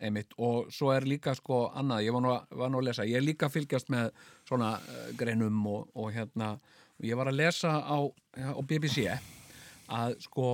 [0.01, 3.19] Einmitt, og svo er líka sko annað, ég var nú, var nú að lesa, ég
[3.19, 4.09] er líka fylgjast með
[4.49, 6.55] svona uh, greinum og, og hérna,
[7.05, 9.05] ég var að lesa á, á BBC
[9.91, 10.47] að sko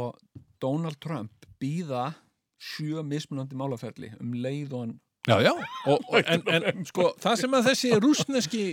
[0.62, 2.10] Donald Trump býða
[2.58, 4.96] sjö mismunandi málaferli um leið og hann
[5.28, 5.54] já, já,
[5.86, 8.64] og, og, en, en sko það sem að þessi rúsneski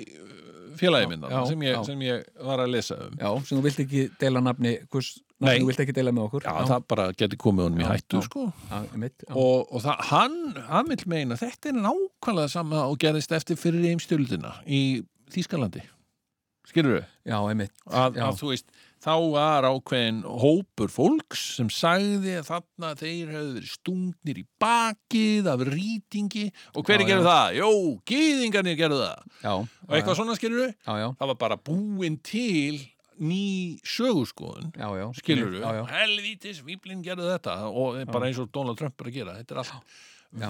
[0.80, 1.76] félagi minna Já, sem, já.
[1.86, 5.12] sem ég var að lesa um Já, sem þú vilt ekki deila nafni hvers
[5.44, 5.58] Nei.
[5.60, 8.20] þú vilt ekki deila með okkur já, það bara geti komið honum í Já, hættu
[8.20, 8.26] já.
[8.28, 9.32] sko Já, já.
[9.34, 10.36] og, og það, hann,
[10.70, 14.82] hann vil meina þetta er nákvæmlega sama og gerðist eftir fyrir heimstjöldina í
[15.34, 15.82] Þýskalandi
[16.68, 17.04] skilur við?
[17.28, 18.24] já, einmitt Að, Já.
[18.30, 18.70] að þú veist,
[19.04, 25.50] þá var ákveðin hópur fólks sem sagði að þarna þeir hefðu verið stungnir í bakið
[25.52, 26.46] af rýtingi.
[26.72, 27.58] Og hverju gerðu það?
[27.58, 27.68] Jó,
[28.10, 29.28] gýðingarnir gerðu það.
[29.44, 32.80] Já, og eitthvað svona já, já, Það var bara búin til
[33.20, 35.06] ný sögurskoðun já, já.
[35.20, 39.10] skilur við, Já, já, helvítis, Víblin gerðu þetta og bara eins og Donald Trump er
[39.12, 39.36] að gera.
[39.38, 40.00] Þetta er allt.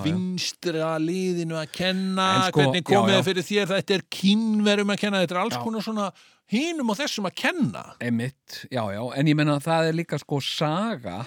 [0.04, 5.02] Vinstra liðinu að kenna En sko, hvernig komið það fyrir þér þetta er kynverum að
[5.02, 5.62] kenna, þetta er alls Já.
[5.64, 6.06] konar svona
[6.54, 7.82] hinum og þessum að kenna.
[8.04, 11.22] Einmitt, já, já, en ég menna það er líka sko saga,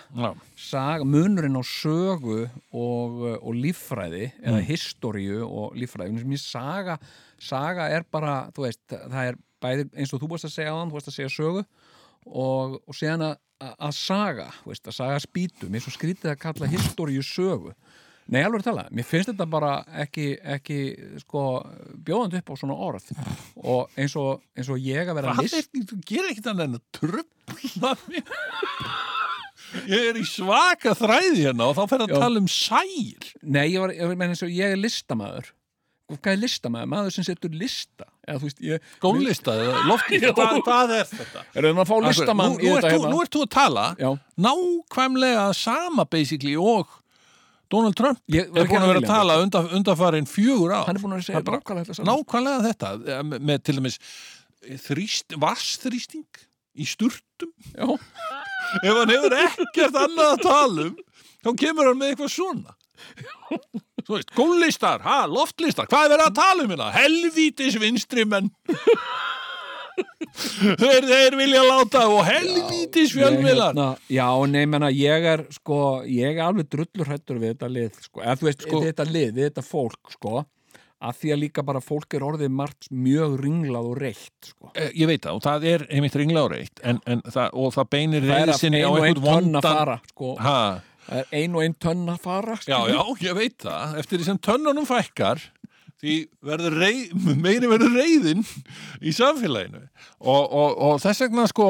[0.56, 4.68] saga munurinn á sögu og, og líffræði eða Mm.
[4.70, 6.22] historiu og líffræði.
[6.24, 7.00] Mér saga,
[7.42, 10.78] saga er bara þú veist, það er bæði eins og þú varst að segja á
[10.78, 11.66] hann, þú varst að segja sögu
[12.28, 15.20] og, og síðan að, að- að saga veist, að saga
[15.68, 17.74] mér er svo skrítið að kalla historiu sögu
[18.28, 19.72] Nei, alveg að tala, mér finnst þetta bara
[20.04, 20.26] ekki,
[20.56, 20.78] ekki
[21.24, 21.44] sko,
[22.08, 23.12] bjóðandi upp á svona orð.
[23.64, 26.68] Og eins og, eins og ég að vera Hvað list er, þú gerir ekkert annað
[26.68, 28.34] en að tröfla mig.
[29.88, 32.20] Ég er í svaka þræði hérna og þá fer að Já.
[32.24, 35.50] tala um sær Nei, ég var, ég og ég er listamæður
[36.08, 36.88] Hvað er listamæður?
[36.88, 38.06] Maður sem setur lista.
[38.24, 38.38] Eða
[39.04, 39.56] loftlista,
[40.68, 41.42] hvað, er þetta?
[41.52, 43.10] Er það að fá listamann í þetta hérna?
[43.12, 43.84] nú ert þú að tala
[44.46, 46.97] nákvæmlega sama basically og
[47.72, 51.04] Donald Trump ég er búin að vera að tala undan, undanfarin fjögur á Hann er
[51.04, 54.00] búin að segja nákvæmlega nákvæmlega þetta eh, með, til dæmis
[54.88, 56.44] þrýst, vassþrýsting
[56.78, 57.54] í sturtum.
[57.78, 60.98] Ef hann hefur ekkert annað að tala um
[61.46, 62.76] þá kemur hann með eitthvað svona.
[64.08, 66.90] Þú veist, góllistar, ha, loftlistar hvað er verið að tala um hérna?
[66.96, 68.50] Helvítis vinstri menn
[70.82, 76.38] þeir, þeir vilja láta og helvítis fjölmiðlar hérna, Já, nei, menna, ég er sko Ég
[76.38, 78.22] er alveg drullur hættur við þetta lið sko.
[78.24, 80.46] Eða þú veist, Sko- við þetta lið, við þetta fólk sko
[80.98, 84.72] að því að líka bara fólk er orðið margt mjög ringlað og reitt sko.
[84.74, 87.74] Eh, ég veit það og það er einmitt ringla á reitt en, en það, og
[87.76, 90.32] það beinir Það reyði að sinni ein á og ein einhvern vondan fara sko.
[90.42, 92.72] Það er ein og ein tönn að fara sko.
[92.74, 93.94] Já, já, ég veit það.
[94.02, 95.46] Eftir því sem tönnunum fækkar,
[96.02, 96.16] því
[96.46, 97.14] verður reið,
[97.46, 98.44] meiri verður reyðin
[99.02, 99.86] í samfélaginu.
[100.20, 101.70] Og, og, og þess vegna, sko,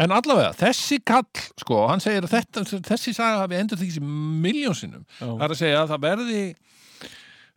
[0.00, 1.26] en allavega, þessi kall,
[1.60, 4.14] sko, hann segir að þetta, þessi saga hafi endur því sem
[4.44, 5.06] miljónsinnum.
[5.20, 6.44] Það er að segja að það verði,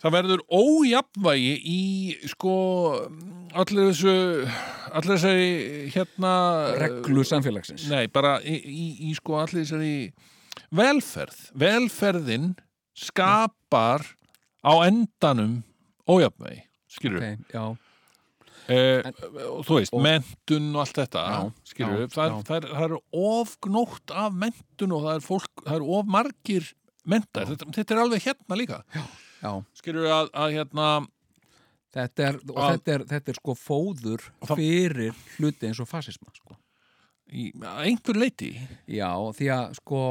[0.03, 1.81] það verður ójafnvægi í,
[2.33, 2.55] sko,
[3.57, 4.15] allir þessu,
[4.91, 5.51] allir þessari,
[5.95, 6.33] hérna...
[6.81, 9.95] reglu samfélagsins Nei, bara í, í, í sko allir þessari
[10.77, 11.47] velferð.
[11.57, 12.53] Velferðin
[12.97, 14.03] skapar
[14.65, 15.61] á endanum
[16.09, 16.63] ójafnvegi,
[16.97, 17.75] skilur okay,
[18.67, 18.99] Eh,
[19.47, 22.07] og þú veist, og- mentun og allt þetta, Já, skilur já.
[22.11, 22.39] Það, já.
[22.49, 26.73] það, er, það er ofgnótt af mentun og það er fólk, það er of margir
[27.07, 27.45] mentar.
[27.47, 28.81] Þetta, þetta er alveg hérna líka.
[29.79, 31.07] Skilur að, að hérna,
[31.97, 36.27] Þetta er, og Að- þetta er, þetta er sko fóður fyrir hluti eins og fasisma
[36.35, 36.57] sko.
[37.27, 38.53] Að einhver leiti,
[38.87, 40.01] Já, því að sko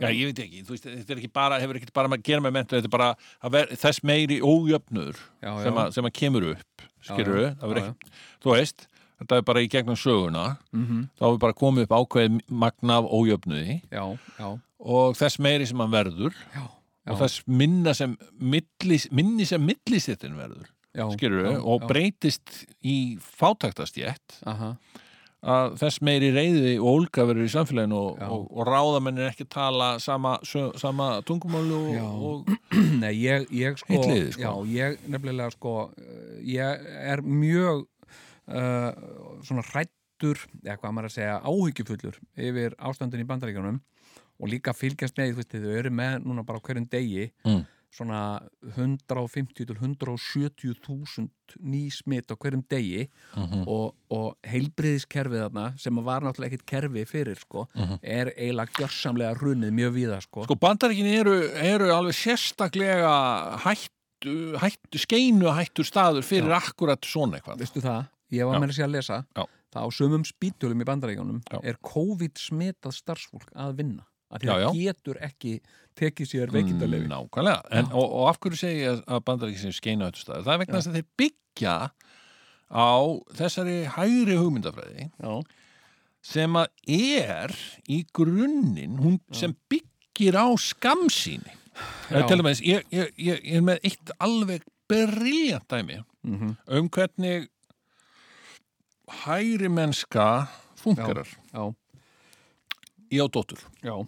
[0.00, 2.44] Já, ég veit ekki, þú veist, þetta er ekki bara, hefur ekki bara að gera
[2.44, 3.08] með mentu, þetta er bara
[3.44, 8.12] að ver, þess meiri ójöfnur já, já, sem, að, sem að kemur upp, skilur ekki,
[8.44, 8.86] þú veist,
[9.20, 13.10] þetta er bara í gegnum söguna, mhm, þá hefur bara komið upp ákveðið magna af
[13.12, 14.04] ójöfnuði já,
[14.40, 14.48] já,
[14.96, 16.64] og þess meiri sem hann verður já,
[17.12, 20.72] og þess minna sem millis, minni sem millistittin verður,
[21.18, 24.76] skilur já, og breytist í fátæktastjétt aha,
[25.42, 29.46] að þess meiri reyði og ólga verður í samfélaginu og, og, og ráðamenn er ekki
[29.50, 30.36] tala sama,
[30.78, 32.04] sama tungumáli Já.
[32.06, 34.42] og, og Nei, ég, ég sko, Hitt liðið, sko.
[34.44, 35.74] Já, ég nefnilega sko
[36.46, 37.82] ég er mjög
[38.52, 38.92] uh,
[39.42, 43.80] svona hrættur eða hvað maður að segja, áhyggjufullur yfir ástandin í bandaríkjunum
[44.42, 47.64] og líka fylgjast með, veist, þau eru með núna bara hverjum degi Mm.
[47.92, 48.40] Svona
[48.76, 51.28] 150 til 170 þúsund
[51.60, 53.66] ný smitt á hverjum degi Mhm.
[53.68, 57.66] og, og heilbriðiskerfið þarna sem var náttúrulega ekkit kerfi fyrir sko,
[58.02, 60.40] er eiginlega gjörsamlega hrunið mjög víða sko.
[60.40, 60.44] Mhm.
[60.48, 67.58] Sko bandaríkin eru, eru alveg sérstaklega hættu, hættu skeinu hættur staður fyrir akkurat svona eitthvað.
[67.58, 68.60] veistu það, ég var Já.
[68.64, 69.44] með sé að lesa Já.
[69.72, 71.60] það á sumum spítulum í bandaríkjónum Já.
[71.64, 74.70] er COVID smitað starfsfólk að vinna að því Já, að já.
[74.80, 75.54] getur ekki
[76.00, 80.06] tekið sér veikindalefi Nákvæmlega, en, og, og af hverju segi ég að bandaríkin sem skeinu
[80.08, 80.46] hættur staður?
[80.46, 81.74] Það er vegna þess að þeir byggja
[82.72, 82.92] á
[83.36, 85.32] þessari hægri hugmyndafræði já,
[86.24, 87.52] sem að er
[87.92, 90.48] í grunninn, hún sem byggir á.
[92.12, 92.22] Já.
[92.28, 97.48] Til dæmis, ég, ég, ég, ég er með eitt alveg briljant dæmi mm um hvernig
[99.24, 100.46] hægri mennska
[100.78, 101.28] funkarar.
[101.52, 101.74] já,
[103.12, 103.58] Ég á dóttur.
[103.82, 104.06] já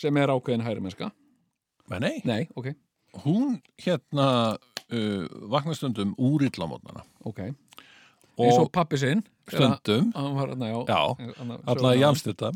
[0.00, 1.10] sem er ákveðin hæri mennska.
[1.90, 2.70] Men nei, nei, ok,
[3.24, 7.04] hún hérna uh, vakna stundum úr illamótnana.
[7.26, 7.40] ok.
[8.40, 9.20] Eins og pappi sinn
[9.50, 12.52] stundum, hann var hérna, já, já, þarna- alla í jamstutta.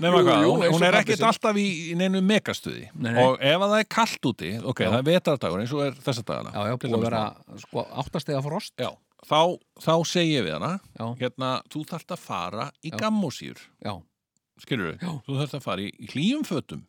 [0.00, 2.86] Nefna hvað, hún, hún er ekkert alltaf í, í neinu megastuði.
[2.96, 3.20] Nei, nei.
[3.26, 4.88] og ef að það er kallt úti, ok, Já.
[4.88, 7.20] það er vetardagur eins og er þessa dagana já, já, búið að vera
[7.60, 8.72] sko, áttastega frost.
[8.80, 8.88] Já,
[9.28, 9.36] þá,
[9.84, 12.96] þá segi ég við hana já, hérna, þú þarft að fara í Já.
[13.04, 13.92] gammósýr já,
[14.62, 15.10] skilur Já.
[15.26, 16.84] þú þarft að fara í, í hlýjum fötum.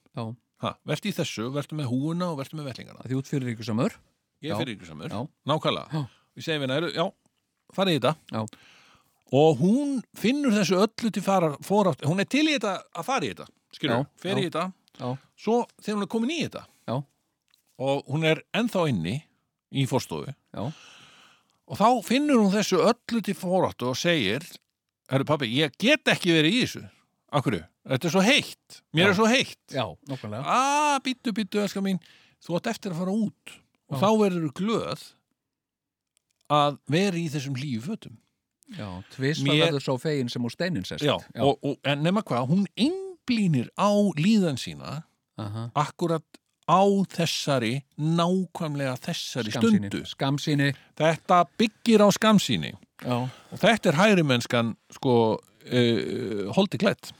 [0.88, 3.68] Verði í þessu, verði með húuna og verði með vettlingana að því út fyrir ykkur
[3.68, 3.96] samur
[4.44, 4.58] ég Já.
[4.60, 5.16] fyrir ykkur samur,
[5.50, 6.04] nákvæmlega.
[6.38, 7.06] Við segjum "Heyrðu, já,
[7.76, 8.16] farið í þetta.
[8.32, 8.46] Já.
[9.34, 13.26] og hún finnur þessu öllu til fara fórátt, hún er til í þetta að fara
[13.26, 14.66] í þetta skilur, Já, fer í þetta.
[15.00, 16.96] Já, svo þegar hún er komin í þetta Já.
[17.80, 19.16] og hún er ennþá inni
[19.74, 20.64] í fórstofu já,
[21.68, 24.46] og þá finnur hún þessu öllu til fóráttu og segir
[25.10, 26.84] herru pabbi, ég get ekki verið í þessu
[27.34, 28.82] Akkurju, þetta er svo heitt.
[28.94, 29.10] Mér Já.
[29.10, 29.60] er svo heitt.
[29.74, 31.98] Já, nokkulega að, býttu, býttu, elskar mín.
[32.46, 33.56] Þú átt eftir að fara út.
[33.90, 34.02] Og Já.
[34.04, 35.06] þá verður þú glöð
[36.54, 38.18] að vera í þessum hlýju fötum.
[38.78, 41.04] Já, tvisvar Mér- verður svo fegin sem úr steinin sest.
[41.04, 45.04] Já, Og, og, en nema hvað, hún einblínir á líðan sína
[45.38, 45.70] Aha.
[45.76, 46.24] akkurat
[46.70, 46.82] á
[47.12, 49.90] þessari nákvæmlega þessari Skammsýni.
[49.90, 50.04] stundu.
[50.08, 52.72] Skamsýni þetta byggir á skamsýni
[53.04, 53.18] já,
[53.52, 55.16] og þetta er hægri mennskan sko
[55.68, 57.12] uh, holdi klætt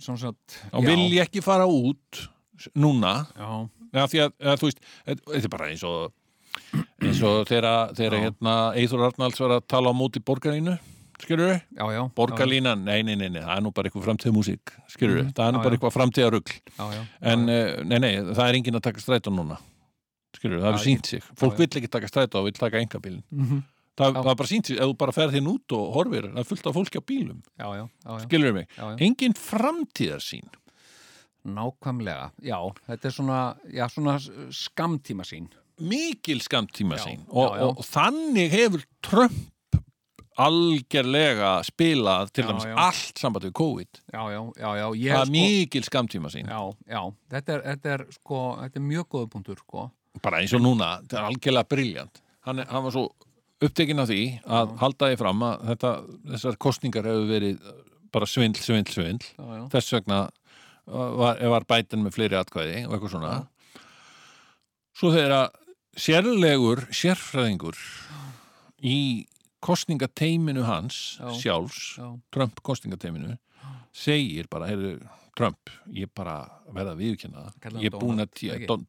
[0.00, 2.22] svona sagt vil ég ekki fara út
[2.74, 3.26] núna?
[3.92, 6.12] Ja, því að, að, þú veist, þetta er bara eins og
[7.04, 10.74] eins og þegar, hérna, Eithur Arnalds var að tala á móti borgarínu
[11.18, 11.54] skilur
[11.94, 15.24] já Borgarlínan, nei, nei, nei, nei, það er nú bara eitthvað framtíð músík, skilur við?
[15.28, 16.30] Mhm, Það er nú já, bara eitthvað framtíða
[16.94, 17.00] já,
[17.32, 19.58] en, eh, nei, nei, það er enginn að taka strætó núna
[20.36, 21.22] skilur við, það hefur sínt sig.
[21.34, 21.58] Fólk já.
[21.58, 23.62] vill ekki taka strætó, það vill taka engabílin Mhm.
[23.98, 24.22] Það, Já.
[24.22, 26.78] er bara sínt ef þú bara ferð þinn út og horfir, það er fullt af
[26.78, 27.42] fólki á bílum.
[27.58, 30.50] Já, já, já, já, skilur við mig, engin framtíðarsýn.
[31.48, 32.58] Nákvæmlega já,
[32.88, 33.40] þetta er svona,
[33.94, 34.18] svona
[34.52, 35.48] skamtíma sín
[35.78, 39.78] mikil skamtíma sín og, og, og þannig hefur Trump
[40.38, 44.00] algerlega spilað til dæmis allt samband við COVID.
[44.14, 47.00] Já, já, já, það er er mikil skamtíma sín já, já,
[47.34, 49.88] þetta er, þetta er sko, þetta er mjög góðu punktur sko,
[50.22, 52.22] bara eins og núna, þetta er algjörlega briljant.
[52.46, 53.08] Hann, hann var svo
[53.64, 55.92] upptekinn af því að halda því fram að þetta,
[56.32, 57.70] þessar kostningar hefur verið
[58.14, 59.26] bara svindl, svindl, svindl.
[59.36, 63.32] Já, já, þess vegna uh, var, var bætin með fleiri atkvæði og eitthvað svona.
[64.98, 65.50] Svo þegar
[65.98, 67.78] sérlegur sérfræðingur
[68.86, 69.26] í
[69.64, 71.30] kostningateiminu hans Já.
[71.34, 73.34] sjálfs, já, Trump kostningateiminu
[73.94, 75.00] segir bara, heyrðu
[75.38, 76.40] Trump, ég bara
[76.74, 77.00] verða að
[77.74, 78.68] hann ég er búin að Donald, tí- ekki?
[78.70, 78.86] Don-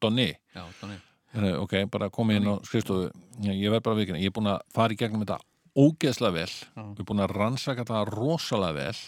[1.62, 3.12] Ok, bara komið inn á skrifstofu
[3.46, 5.38] ég verð bara að viðkjanna, ég er búin að fara í gegnum þetta
[5.78, 6.82] ógeðslega vel Já.
[6.82, 9.04] við erum búin að rannsaka það rosalega vel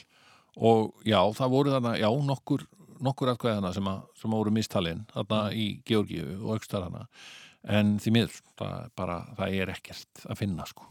[0.61, 2.65] og já, það voru þarna já, nokkur,
[3.01, 7.07] nokkur atkvæði hana sem, að, sem að voru mistalinn þarna í Georgíu og aukstar hana
[7.65, 10.85] en því miður, það, bara, það er ekkert að finna sko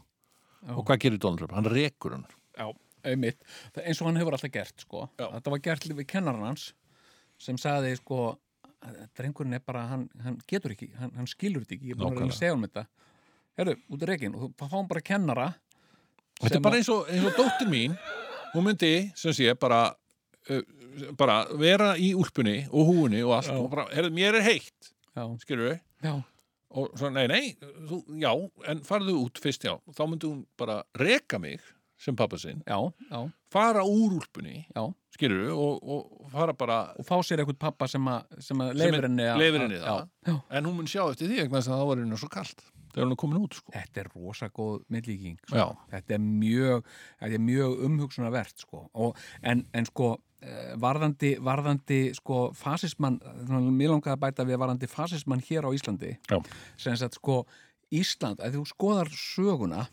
[0.67, 0.75] Já.
[0.75, 1.55] og hvað gerir Donald Trump?
[1.55, 2.27] Hann rekur hann
[2.59, 2.67] Já.
[3.01, 5.07] Það- eins og hann hefur alltaf gert sko.
[5.17, 5.25] Já.
[5.39, 6.73] þetta var gert við kennaran hans
[7.41, 8.35] sem sagði sko
[9.17, 12.27] drengurinn er bara, hann, hann getur ekki hann, hann skilur þetta ekki, ég er búin
[12.29, 12.85] að segja um þetta.
[13.59, 15.51] Herru, út í reikin og þú fáum bara kennara
[16.41, 17.97] Þetta er bara eins og, eins og dóttir mín
[18.55, 19.83] hún myndi, sem sé, bara
[20.49, 20.63] uh,
[21.17, 23.51] bara vera í úlpunni og húunni og allt.
[23.51, 23.59] Já.
[23.59, 24.91] og bara, herrðu, mér er heitt.
[25.15, 26.13] Já, skilur já,
[26.71, 28.31] og svo, nei, nei þú, já,
[28.71, 29.75] en farðu út fyrst, já.
[29.95, 31.63] Þá myndi hún bara reka mig
[32.01, 32.79] sem pappa sinn, já,
[33.11, 33.21] já,
[33.51, 34.65] fara úr úlpunni
[35.11, 38.75] skilur við, og, og fara bara og fá sér eitthvað pappa sem að, sem að
[38.79, 39.41] leifir henni það.
[39.83, 40.35] já, já.
[40.57, 43.21] en hún mun sjá eftir því, að það var henni svo kalt þegar hún er
[43.21, 45.69] komin út, sko Þetta er rosa góð millíking sko.
[45.93, 46.91] þetta er mjög,
[47.47, 48.83] mjög umhugsunarvert sko.
[49.41, 50.11] en, en sko
[50.43, 56.15] eh, varðandi, varðandi sko fasismann, mér langaði að bæta við varðandi fasismann hér á Íslandi
[56.79, 57.43] sem sagt sko
[57.91, 59.85] Ísland, að þú skoðar söguna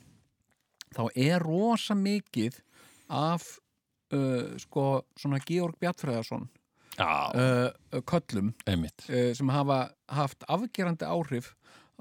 [0.95, 2.61] þá er rosa mikið
[3.09, 3.59] af
[4.13, 6.49] uh, sko svona Georg Bjartfræðarsson
[7.35, 8.53] uh, köllum
[9.09, 11.55] uh, sem hafa haft afgerandi áhrif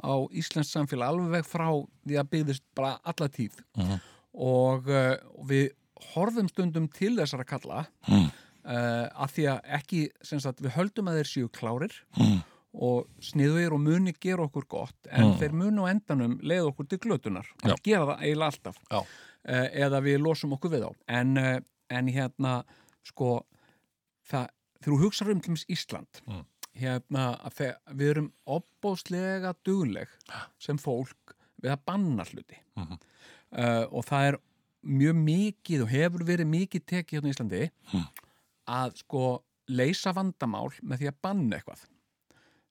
[0.04, 1.70] á Íslands samfélag alveg frá
[2.06, 4.00] því að byggðist bara alla tíð Mhm.
[4.38, 5.16] og uh,
[5.50, 5.72] við
[6.14, 8.28] horfum stundum til þessara kalla Mm.
[8.66, 12.44] uh, að því að ekki sagt, við höldum að þeir séu klárir Mm.
[12.78, 15.38] og sniðuðir og muni gera okkur gott en Mm.
[15.40, 19.02] þeir muni á endanum leið okkur til glötunar að gera það eiginlega alltaf Já.
[19.48, 21.60] Uh, eða við losum okkur við á en, uh,
[21.90, 22.64] en hérna
[23.08, 23.46] sko
[24.30, 24.48] það,
[24.84, 26.46] þú hugsar um til dæmis Ísland Mm.
[26.78, 27.62] hérna að
[27.96, 30.08] við erum opbóðslega dugleg
[30.60, 31.34] sem fólk
[31.64, 32.98] við að banna hluti Mhm.
[33.58, 34.38] uh, og það er
[34.86, 38.08] mjög mikið og hefur verið mikið tekið hérna í Íslandi Mm.
[38.68, 41.86] að sko leysa vandamál með því að banna eitthvað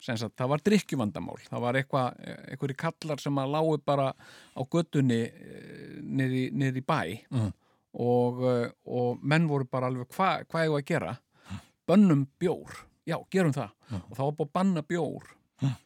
[0.01, 2.19] sagt, það var drikkjuvandamál það var eitthvað,
[2.53, 5.21] einhverju kallar sem að lágu bara á göttunni
[6.03, 7.01] niður, niður í bæ.
[7.31, 7.53] Mhm.
[7.97, 11.15] og, uh, og menn voru bara alveg hva, hvað ég að gera?
[11.89, 12.75] Bönnum bjór,
[13.07, 13.71] já, gerum það.
[14.11, 15.29] Og það var búið að banna bjór.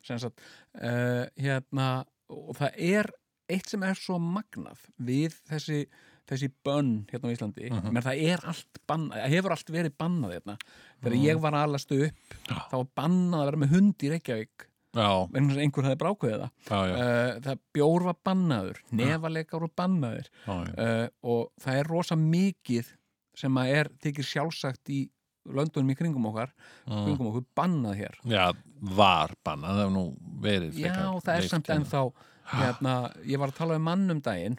[0.02, 0.40] Sem sagt
[0.80, 3.10] uh, hérna, og það er
[3.50, 5.84] eitt sem er svo magnað við þessi,
[6.30, 7.92] þessi bönn hérna á Íslandi, Mhm.
[7.92, 10.56] menn það er allt bannað, hefur allt verið bannað hérna
[11.02, 11.24] þegar Mhm.
[11.26, 12.34] ég var að alastu upp
[12.70, 16.80] þá var bannað að vera með hund í Reykjavík að einhver hefði brákveðið það já,
[16.86, 16.94] já.
[16.96, 22.86] uh, það bjór var bannaður nefaleikar var bannaður já, uh, og það er rosa mikið
[23.34, 25.08] sem að er, þykir sjálfsagt í
[25.46, 26.50] löndunum í kringum okkar
[26.86, 27.04] Mm.
[27.06, 28.52] kringum okkur bannað hér Já,
[28.82, 31.84] var bannað, það hefur nú verið Já, það er samt hérna.
[31.84, 32.12] ennþá
[32.50, 32.94] hérna,
[33.24, 34.58] ég var að tala um mann um daginn.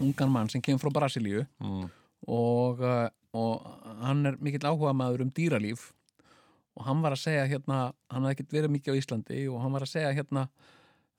[0.00, 1.90] Ungan mann sem kemur frá Brasilíu Mm.
[2.26, 3.66] og, uh, og
[4.02, 5.90] hann er mikill áhuga maður um dýralíf
[6.76, 9.72] og hann var að segja hérna, hann hafði ekkert verið mikið á Íslandi og hann
[9.72, 10.48] var að segja hérna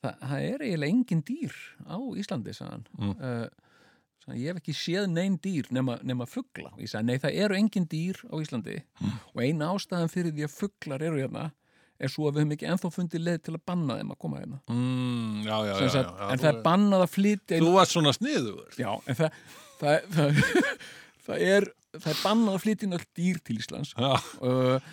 [0.04, 1.54] það, það er eiginlega engin dýr
[1.88, 3.16] á Íslandi sagði hann Mm.
[3.20, 3.48] uh,
[4.26, 7.36] sagði, ég hef ekki séð neinn dýr nema, nema fugla og ég sagði, nei það
[7.46, 9.20] eru engin dýr á Íslandi Mm.
[9.36, 11.52] og eina ástæðan fyrir því að fuglar eru hérna
[12.00, 14.42] er svo að við höfum ekki ennþá fundið leið til að banna þeim að koma
[14.42, 14.60] hérna.
[14.72, 18.78] Mm, já, já, já, já en það er bannað að flytja Þú varst svona sniður
[18.82, 19.42] Já, en það,
[19.80, 20.46] það, það,
[21.30, 21.70] það er
[22.02, 23.94] það er bannað að flytja inn öll dýr til Íslands.
[23.96, 24.90] Uh,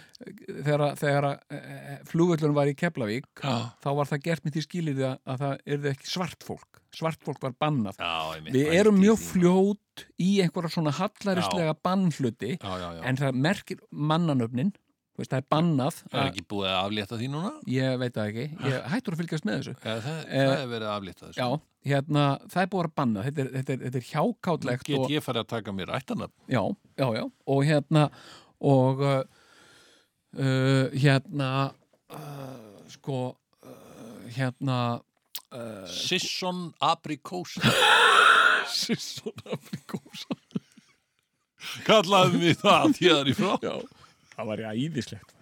[0.66, 5.18] þegar, þegar uh, flugvöllun var í Keflavík þá var það gert með því skilið að,
[5.26, 6.80] að það er ekki svart fólk.
[6.92, 7.98] Svart fólk var bannað.
[7.98, 14.72] Já við erum mjög fljót í einhverja svona hallarislega bannhluti en það merkir mannanöfnin
[15.18, 17.50] veist, það er bannað Það er að, ekki búið að aflétta því núna?
[17.68, 18.46] ég veit það ekki.
[18.70, 19.74] Ég hættur að fylgjast með þessu.
[19.84, 21.38] Ja, það, Eh, það er verið að aflétta þessu.
[21.42, 21.48] já,
[21.92, 22.24] hérna,
[22.54, 23.22] það er búið að banna.
[23.28, 26.32] Þetta er, þetta er, þetta er hjákátlegt Get og, ég farið að taka mér ættanab?
[26.48, 26.62] já,
[27.02, 28.04] já, já, og hérna
[28.62, 29.22] og uh,
[30.94, 31.48] hérna
[32.08, 33.18] uh, sko
[33.66, 34.78] uh, hérna
[35.52, 37.60] uh, Sisson aprikósa
[38.72, 40.38] Sisson Afrikósa
[41.86, 43.74] Kallaði mig það hér í frá já,
[44.42, 45.34] það var ég æðislegt.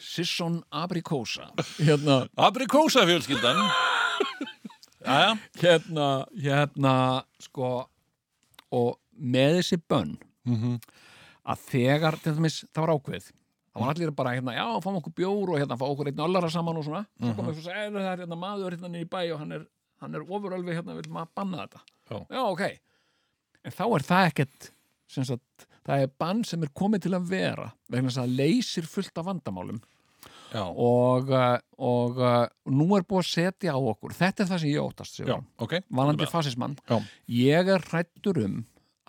[0.00, 1.50] Sisson Aprikósa
[1.82, 3.58] hérna, Aprikósa fjölskyldan.
[5.00, 5.34] Jæja.
[5.60, 6.06] Hérna
[6.36, 6.94] hérna,
[7.40, 7.70] sko
[8.72, 10.78] og með þessi bönn Mhm.
[11.46, 13.24] að þegar, til dæmis, það var ákveð
[13.70, 16.50] það var allir bara, hérna, já, fáum okkur bjór og hérna, fá okkur einn öllara
[16.50, 17.04] saman og svona.
[17.20, 19.66] Svo kom eitthvað að segja, það hérna maður hérna niður í bæ og hann er,
[20.00, 21.80] hann er ofurölvi hérna, vil maður banna þetta.
[22.10, 22.40] Já.
[22.50, 22.62] ok.
[23.64, 24.70] En þá er það ekkert
[25.10, 29.18] sagt, það er bann sem er komið til að vera vegna þess að leysir fullt
[29.18, 29.80] af vandamálum.
[30.50, 34.72] Og, uh, og uh, nú er búið að setja á okkur þetta er það sem
[34.72, 35.44] ég óttast já, Sigurjón.
[35.62, 36.74] ok valandi fasismann.
[37.30, 38.56] Ég er hrættur um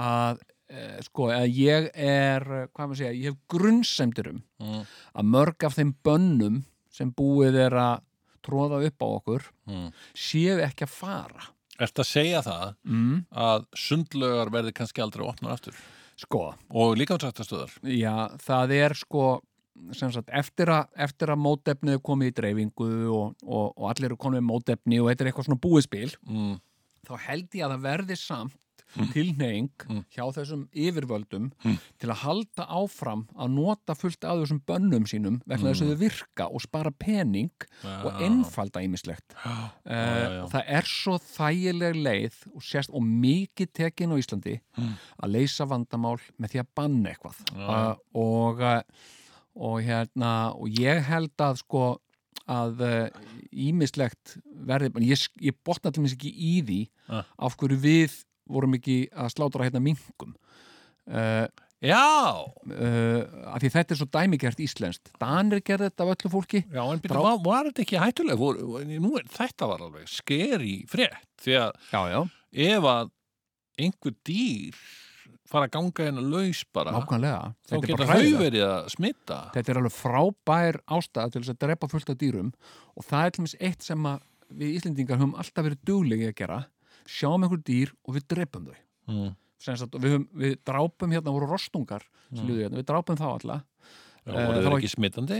[0.01, 4.83] að eh, sko, að ég er eh, hvað maður segja, ég hef grunnsemdir um Mm.
[5.17, 6.59] að mörg af þeim bönnum
[6.93, 8.03] sem búið er að
[8.45, 9.89] tróða upp á okkur Mm.
[10.13, 11.47] séu ekki að fara
[11.81, 13.15] Ertu að segja það mm.
[13.47, 15.77] að sundlögar verði kannski aldrei opnar aftur
[16.21, 18.13] sko, og líkamsrættastöðar já,
[18.43, 19.29] það er sko
[19.97, 24.11] sem sagt, eftir að, eftir að mótefnið er komið í dreifingu og, og, og allir
[24.11, 26.51] eru komið með mótefni og þetta er eitthvað svona búiðspil mm.
[27.07, 28.57] þá held ég að það verði samt
[29.13, 30.03] tilneying Mm.
[30.13, 31.77] hjá þessum yfirvöldum Mm.
[31.99, 35.99] til að halda áfram að nota fullt af þessum bönnum sínum vegna þess að þau
[36.03, 37.51] virka og spara pening
[37.83, 38.19] og Já.
[38.27, 40.45] einfalda ýmislegt Já, uh, já, já.
[40.51, 44.93] það er svo þægileg leið og, sérst, og mikið tekin á Íslandi Mm.
[45.23, 48.81] að leysa vandamál með því að banna eitthvað uh, og, uh,
[49.55, 51.99] og hérna og ég held að sko
[52.47, 52.81] að
[53.53, 56.79] ímislegt verði, ég, ég botna til mér ekki í því
[57.11, 57.23] Ah.
[57.39, 60.35] af hverju við vorum ekki að slátra hérna minkum.
[61.09, 61.47] Uh,
[61.81, 65.09] Já, uh, af því þetta er svo dæmigert íslenskt.
[65.17, 66.59] Danir gerði þetta af öllu fólki.
[66.69, 68.37] Já, en byrju, Dráp- var, var þetta ekki hættuleg?
[68.37, 72.19] Vor, nú er, þetta var alveg skeri frétt, því að Já, já,
[72.67, 73.09] ef að
[73.81, 74.77] einhver dýr
[75.51, 77.39] fara að ganga hérna laus bara, nákvæmlega.
[77.65, 78.43] þá Þetta geta bara þau hræðilegt.
[78.45, 79.39] verið að smitta.
[79.57, 82.53] Þetta er alveg frábær ástæða til þess að drepa fullt af dýrum
[82.93, 84.05] og það er til dæmis eitt sem
[84.53, 86.61] við Íslendingar höfum alltaf verið duglegi að gera
[87.09, 88.79] sjáum einhver dýr og við drepum þau
[89.11, 89.31] Mm.
[89.61, 93.57] Sem sagt, við, við drápum hérna voru rostungar líðu hérna, við drápum þá alla
[94.21, 95.39] Já, Eh, voru það þeir ekki smittandi?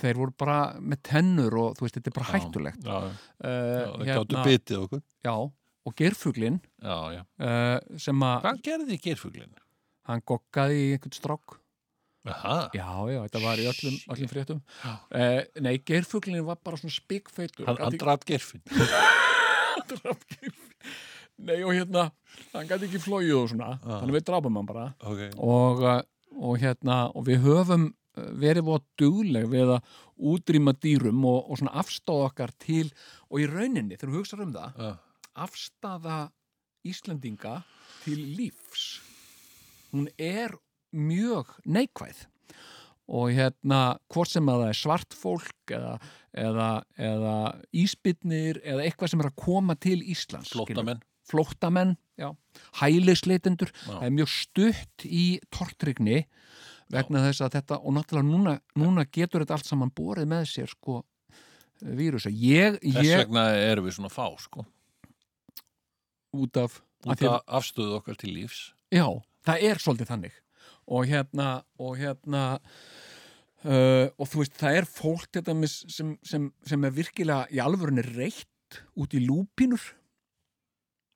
[0.00, 3.12] þeir voru bara með tennur og þú veist, þetta er bara hættulegt Já, já,
[3.44, 5.02] uh, já það gáttu bitið okkur.
[5.28, 5.34] já,
[5.86, 7.22] og gerfuglin Já, já.
[7.38, 9.54] uh, sem að Hvað gerði gerfuglinn?
[10.08, 11.58] hann goggaði í einhvern strák
[12.28, 14.96] Aha, já, já, þetta var í öllum, öllum fréttum Já.
[15.12, 18.64] uh, nei, gerfuglin var bara svona spikfeitur hann, hann draf gerfinn.
[19.86, 20.74] drap gerfugl.
[21.38, 22.08] nei, og hérna
[22.52, 25.22] hann gæti ekki flóið og svona þannig við drápum hann bara Ok.
[25.36, 26.00] og, uh,
[26.38, 31.60] og hérna og við höfum uh, verið búið dugleg við að útrýma dýrum og, og
[31.60, 32.88] svona afstáða okkar til
[33.30, 34.90] og í rauninni, þegar við hugsaðum um það Já.
[35.46, 36.18] afstafa
[36.88, 37.58] Íslendinga
[38.04, 38.88] til lífs
[39.92, 40.54] hún er
[40.94, 42.24] mjög neikvæð
[43.08, 43.82] og hérna
[44.12, 45.94] hvort sem að það er svart fólk eða,
[46.36, 46.68] eða,
[47.10, 47.34] eða
[47.82, 50.52] íspytnir eða eitthvað sem er að koma til Íslands.
[50.52, 51.02] Flóttamenn.
[51.28, 52.30] flóttamenn já.
[52.80, 53.92] hælisleitendur Já.
[53.92, 56.24] það er mjög stutt í tortrygni
[56.92, 60.72] vegna þess að þetta og náttúrulega núna, núna getur þetta allt saman borið með sér
[60.72, 61.02] sko
[61.78, 64.64] vírusa ég, Þess ég vegna erum við svona fá, sko.
[66.36, 68.72] út af Út af afstöðu okkar til lífs.
[68.90, 69.06] Já,
[69.46, 70.38] það er svolítið þannig
[70.88, 71.48] og hérna
[71.78, 72.42] og hérna
[73.64, 78.04] uh, og þú veist, það er fólk þetta sem, sem, sem er virkilega í alvörunni
[78.14, 79.80] reitt út í lúpínur.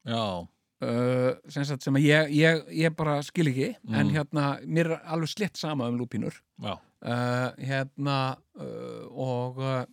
[0.08, 4.14] Já, uh, sem, sagt, sem að ég, ég, ég bara skil ekki en Mm.
[4.16, 6.34] hérna, mér er alveg slett sama um lúpínur.
[6.62, 6.74] Já.
[7.02, 9.84] uh, hérna uh, og uh,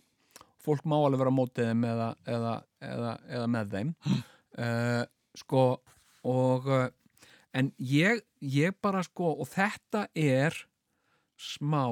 [0.64, 3.94] fólk má alveg vera á mótið þeim eða, eða, eða, eða með þeim.
[4.60, 5.04] Uh,
[5.38, 5.62] sko
[6.26, 6.88] og uh,
[7.54, 10.54] en ég, ég bara sko og þetta er
[11.40, 11.86] smá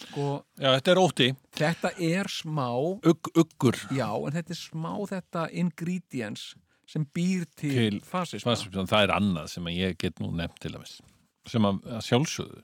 [0.00, 1.28] sko, Já, þetta er ótti.
[1.54, 2.68] þetta er smá
[3.06, 3.76] Ugg, uggur.
[3.94, 6.54] já, en þetta er smá þetta ingredients
[6.86, 10.90] sem býr til, Til fasisma það er annað sem ég get nú nefnt til að.
[11.48, 12.60] Sem að, að sjálfsögðu.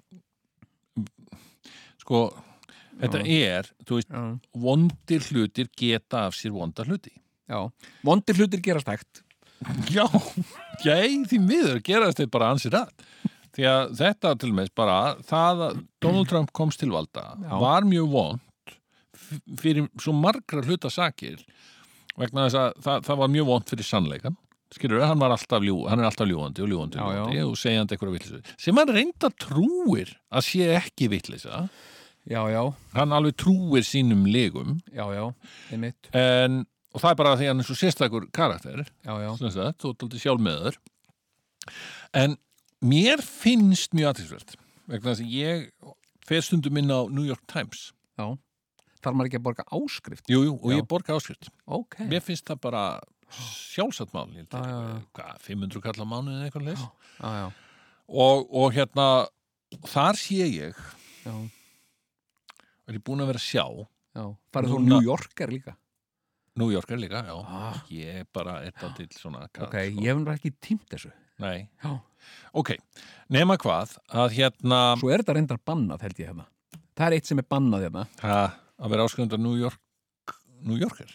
[2.01, 2.21] Sko,
[3.01, 4.23] þetta er, þú veist, já,
[4.67, 7.13] vondir hlutir geta af sér vonda hluti.
[7.51, 7.61] já,
[8.07, 9.23] vondir hlutir gerast hægt
[9.93, 10.07] Já,
[10.85, 10.95] já,
[11.29, 13.03] því miður gerast þetta bara ansið rætt.
[13.57, 17.57] Því að þetta til með bara, það að Donald Trump komst til valda Já.
[17.61, 18.77] var mjög vond
[19.61, 21.43] fyrir svo margra hluta sakir
[22.19, 24.39] vegna þess að það, það var mjög vond fyrir sannleikan.
[24.71, 25.19] Skilur hann
[25.67, 27.23] ljú, hann er alltaf ljúandi og ljúandi, Já, og já.
[27.27, 28.41] ljúandi og segjandi eitthvað vitlisu.
[28.57, 31.65] Sem hann reynda trúir að sé ekki vitlisa.
[32.31, 32.63] já, já,
[32.95, 35.25] Hann alveg trúir sínum legum já, já,
[35.73, 40.05] einmitt en, og það er bara því að hann er svo sérstakur karakter þú ert
[40.07, 40.81] aldrei sjálf með þur
[42.21, 42.37] en
[42.81, 44.57] mér finnst mjög aðtilsvert
[44.91, 45.67] vegna þess að ég
[46.31, 47.91] fer stundum inn á New York Times.
[48.19, 48.27] Já.
[49.01, 50.27] Þarf maður ekki að borga áskrift?
[50.31, 50.77] Jú, jú, og Já.
[50.77, 51.49] ég borga áskrift.
[51.67, 52.83] Ok, mér finnst það bara
[53.31, 56.83] sjálfsagt mál hvað, 500 kall á mánuði eða eitthvað leys?
[57.23, 57.47] Já,
[58.11, 59.07] og, og hérna
[59.87, 60.81] þar sé ég
[61.23, 61.35] já,
[62.91, 63.65] er ég búin að vera að sjá
[64.19, 64.25] já.
[64.51, 65.77] farið þú New Yorker líka
[66.57, 67.83] New York er líka, já Ah.
[67.91, 71.69] ég bara er það til svona kall, ok, ég hef nú ekki tímt þessu Nei,
[71.83, 72.01] já.
[72.53, 72.75] ok,
[73.31, 76.47] nema hvað að hérna svo er þetta reyndar bannað held ég hérna
[76.97, 78.41] það er eitt sem er bannað hérna Ha,
[78.81, 79.79] að vera áskrifundar New York
[80.63, 81.09] New Yorker?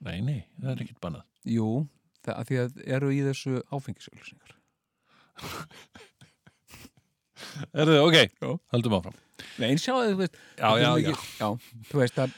[0.00, 1.24] Nei, nei, það er ekkert bannað.
[1.44, 1.88] jú,
[2.24, 4.56] það að því að eru í þessu áfengisauðlýsingar
[7.76, 8.48] Er þið, ok, Já.
[8.72, 9.16] höldum áfram.
[9.60, 11.12] Nei, en sjáðu, þú veist Já, já, já.
[11.36, 11.48] já,
[11.90, 12.32] þú veist að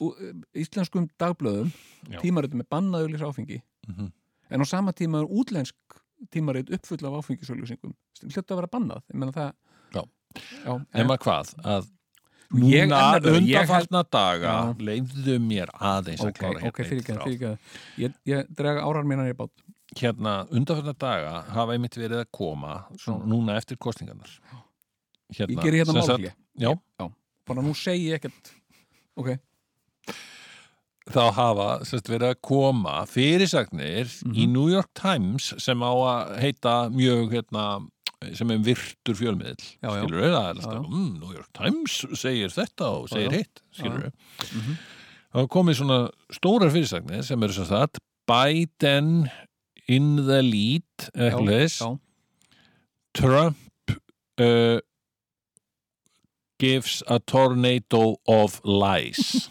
[0.00, 0.14] Ú-
[0.54, 1.72] íslenskum dagblöðum
[2.22, 3.62] tímaritum er bannað auðlýsa áfengi.
[3.88, 4.12] Mhm.
[4.50, 5.74] en á sama tíma er útlensk
[6.30, 9.02] tímarit uppfull af áfengisauðlýsingum hljótt að vera bannað.
[9.12, 9.52] Ég það
[9.94, 10.02] Já.
[10.64, 11.88] já Nema hvað, að
[12.52, 17.58] Ég- núna ég undanfarna daga leifðu mér aðeins að klára hérna eitt frá.
[17.98, 19.50] ég, ég drega árar mínar í bát.
[19.96, 24.28] Hérna, undanfarna daga hafa einmitt verið að koma svona, núna eftir kostingarnar.
[25.32, 27.08] Hérna, ég geri hérna málflið Já,
[27.46, 28.52] bara nú segi ég ekkert
[29.16, 29.36] ok,
[31.12, 34.52] þá hafa sérst, verið að koma fyrirsagnir í Mhm.
[34.52, 37.64] New York Times sem á að heita mjög hérna,
[38.38, 40.02] sem er virtur fjölmiðl Já, já.
[40.04, 43.36] skilur við, það er alltaf mm, New York Times segir þetta og segir já.
[43.38, 44.12] hitt skilur við
[44.54, 44.76] Mhm.
[45.32, 47.98] það hafa komið svona stórar fyrirsagnir sem eru sem sagt
[48.28, 49.28] Biden
[49.88, 50.82] in the lead
[51.16, 51.98] eitthvað
[53.14, 53.56] Trump
[54.40, 54.78] uh,
[56.62, 59.48] gives a tornado of lies.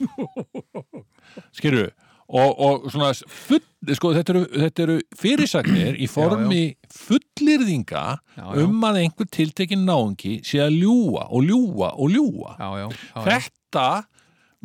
[1.58, 1.92] Skilur
[2.32, 3.60] og, og svona full,
[3.98, 6.62] sko, þetta, eru, þetta eru fyrirsagnir í formi
[6.96, 8.04] fullirðinga
[8.38, 8.64] Já, já.
[8.64, 13.02] um að einhver tiltekin náungi sé að ljúa og ljúa og ljúa já, já, já,
[13.18, 13.26] já.
[13.28, 13.88] þetta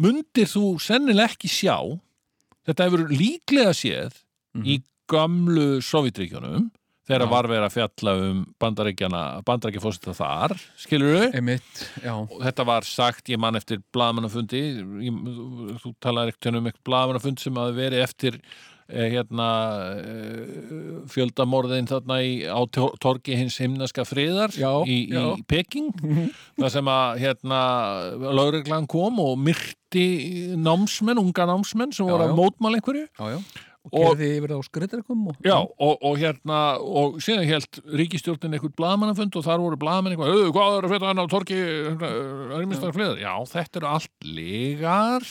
[0.02, 1.78] mundir þú sennilega ekki sjá.
[2.66, 4.22] Þetta hefur líklega séð
[4.66, 6.70] í gamlu Sovjetríkjunum
[7.06, 7.30] þegar Já.
[7.30, 12.86] var verið að fjalla um bandarækjana, bandarækjafósita þar skilur við Einmitt, já, og þetta var
[12.88, 14.62] sagt, ég man eftir blaðmannafundi
[15.06, 15.20] ég,
[15.84, 18.40] þú talaði ekkert um eitthvað blaðmannafund sem hafi verið eftir
[18.90, 19.46] eh, hérna
[20.02, 25.92] eh, fjöldamorðin þarna í, á tor- torgi hins himnaska friðar Já, í, í Peking
[26.58, 27.62] það sem að hérna
[28.34, 30.06] lögreglan kom og myrti
[30.58, 33.06] námsmenn, unga námsmenn sem voru að mótmála einhverju.
[33.14, 37.46] Já, já og gerði yfir það á skriðdrekum og Já, og, og hérna, og síðan
[37.48, 41.22] held ríkistjórnin einhvern blaðmannafund og þar voru blaðmenn eitthvað, "Auðu, hvað er að feta hann
[41.22, 41.58] á torki
[42.60, 43.20] ermistar fleðar?
[43.22, 45.28] Já, þetta eru allt lígar,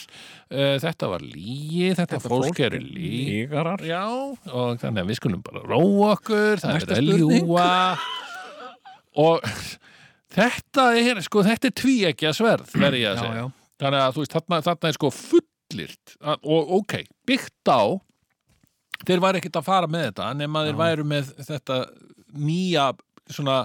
[0.50, 3.50] uh, þetta var lígi, þetta, Þetta fólk, fólk er er líg.
[3.50, 3.80] lígarar.
[3.86, 4.04] Já,
[4.52, 7.46] og þannig að við skulum bara róa okkur, það Næsta er að spurning.
[7.46, 7.98] ljúa.
[9.16, 9.40] Og
[10.36, 13.44] þetta er, sko, þetta er tvíekja sverð, verði ég að Já, segja.
[13.46, 16.94] já, Þannig að þú veist, þarna, þarna er sko fullirt að- og ok,
[17.28, 17.80] byggt á
[19.04, 20.80] þeir væri ekkert að fara með þetta nema þeir Já.
[20.82, 21.78] væru með þetta
[22.36, 22.88] nýja
[23.32, 23.60] svona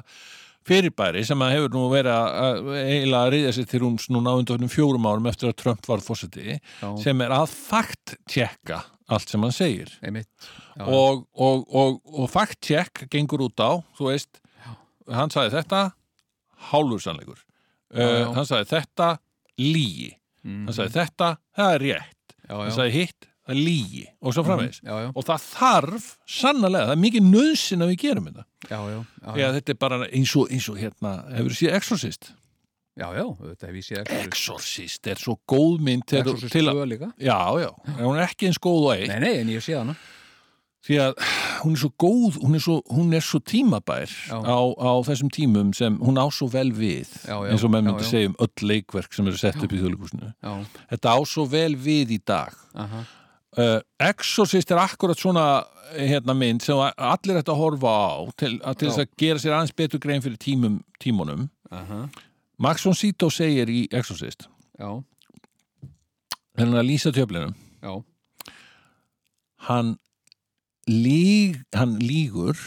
[0.67, 4.37] fyrirbæri sem að hefur nú verið að eiginlega að reyða sér til rúms núna á
[4.37, 9.43] undanfjörnum fjórum árum eftir að Trump var fósiti já, sem er að fakt-tjekka allt sem
[9.43, 9.89] hann segir.
[9.99, 14.37] Já, og, og, og, og fact-check gengur út á, þú veist
[15.11, 15.81] hann sagði þetta
[16.69, 17.41] hálfur sannleikur
[17.91, 18.21] Já, já.
[18.21, 19.07] uh, hann sagði þetta
[19.59, 20.11] lígi
[20.45, 22.35] mm, hann sagði þetta, það er rétt.
[22.45, 24.81] Já, hann já, sagði hitt, það er lígi og svo framvegis.
[24.85, 28.45] Já, já, og það þarf sannlega, það er mikið nöðsinn að við gerum þetta.
[28.69, 28.79] Já,
[29.33, 32.31] að þetta er bara eins og, eins og hérna hefur séð Exorcist?
[32.99, 35.07] Já, já, þetta hef ég séð Exorcist.
[35.07, 37.13] Er svo góð mynd til, Exorcist til að, 2 líka.
[37.17, 37.69] Já, já,
[38.01, 39.13] hún er ekki eins góð og eitt.
[39.13, 39.95] Nei, nei, en ég séð hana.
[40.81, 41.19] Því að
[41.61, 45.69] hún er svo góð hún er svo, hún er svo tímabær á, á þessum tímum
[45.77, 49.29] sem hún á svo vel við eins og já, myndi segja um öll leikverk sem
[49.29, 50.31] eru sett upp í þjóðleikúsinu
[50.89, 52.57] þetta á svo vel við í dag.
[52.73, 53.03] Aha,
[53.59, 55.45] uh, Exorcist er akkurat svona
[55.95, 59.43] eh, hérna mynd sem allir ætti að horfa á til, að, til þess að gera
[59.43, 61.49] sér aðeins betur grein fyrir tímum, tímunum.
[61.71, 62.05] Aha,
[62.61, 64.47] Max von Sydow segir í Exorcist.
[64.79, 65.01] Já,
[66.59, 67.93] hennar að lýsa tjöflinum já,
[69.67, 69.95] hann,
[70.89, 72.59] líg, hann lígur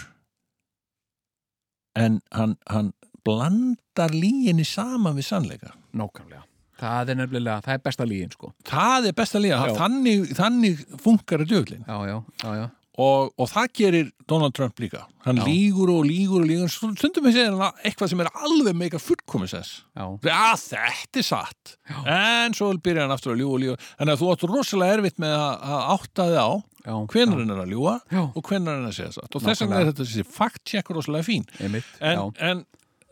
[1.94, 2.92] en hann, hann
[3.24, 5.76] blandar líginni saman við sannleika.
[5.94, 6.44] Nákvæmlega
[6.80, 8.54] Það er nefnilega, það er besta lígin, sko.
[8.68, 9.58] Það er besta Já.
[9.78, 12.64] þannig, þannig funkar Já, já, já, já,
[13.02, 15.04] og, og það gerir Donald Trump líka.
[15.24, 15.46] Hann Já.
[15.48, 16.70] lígur og lígur og lígur.
[16.70, 21.74] Stundum við segja eitthvað sem er alveg meika fullkomisess já, að þetta er satt.
[22.06, 23.80] En svo byrja hann aftur að ljúga og ljúga.
[23.98, 26.50] Þannig að þú áttu rosalega erfitt með að, átta þig á
[26.84, 28.22] já hvenar hann er að ljúga Já.
[28.28, 29.32] og hvenar hann er að segja satt.
[29.32, 31.46] Og þess vegna er þetta þessi fact-check rosalega fín.
[31.64, 32.64] Einmitt, en, já, en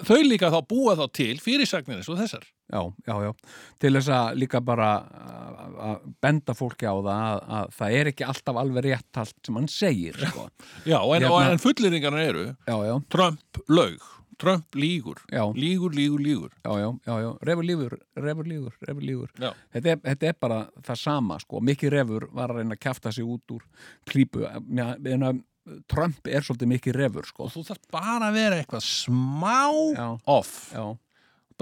[0.04, 3.32] þau líka þá búa þá til fyrirsagnir eins og þessar já, já, já.
[3.78, 8.10] Til þess að líka bara að- að benda fólki á það að, að það er
[8.12, 10.48] ekki alltaf alveg rétt allt sem hann segir, sko.
[10.92, 14.00] Já, en, Hérna- en fullýringarna eru Já, já, Trump laug,
[14.42, 15.20] Trump lígur.
[15.30, 15.44] Já.
[15.54, 16.50] lígur, lígur, lígur.
[16.64, 19.30] Já, já, já, já, refur lífur, refur lífur, refur lífur.
[19.38, 21.60] Já, þetta er, þetta er bara það sama sko.
[21.60, 23.62] mikið refur var að reyna að kjafta sig út úr
[24.10, 24.42] klípu.
[24.42, 25.42] Já, en að
[25.86, 27.44] Trump er svolítið mikið refur sko.
[27.46, 29.60] og þú þarf bara að vera eitthvað smá
[29.94, 30.08] Já.
[30.26, 30.72] off.
[30.74, 30.88] Já,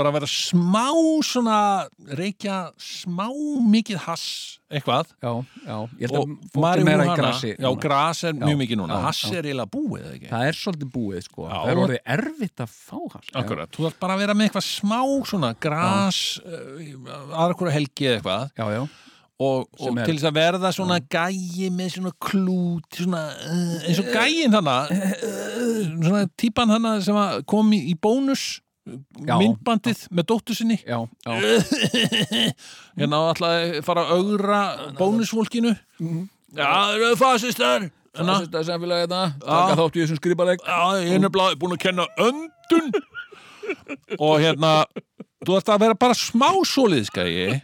[0.01, 0.86] bara vera smá
[1.27, 1.59] svona
[2.18, 3.27] reykja smá
[3.70, 4.27] mikið hass
[4.70, 5.09] eitthvað.
[5.18, 5.32] Já,
[5.66, 9.01] já ég held og marihuana- grassi já, gras er mjög mikið núna.
[9.02, 10.28] hass er eiginlega búið ekki?
[10.31, 11.48] Það er svolítið búið sko.
[11.51, 14.66] Það er orðið erfitt að fá hass Akkurat, þú þarf bara að vera með eitthvað
[14.70, 15.01] smá
[15.32, 18.51] svona gras uh, aðra hverju helgi eða eitthvað.
[18.60, 18.82] Já, já,
[19.40, 24.10] og, og til þess að verða svona gæi með svona klút svona, uh, eins og
[24.14, 27.20] gæin þannig uh, svona típan þannig sem
[27.51, 28.60] kom í, í bónus
[29.27, 29.35] Já.
[29.41, 30.81] myndbandið með dóttur sinni.
[30.83, 31.33] Já, já,
[33.01, 34.61] hérna alltaf að fara að augra
[34.99, 35.75] bónusfólkinu.
[36.01, 37.89] Já, það eru fasistar.
[38.11, 41.77] Hérna, það er samfélagið þetta taka þátt í þessum skrifaleg Já, ég er nefnilega búin
[41.77, 42.89] að kenna öndun.
[44.19, 44.73] Og hérna
[45.47, 47.61] þú ert að vera bara smá soliðskægi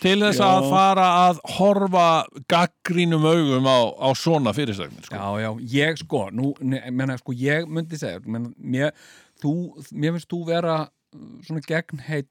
[0.00, 2.06] til þess að fara að horfa
[2.50, 5.16] gaggrínum augum á, á svona fyrirsagnir sko.
[5.16, 8.94] já, já, ég sko nú, menna, sko, ég myndi segja menna, mér,
[9.42, 9.54] þú,
[9.92, 12.26] mér finnst þú vera uh, svona gegnheill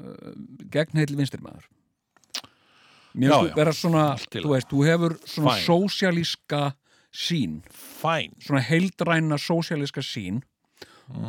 [0.00, 0.32] uh,
[0.74, 1.66] gegnheill vinstri maður.
[3.14, 5.66] Mér finnst þú vera svona þú veist, þú hefur svona Fæn.
[5.68, 6.62] sósjalíska
[7.14, 10.40] sín Fæn svona heildræna sósjalíska sín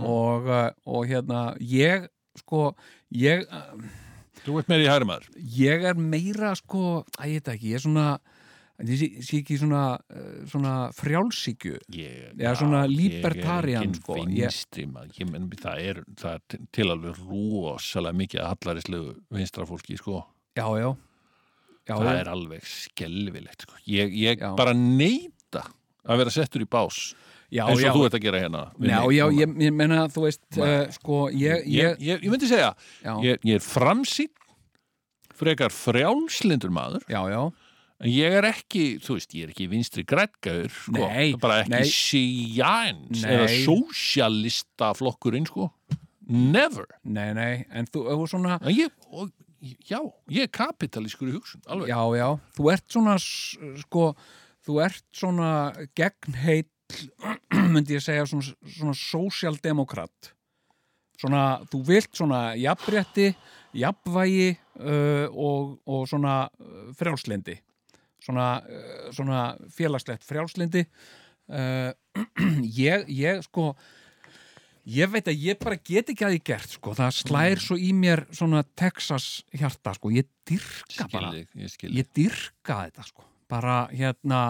[0.02, 2.08] og, uh, og hérna ég
[2.40, 2.72] sko
[3.16, 3.46] ég,
[4.46, 5.30] Þú ert meira í hæri maður.
[5.58, 8.08] ég er meira sko, að ég veit ekki, ég er svona
[8.84, 14.18] ég sé, sé ekki svona, uh, svona frjálsíkju Já, svona libertarian, Ég sko.
[14.18, 15.20] er ekki vinstri maður.
[15.22, 20.24] Ég, menn, það, er, það er til alveg rosalega mikið að hallaríslegu vinstra fólki sko.
[20.56, 20.90] já, já,
[21.88, 22.20] já, það já.
[22.20, 23.80] er alveg skelvilegt sko.
[23.88, 25.66] ég, ég bara neita
[26.06, 27.16] að vera settur í bás
[27.50, 30.26] já, eins og já, þú ert að gera hérna já, já, ég, ég meina, þú
[30.28, 32.74] veist uh, sko, ég, ég, ég, myndi segja
[33.24, 34.34] ég, ég er framsýn
[35.36, 37.06] frekar frjálslindur maður.
[37.12, 37.42] Já, já,
[38.04, 41.74] en ég er ekki, þú veist, ég er ekki vinstri grætgaður, sko, Nei, bara ekki
[41.76, 41.86] nei.
[41.92, 45.70] síjans eða sósjalista flokkurinn, sko.
[46.26, 49.30] Never, nei, nei en þú, þú svona, en ég og,
[49.86, 50.00] já,
[50.34, 54.08] ég er kapitalískur í hugsun alveg, já, já, þú ert svona sko,
[54.66, 55.52] þú ert svona
[55.98, 56.72] gegnheit
[57.74, 60.34] myndi ég segja svona, svona sósjaldemokrat
[61.22, 63.32] svona, þú vilt svona jafnrétti,
[63.78, 67.58] jafnvægi uh, og, og svona uh, frjálslindi
[68.26, 69.44] svona, uh, svona
[69.74, 71.92] félagslegt frjálslindi uh,
[72.88, 73.72] ég, ég sko
[74.86, 77.92] ég veit að ég bara get ekki að því gert sko, það slær svo í
[77.98, 81.32] mér svona Texas hjarta sko, ég dyrka bara.
[81.34, 83.26] ég ég dyrka þetta sko.
[83.50, 84.48] Bara hérna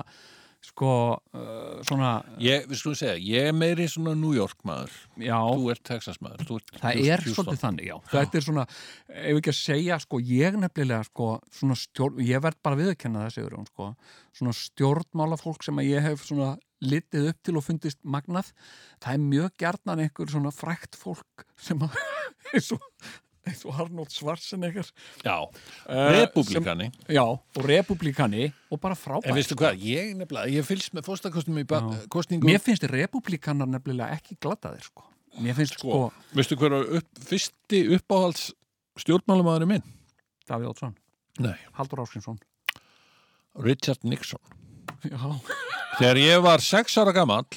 [0.66, 2.12] sko uh, svona
[2.42, 6.20] ég, við skulum segja, ég er meiri svona New York maður, já, þú ert Texas
[6.24, 7.96] maður þú ert það Houston- er svolítið þannig já.
[8.12, 8.68] þetta er svona,
[9.16, 11.30] ef ekki að segja sko ég nefnilega sko
[11.60, 13.90] svona stjórn, ég verð bara viðurkenna það segur hún sko.
[14.36, 16.56] Svona stjórnmálafólk sem að ég hef svona
[16.86, 18.50] litið upp til og fundist magnað.
[19.04, 21.96] Það er mjög gjarnan einhver svona frækt fólk sem að
[23.46, 24.88] eins og, Arnold Schwarzenegger.
[25.26, 30.52] Já, uh, republikani sem, já, og republikani og bara frábært en veistu hvað, ég nefnilega,
[30.54, 31.66] ég fylgst með fórstakostum í
[32.12, 32.50] kosningum.
[32.50, 35.06] Mér finnst republikanar nefnilega ekki glataðir sko.
[35.44, 38.50] Mér finnst sko, sko, veistu hver var upp, fyrsti uppáhalds
[39.04, 39.88] stjórnmálumæðurinn minn?
[40.50, 40.94] Davíð Ótsson,
[41.44, 42.38] Nei, Haldur Áskinsson
[43.56, 44.40] Richard Nixon.
[45.06, 45.20] Já,
[46.00, 47.48] Þegar ég var sex ára gamall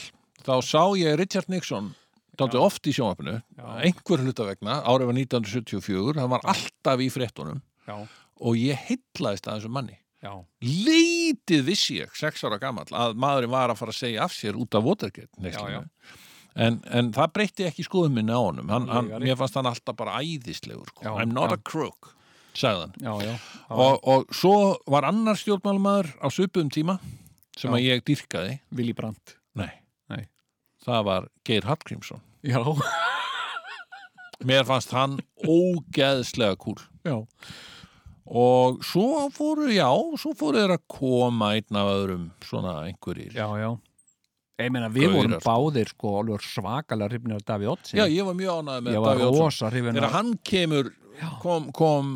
[0.46, 1.92] þá sá ég Richard Nixon
[2.38, 3.36] dálítið oft í sjónvarpinu
[3.82, 7.96] einhver hluta vegna, árið var 1974 hann var alltaf í fréttunum já,
[8.38, 9.98] og ég heitlaðist að þessum manni.
[10.18, 10.32] Já,
[10.66, 14.58] lítið vissi ég, sex ára gamall að maðurinn var að fara að segja af sér
[14.58, 15.30] út af Watergate.
[15.46, 15.82] Já,
[16.58, 18.70] En, en það breytti ekki skoðum minni á honum.
[18.72, 21.04] Hann, hann, mér fannst hann alltaf bara æðislegur sko.
[21.06, 22.16] Já, I'm not a crook
[22.58, 22.94] sagði hann.
[22.98, 23.34] Já, já,
[23.70, 24.54] og, og svo
[24.90, 26.98] var annar stjórnmálmaður á svipuðum tíma
[27.58, 28.56] sem að ég dýrkaði.
[28.74, 29.36] Willy Brandt.
[29.58, 29.70] Nei.
[30.10, 30.24] Nei.
[30.82, 32.22] Það var Geir Hallgrímsson.
[32.46, 32.60] Já,
[34.46, 36.78] Mér fannst hann ógeðslega kúl.
[37.04, 37.16] já,
[38.28, 39.88] Og svo fóru, já,
[40.20, 43.32] svo fóru þeir að koma einn af öðrum svona einhverjir.
[43.34, 43.70] já, já
[44.58, 48.34] Ég meina, við vorum báðir sko alveg svakalega hrifnir af Davíð Ótsin Já, ég var
[48.34, 50.88] mjög ánægð með Ég var Davíð hrifin Þegar hann kemur,
[51.42, 52.08] kom, kom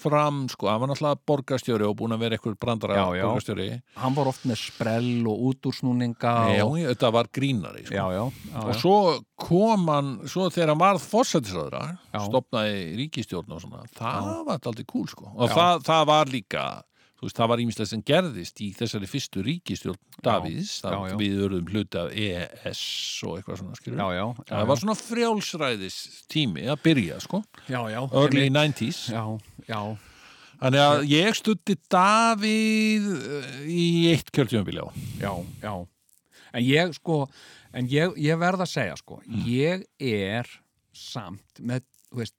[0.00, 3.24] fram, sko, hann var náttúrulega borgarstjóri og búin að vera eitthvað brandara Já, já.
[3.26, 3.66] borgarstjóri.
[4.00, 6.76] Hann var oft með sprell og útúrsnúninga Já, og...
[6.78, 7.96] þetta var grínari, sko.
[7.98, 8.22] já, já,
[8.52, 8.96] já, og svo
[9.40, 11.82] kom hann svo þegar hann varð fórsættisraðra
[12.28, 15.28] stopnaði ríkistjórn og svona það var aldrei kúl sko.
[15.36, 16.64] Og það, það var líka
[17.20, 21.16] þú veist, það var ímislega sem gerðist í þessari fyrstu ríkistjórn Davíðs það, Já, já.
[21.20, 22.82] við örðum hluti af ES
[23.28, 25.98] og eitthvað svona skilur já, já, já, það var svona frjálsræðis
[26.32, 27.42] tími að byrja sko.
[27.68, 28.80] Já, já, early einmitt.
[28.80, 29.22] 90s já,
[29.68, 29.80] já,
[30.64, 33.84] þannig að ég stutti Davíð eh, í
[34.14, 34.90] eitt kjörtjöfumbilja á
[35.20, 35.32] já,
[35.64, 35.74] já.
[36.56, 37.22] En ég sko
[37.76, 40.48] en ég, ég verð að segja sko ég er
[40.96, 42.34] samt með, þú veist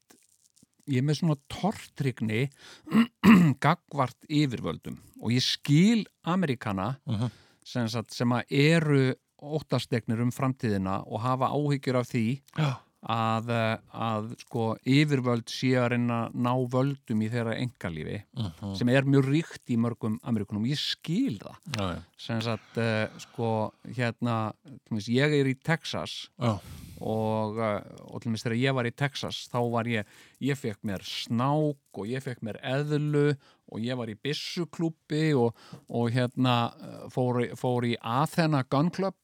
[0.87, 2.49] ég er með svona tortrygni
[3.63, 7.31] gagvart yfirvöldum og ég skil Amerikana Mhm.
[7.65, 12.77] sem, sagt, sem að eru óttastegnir um framtíðina og hafa áhyggjur af því já,
[13.09, 18.75] að, eh, að sko yfirvöld sé að reyna að ná völdum í þeirra engalífi Mhm.
[18.75, 23.73] sem er mjög ríkt í mörgum Amerikunum, ég skil það já, sem sagt uh, sko
[23.87, 24.53] hérna,
[24.91, 26.59] ég er í Texas já.
[27.01, 30.09] Og, uh, og til dæmis þegar ég var í Texas þá var ég,
[30.43, 33.31] ég fekk mér snák og ég fekk mér eðlu
[33.71, 35.55] og ég var í byssuklúbbi og,
[35.89, 39.17] og hérna uh, fór, fór í Athena Gun Club.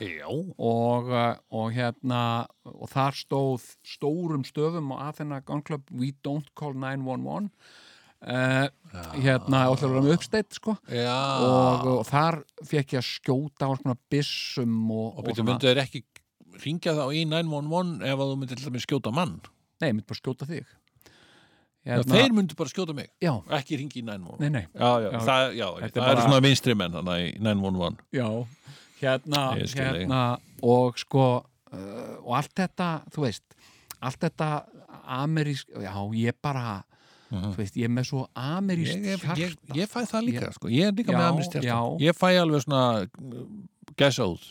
[0.00, 6.48] Og, uh, og hérna og þar stóð stórum stöfum á Athena Gun Club We don't
[6.56, 7.50] call 911
[8.24, 8.68] uh,
[9.20, 10.76] hérna og það var með uppsteitt sko.
[10.80, 15.82] Og, og þar fekk ég að skjóta á svona byssum og, Og byrju, myndu þeir
[15.84, 16.02] ekki
[16.64, 19.40] ringja þá í 911 ef að þú myndir til dæmis skjóta mann?
[19.80, 20.66] Nei, ég myndi bara skjóta þig.
[21.88, 24.40] Já, þeir myndu bara skjóta mig, Já, ekki ringi í 911.
[24.40, 24.66] nei, nei.
[24.76, 27.96] Já, já, það, það bara- eru svona vinstri menn þannig í 911.
[28.12, 28.26] Já,
[29.00, 30.20] hérna, hérna
[30.62, 31.24] og sko
[31.72, 33.56] uh, og allt þetta, þú veist
[34.02, 34.50] allt þetta
[35.08, 36.82] amerísk já, ég bara
[37.30, 39.04] þú veist, ég er með svo amerísk Mhm.
[39.06, 39.88] ég, ég, ég, hjarta.
[39.88, 40.68] fæ það líka sko.
[40.68, 41.96] ég er líka með amrist hjarta.
[42.00, 43.08] ég fæ alveg svona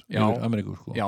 [0.10, 0.24] Já.
[0.30, 0.94] yfir Ameríku sko.
[0.96, 1.08] já,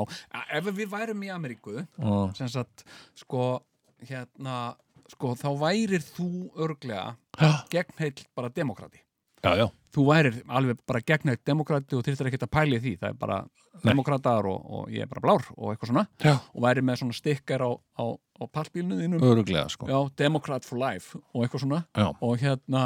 [0.57, 2.83] ef við værum í Ameríku Og- sem sagt,
[3.15, 3.61] sko
[4.07, 4.75] hérna,
[5.11, 6.27] sko, þá værir þú
[6.57, 8.99] örglega já, gegnheill bara demokrati
[9.43, 13.09] já, já, þú værir alveg bara gegnheill demokrati og þyrftir ekkert að pæli því, það
[13.09, 13.41] er bara
[13.81, 13.93] Nei.
[13.93, 16.33] demokratar og, og ég er bara blár og eitthvað svona já.
[16.53, 19.87] og væri með svona stikkar á, á, á pallbílnu þínum öruglega sko.
[19.87, 21.85] já, Democrat for life og eitthvað svona
[22.21, 22.83] og hérna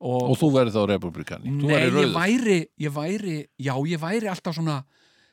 [0.00, 4.56] og, og þú verður þá republikani nei, ég væri, ég væri já, ég væri alltaf
[4.58, 4.80] svona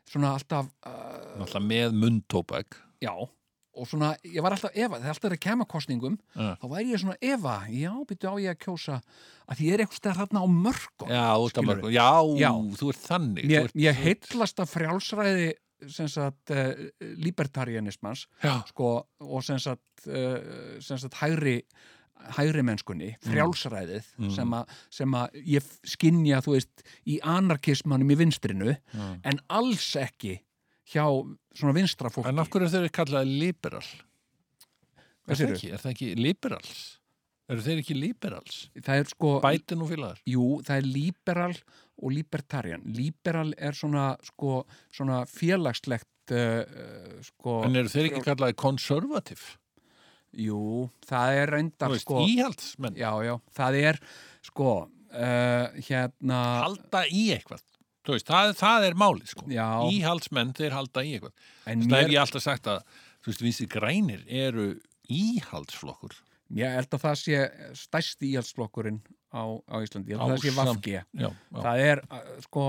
[0.10, 3.12] svona alltaf uh, alltaf með mundtóbak já,
[3.74, 6.54] og svona, ég var alltaf efa, þegar alltaf er að kema kostningum Já.
[6.62, 9.00] þá væri ég svona efa, já, byrju á ég að kjósa
[9.50, 11.70] að ég er eitthvað stæðar þarna á mörgum já, að Skilurðu?
[11.72, 11.96] mörgum.
[11.96, 12.12] já,
[12.44, 12.52] Já.
[12.80, 15.50] þú ert þannig ég, þú ert, ég heitlast af frjálsræði
[15.92, 16.70] sem sagt uh,
[17.20, 18.28] libertarianismans
[18.70, 21.58] sko, og sem sagt, uh, sem sagt hægri
[22.38, 24.64] hægri mennskunni, frjálsræðið sem, a,
[24.94, 30.40] sem að ég skinja þú veist, í anarkismanum í vinstrinu, en alls ekki
[30.94, 31.06] hjá
[31.56, 32.32] svona vinstra fólki.
[32.32, 33.86] En af hverju þeir eru kallaði liberal
[35.28, 36.84] er það ekki, er það ekki liberals
[37.52, 40.22] eru þeir ekki liberals það er sko, bætin og félagar?
[40.30, 41.58] Jú, það er liberal
[42.04, 44.64] og libertarian liberal er svona, sko,
[44.94, 49.46] svona félagslegt uh, uh, sko, en eru þeir ekki kallaði konservativ
[50.40, 52.98] jú, það er reyndar veist, sko, íhaldsmenn.
[53.00, 54.02] Já, já, það er
[54.46, 54.74] sko,
[55.14, 57.64] uh, hérna halda í eitthvað.
[58.10, 59.48] Veist, það, það er málið sko.
[59.52, 59.68] Já.
[59.94, 61.50] íhaldsmenn þeir halda í eitthvað.
[61.66, 62.84] En það mér, hef ég alltaf sagt að
[63.24, 64.70] þú veist, vinstri grænir eru
[65.14, 66.18] íhaldsflokkur.
[66.54, 67.44] Ég held að það sé
[67.80, 69.00] stærsti íhaldsflokkurinn
[69.34, 71.30] á, á Íslandi, ég held að það sé já.
[71.56, 72.66] það er uh, sko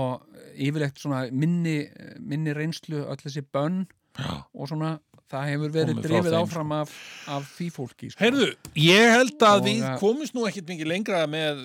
[0.55, 1.77] yfirleitt svona minni,
[2.19, 3.83] minni reynslu öll þessi bönn
[4.15, 4.45] Já.
[4.55, 4.95] og svona
[5.31, 6.91] það hefur verið drifið áfram af,
[7.33, 8.19] af því fólki sko.
[8.21, 8.47] Heyrðu,
[8.77, 11.63] ég held að Og, við komumst nú ekkit mikið lengra með,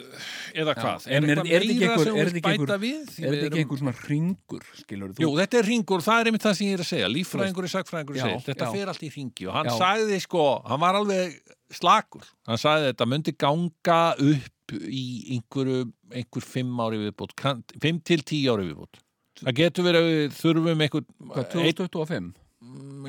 [0.57, 3.03] eða hvað, En er- eitthvað er þetta ekki meira sem er við bæta við?
[3.21, 4.65] Er þetta ekki einhver svona ringur?
[5.21, 7.75] Jú, þetta er ringur, það er einmitt það sem ég er að segja líffræðingur er
[7.75, 8.73] sagfræðingur Já, þetta já.
[8.79, 9.77] fer allt í ringi og hann Já.
[9.85, 11.37] sagði sko, hann var alveg
[11.71, 15.05] slakur, hann sagði þetta myndi ganga upp í
[15.37, 15.85] einhverju,
[16.15, 17.35] einhver fimm ári viðbútt
[17.83, 19.01] fimm til tíu ári viðbútt
[19.41, 22.31] það getur verið að við þurfum einhver, Hvað, einn, 2025?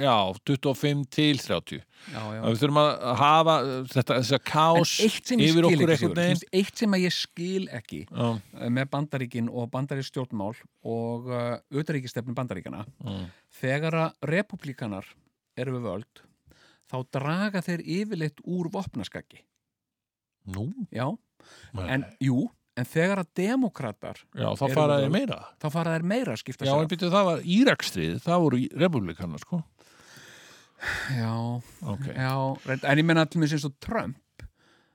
[0.02, 0.16] Já,
[0.48, 1.82] 25 til 30
[2.12, 2.42] Já, já.
[2.48, 3.56] við þurfum að hafa
[3.92, 8.90] þetta, En kás yfir okkur þú veist, eitt sem ég skil ekki Já, uh, með
[8.96, 13.28] bandaríkin og bandarísk stjórnmál og uh, auðaríkistefnum bandaríkana Mm.
[13.62, 15.06] þegar að republikanar
[15.58, 16.24] eru við völd
[16.92, 19.40] þá draga þeir yfirleitt úr vopnaskaki.
[20.52, 21.06] Nú, já,
[21.78, 22.48] en, en jú
[22.80, 26.66] en þegar að demokratar já, þá faraði við- meira þá fara þeir meira að skipta
[26.66, 26.90] Já, sér af.
[26.94, 29.64] býttu það var Írakstrið, það voru republikanar, sko.
[31.14, 32.06] já, Ok.
[32.16, 32.34] já,
[32.90, 34.18] en ég menna allir með sem svo Trump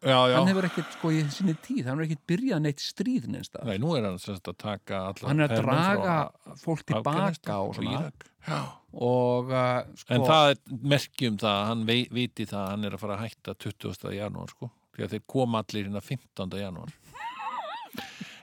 [0.07, 0.37] Já, já.
[0.37, 3.79] hann hefur ekkert sko í sinni tíð, hann hefur ekkert byrjað neitt stríð neins Nei,
[3.79, 6.17] nú er hann sérst að taka allar hann er að draga
[6.61, 8.11] fólk tilbaka og svona.
[8.47, 8.61] Já.
[8.95, 10.59] og uh, sko, En það er
[10.95, 14.13] merkjum það, að hann vei, viti það að hann er að fara að hætta 20.
[14.15, 14.71] janúar, sko.
[14.97, 16.61] Því að þeir koma allir inn að 15.
[16.61, 16.93] janúar.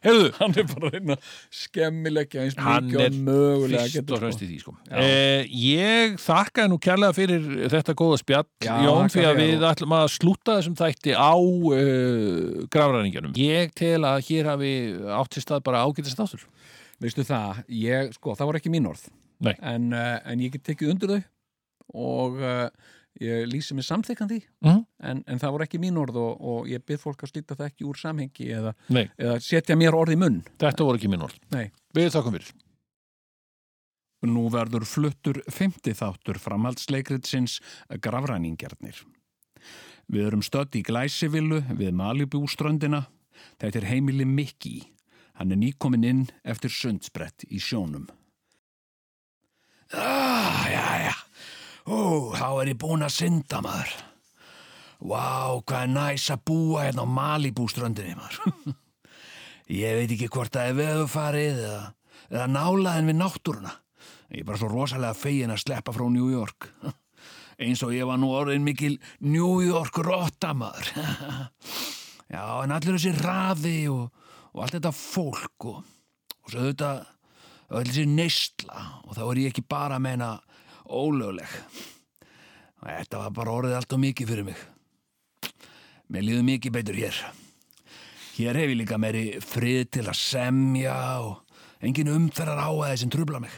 [0.03, 4.43] Hefðu, hann er bara að reyna að skemmilegja eins mikið og mögulega fyrst og fremst
[4.43, 4.75] í því, sko.
[4.99, 9.97] Eh, ég þakka nú kærlega fyrir þetta góða spjall, Já, Jón, því að við ætlum
[9.97, 13.35] að slúta þessum þætti á uh, grafræningjanum.
[13.39, 14.73] Ég tel að hér hafi
[15.19, 16.47] átt sér stað bara ágætist áttur.
[17.03, 19.07] veistu það, ég, sko, það var ekki mín orð
[19.43, 19.55] Nei.
[19.59, 21.21] en, uh, en ég get tekið undir þau
[21.93, 22.67] og uh,
[23.23, 24.83] ég lýsi mig samþykandi Mhm.
[24.99, 27.69] en, en það voru ekki mín orð og, og ég byrð fólk að slíta það
[27.71, 28.73] ekki úr samhengi eða,
[29.17, 31.39] eða setja mér orð í munn þetta voru ekki minn orð.
[31.51, 31.71] Nei.
[31.95, 32.53] Við þakkum fyrir.
[34.23, 37.57] Nú verður fluttur 50 þáttur framhaldsleikritsins
[37.99, 39.01] Grafræningjarnir.
[40.11, 43.05] Við erum stödd í Glæsivillu við Malibúströndina.
[43.59, 44.77] Þetta er heimili Mikki.
[45.35, 48.07] Hann er nýkomin inn eftir sundsbrett í sjónum.
[49.93, 50.92] Ah, já.
[51.83, 53.93] Ó, þá er ég búin að synda maður.
[55.03, 58.75] Vá, hvað er næs að búa hérna á Malibúströndinni maður.
[59.83, 61.81] ég veit ekki hvort það er veðufarið eða,
[62.29, 63.73] eða nálaðin við náttúruna.
[64.31, 66.69] Ég er bara svo rosalega fegin að sleppa frá New York.
[67.63, 70.93] Eins og ég var nú orðin mikil New York rottamaður.
[72.33, 74.07] Já, en allir þessi raði og,
[74.55, 76.93] og allt þetta fólk og, og svo þetta
[77.73, 80.31] öll þessi neysla og þá er ég ekki bara að meina
[80.87, 81.49] ólögleg.
[82.83, 84.63] Þetta var bara orðið allt og mikið fyrir mig.
[86.11, 87.19] Mér líður mikið betur hér.
[88.33, 93.39] Hér hef ég líka meiri frið til að semja og engin umferðar áæði sem trubla
[93.43, 93.53] mig.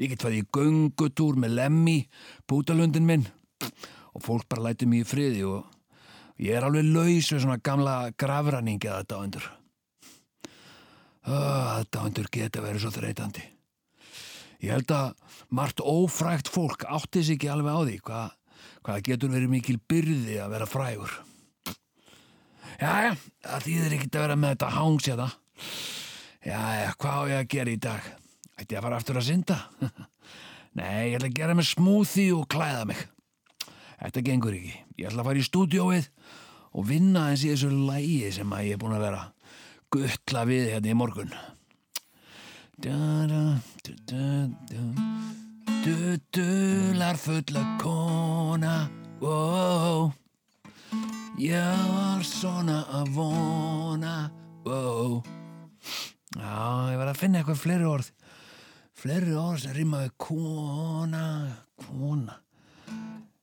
[0.00, 1.96] Ég get farið í göngutúr með lemmi,
[2.48, 3.26] pútalundin minn
[4.12, 5.64] og fólk bara lætur mig í friði og
[6.42, 9.48] ég er alveg laus við svona gamla grafræningi að þetta ándur.
[11.22, 13.44] Þetta ándur geta verið svo þreytandi.
[14.62, 18.34] Ég held að margt ófrægt fólk átti sig ekki alveg á því hvað,
[18.86, 21.14] hvað getur verið mikil byrði að vera frægur.
[22.82, 25.28] Jæja, það þýðir ekkert að vera með þetta hangs hérna.
[26.42, 28.06] Jæja, hvað á ég að gera í dag?
[28.58, 29.58] Ætti ég að fara aftur að synda?
[30.78, 33.02] Nei, ég ætla að gera með smoothie og klæða mig.
[34.02, 34.76] Þetta gengur ekki.
[34.98, 36.08] Ég ætla að fara í stúdióið
[36.72, 39.24] og vinna eins í þessu lægi sem að ég er búin að vera
[39.92, 41.34] guttla við hérna í morgun.
[42.78, 44.82] Da, da, da, da, da.
[45.84, 48.88] Du, dular fulla kona,
[49.20, 50.08] wow.
[51.36, 54.16] Ég var svona að vona,
[54.64, 55.20] wow.
[56.32, 58.10] Já, ég var að finna eitthvað fleiri orð.
[58.96, 61.24] Fleiri orð sem rýmaði kona,
[61.84, 62.40] kona.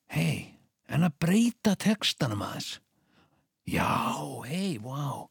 [0.09, 0.57] Hei,
[0.89, 2.79] en að breyta textanum aðeins.
[3.69, 3.93] Já,
[4.49, 5.27] hei, vá.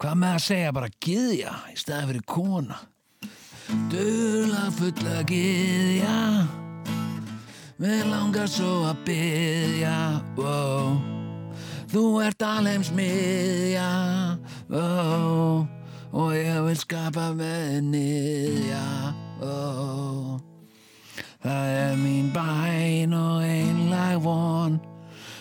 [0.00, 2.86] Hvað með að segja bara gyðja í staðin fyrir kona?
[3.70, 6.16] Dula fulla gyðja,
[7.78, 9.98] við langar svo að byðja,
[10.34, 10.98] wow.
[11.90, 13.86] Þú ert alheims miðja,
[14.70, 15.62] wow.
[16.10, 18.84] Og ég vil skapa með niðja,
[19.38, 20.40] wow.
[21.40, 24.80] Það er mín bæn og einlag von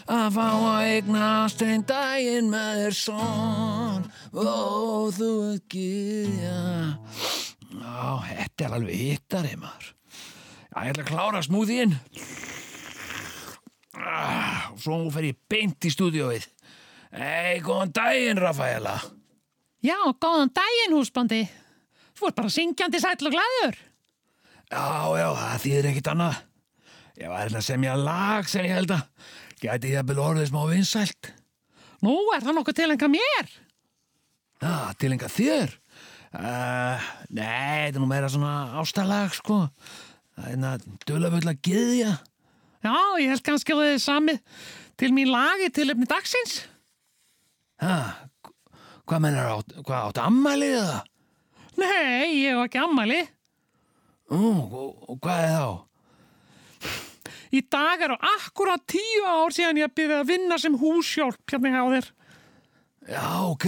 [0.09, 6.61] að fá að eignast einn daginn með þér son Ó, þú ert gyðja
[7.69, 9.91] Já, þetta er alveg hittari maður
[10.69, 11.95] Já, ég ætla að klára smúðin
[13.99, 16.47] ah, og svo fer ég beint í stúdíóið
[17.09, 18.97] Ei, góðan daginn, Rafaela
[19.79, 21.45] Já, góðan daginn, húsbandi.
[22.19, 23.77] Þú ert bara syngjandi sæll og glæður.
[24.69, 24.81] Já,
[25.15, 26.41] já, það þýðir ekkit annað
[27.19, 29.29] Ég var hérna að semja lag sem ég held að
[29.59, 31.31] gæti ég að byrja orðið smá vinsælt
[32.05, 33.49] Nú, er það nokkuð til enga mér?
[34.61, 35.73] Já, til enga þér?
[36.29, 39.63] Uh, nei, þetta er nú meira svona ástalag, sko.
[40.37, 40.73] Það er hérna
[41.09, 42.11] dulafull að gyðja.
[42.85, 44.59] Já, ég held kannski að þið er samið
[44.99, 46.59] til mín lagi til efni dagsins.
[47.81, 47.97] Ha,
[49.09, 51.05] hvað mennar átt, hvað átt ammælið það?
[51.79, 53.19] Nei, ég hef ekki ammæli.
[54.29, 56.89] Ú, og, hvað er þá?
[57.49, 61.95] Í dag eru akkurat tíu ár síðan ég byrði að vinna sem húsjálp hérna hjá
[61.95, 62.11] þér.
[63.09, 63.67] Já, ok.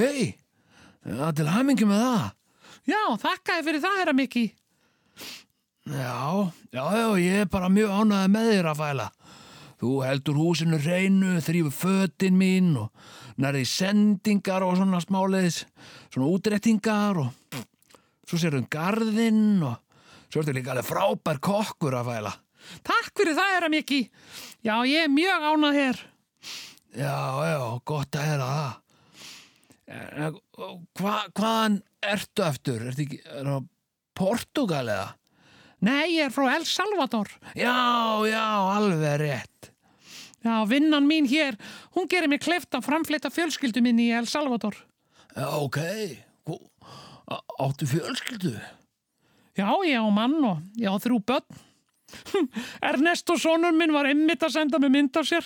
[1.02, 2.28] Já, til hamingi með það.
[2.90, 4.46] Já, þakka þér fyrir það, herra Mikki.
[5.92, 9.08] Já, já, já, ég er bara mjög ánægð með þér að fæla.
[9.82, 12.92] Þú heldur húsinu reynu, þrýfur fötin mín og
[13.42, 15.64] nærði sendingar og svona smáleiðis,
[16.14, 17.58] svona útrettingar og
[18.30, 19.80] svo sérðu um garðinn og
[20.28, 22.36] svo ertu líka alveg frábær kokkur að fæla.
[22.86, 24.02] Takk fyrir það, herra Mikki.
[24.62, 26.04] Já, ég er mjög ánað hér.
[26.92, 27.18] Já,
[27.50, 28.81] já, gott að heyra það.
[29.92, 30.38] En,
[31.00, 32.84] Hva, hvaðan ertu eftir?
[32.92, 33.50] Ertu ekki, er
[34.18, 35.10] Portugal eða?
[35.82, 37.28] Nei, ég er frá El Salvador.
[37.58, 37.74] Já,
[38.30, 38.44] já,
[38.78, 39.72] alveg rétt.
[40.46, 41.58] Já, vinnan mín hér,
[41.96, 44.78] hún gerir mig kleift að framfleyta fjölskyldu minni í El Salvador.
[45.36, 45.80] Já, ok.
[46.50, 46.62] Hú-
[47.30, 48.54] á- Áttu fjölskyldu?
[49.58, 51.60] Já, ég á mann og ég á þrjú börn.
[52.92, 55.46] Ernesto sonur minn var einmitt að senda mig mynd af sér.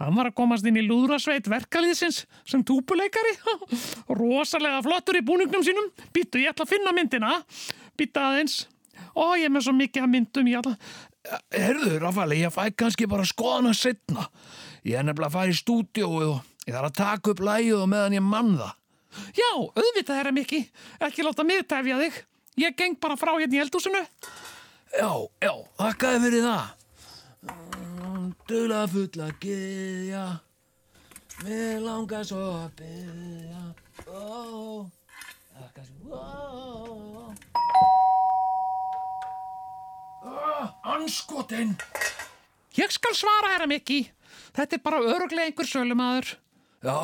[0.00, 3.34] Hann var að komast inn í lúðrasveit verkalýðsins sem túpuleikari.
[4.18, 5.90] Rosalega flottur í búningnum sínum.
[6.12, 7.34] Býttu, ég ætla að finna myndina.
[7.96, 8.56] Býttu aðeins.
[9.16, 10.50] Ó, ég er með svo mikið að myndum.
[10.52, 10.76] Ég ætla...
[11.50, 14.28] Herðu, Rafaeli, ég fæ kannski bara að skoða hana setna.
[14.86, 17.88] Ég er nefnilega að fara í stúdíóið og ég þarf að taka upp lægið og
[17.90, 18.74] meðan ég mann það.
[19.36, 20.60] Já, auðvitað er mikki.
[21.08, 22.20] Ekki láta mig tefja þig.
[22.60, 24.02] Ég geng bara frá hérna í eldhúsinu.
[24.96, 25.10] Já,
[25.42, 26.85] já, þakkaði fyrir það.
[28.46, 30.24] Dula fulla gyðja,
[31.42, 33.62] mér langar svo að byggja.
[34.06, 34.86] Ó,
[35.56, 37.34] þakkaði svo, ó.
[40.26, 41.74] Ó, anskotin!
[42.76, 44.04] Ég skal svara, herra Mikki.
[44.56, 46.36] Þetta er bara öruglega einhver sölumadur.
[46.86, 46.98] Já,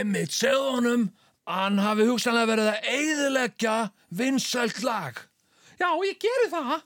[0.00, 1.08] emmitt, segðu honum
[1.48, 3.76] að hann hafi hugsanlega verið að eigðileggja
[4.20, 5.24] vinsælt lag.
[5.80, 6.76] Já, ég geri það.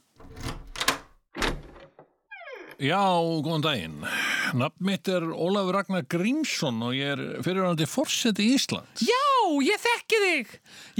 [2.85, 3.01] Já,
[3.41, 4.01] góðan daginn.
[4.61, 9.01] Nafn mitt er Ólafur Ragnar Grímsson og ég er fyrirvændi fórseti Íslands.
[9.01, 9.23] Já,
[9.65, 10.51] ég þekki þig.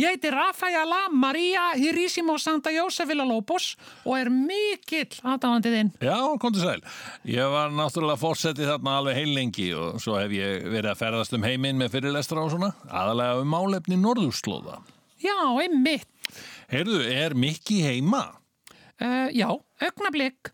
[0.01, 3.75] Ég heiti Rafaela Maria Hirisimo Santa Jose Villalobos
[4.07, 5.91] og er mikill aðdáðandi þinn.
[6.07, 6.81] Já, kom til sæl.
[7.29, 11.45] Ég var náttúrulega fórseti þarna alveg heilengi og svo hef ég verið að ferðast um
[11.45, 14.81] heiminn með fyrirlestra og svona, aðalega um málefni norðurslóða.
[15.21, 16.09] Já, einmitt.
[16.73, 18.25] Heyrðu, er Mikki heima?
[18.97, 19.51] Uh, já,
[19.85, 20.49] augnablik.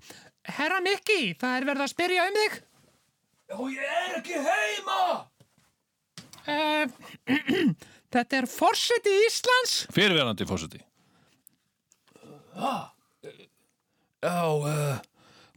[0.56, 2.58] Herra Mikki, það er verið að spyrja um þig.
[3.50, 5.00] Já, ég er ekki heima!
[6.50, 6.84] Uh,
[8.14, 9.74] þetta er forseti Íslands.
[9.94, 10.80] Fyrirverandi fórseti.
[14.20, 14.98] Já, uh,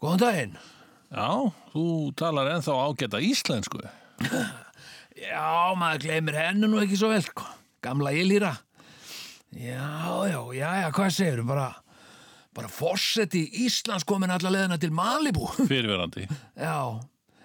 [0.02, 0.54] góðan daginn.
[1.14, 1.30] Já,
[1.74, 1.86] þú
[2.18, 3.82] talar ennþá ágæta íslensku.
[5.24, 7.46] Já, maður gleymir hennu nú ekki svo vel, sko.
[7.86, 8.56] Gamla Ylýra.
[9.54, 11.68] Já, já, já, já, hvað segir bara,
[12.56, 15.48] bara fórseti Íslands komin alla leðina til Malibu.
[15.72, 16.28] Fyrirverandi.
[16.58, 16.78] Já,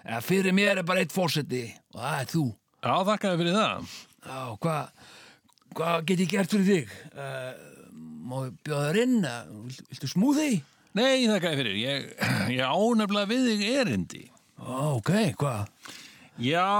[0.03, 2.45] ja, fyrir mér er bara eitt fórseti og það er þú.
[2.79, 3.95] Já, þakkaði fyrir það.
[4.19, 5.07] Já, hvað
[5.77, 6.93] hva get ég gert fyrir þig?
[7.13, 7.53] Uh,
[8.29, 9.17] má ég bjóða þér inn?
[9.91, 10.49] Viltu, smúði?
[10.97, 11.79] Nei, þakkaði fyrir.
[11.79, 12.07] Ég,
[12.57, 14.23] ég ánefnilega við þig erindi.
[14.59, 15.91] Ok, hvað?
[16.39, 16.71] Já,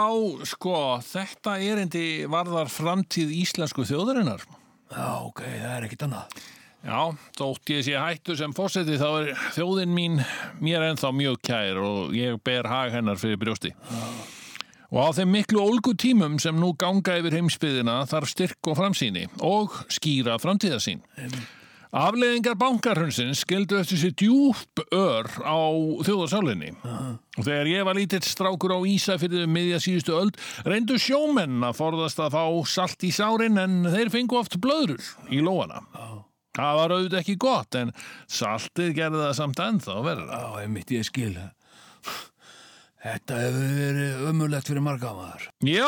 [0.48, 4.46] sko, þetta erindi varðar framtíð íslensku þjóðarinnar.
[4.90, 6.40] Já, ok, það er ekkit annað.
[6.80, 10.20] Já, þótt ég sé hættu sem fórseti þá er þjóðin mín
[10.64, 13.74] mér ennþá mjög kær og ég ber hag hennar fyrir brjósti.
[14.90, 19.28] Og á þeim miklu ólgu tímum sem nú ganga yfir heimsbyðina þarf styrk og framsýni
[19.46, 21.04] og skýra framtíðasín.
[21.90, 25.58] Afleðingar bankarhundsins skildu eftir sér djúpp ör á
[26.06, 26.72] þjóðarsálinni.
[26.86, 30.38] Og þegar ég var lítill strákur á Ísafyrðu miðja síðustu öld,
[30.70, 35.02] reyndu sjómenn að forðast að fá salt í sárin en þeir fengu oft blöðrur
[35.34, 35.82] í lóana.
[36.60, 37.94] Það var auðvitað ekki gott en
[38.40, 40.42] saltið gerði það samt ennþá verða.
[40.44, 41.34] Já, einmitt ég skil.
[43.00, 45.46] Þetta hefur verið ömulegt fyrir marga maður.
[45.64, 45.86] Já,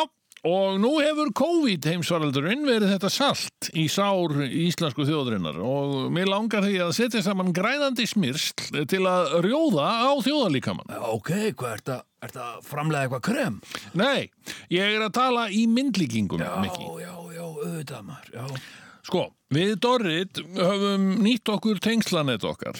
[0.48, 6.64] og nú hefur COVID heimsvaraldurinn verið þetta salt í sár íslensku þjóðurinnar og mér langar
[6.66, 10.88] því að setja saman grænandi smyrsl til að rjóða á þjóðalíkamann.
[10.96, 13.60] Já, ok, hvað ert að, ert að framlega eitthvað krem?
[14.00, 14.32] Nei,
[14.72, 16.88] ég er að tala í myndlíkingum, Já, Mikki.
[17.04, 18.64] já, já, auðvitað maður, já.
[19.02, 22.78] Sko, við Dorrit höfum nýtt okkur tengslanet okkar.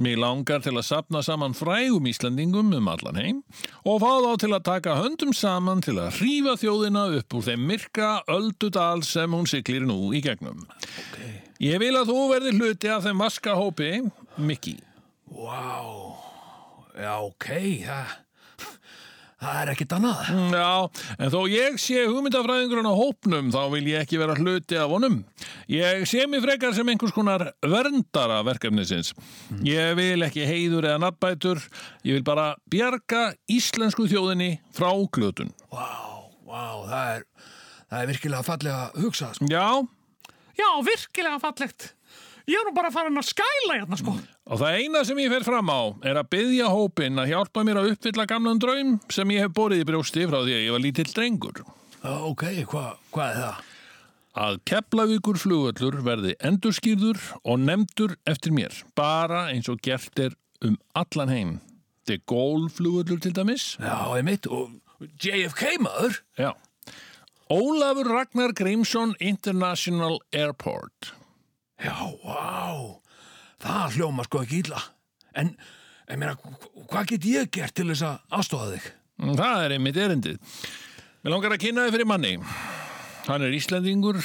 [0.00, 3.38] Mér langar til að sapna saman frægum Íslandingum um allan heim
[3.84, 7.66] og fá þá til að taka höndum saman til að hrífa þjóðina upp úr þeim
[7.70, 10.66] myrka öldudal sem hún siglir nú í gegnum.
[11.62, 13.92] Ég vil að þú verði hluti af þeim vaskahópi,
[14.40, 14.78] Mikki.
[15.30, 15.76] Vá,
[16.98, 17.46] já, ok,
[17.84, 18.14] það,
[19.40, 20.22] það er ekkit annað.
[20.54, 20.70] Já,
[21.16, 25.20] en þó ég sé hugmyndafræðingurinn á hópnum þá vil ég ekki vera hluti af honum.
[25.72, 29.14] Ég sé mig frekar sem einhvers konar verndara verkefnisins.
[29.66, 31.62] Ég vil ekki heiður eða nafnbætur,
[32.06, 35.54] ég vil bara bjarga íslensku þjóðinni frá glötun.
[35.72, 35.88] Vá,
[36.44, 37.24] vá, það er,
[37.88, 39.50] það er virkilega fallega hugsað, sko.
[39.50, 39.66] Já,
[40.60, 41.94] Já, virkilega fallegt.
[42.50, 44.16] Ég er nú bara farin að skæla hérna, sko.
[44.50, 47.78] og það eina sem ég fer fram á er að byggja hópin að hjálpa mér
[47.82, 50.82] að uppfylla gamlan draum sem ég hef borið í brjósti frá því að ég var
[50.82, 51.60] lítill drengur.
[52.02, 53.66] Ok, hvað, hvað er það?
[54.40, 60.76] að Keflavíkur flugvöllur verði endurskýrður og nefndur eftir mér, bara eins og gert er um
[60.94, 61.52] allan heim.
[62.06, 63.74] De Gaulle flugvöllur til dæmis.
[63.80, 64.70] Já, einmitt, og
[65.22, 66.20] JFK maður?
[66.38, 66.52] Já.
[67.50, 71.14] Ólafur Ragnar Grímsson International Airport.
[71.80, 73.00] Já, vá,
[73.62, 74.80] það hljóma sko ekki illa.
[75.38, 75.54] En,
[76.10, 78.88] ég meina, hv- hvað get ég gert til þess að aðstofa þig?
[79.20, 80.38] Mm, Það er einmitt erindið.
[81.24, 82.34] Mér langar að kynna þið fyrir manni.
[83.28, 84.18] Hann er Íslandingur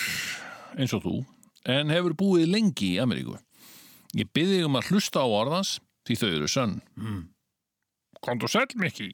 [0.79, 1.15] eins og þú,
[1.71, 3.37] en hefur búið lengi í Ameríku.
[4.15, 5.77] Ég byrði um að hlusta á orðans
[6.07, 6.75] því þau eru sönn.
[6.99, 7.23] Mm.
[8.23, 9.11] Kondu sæl, Mikki.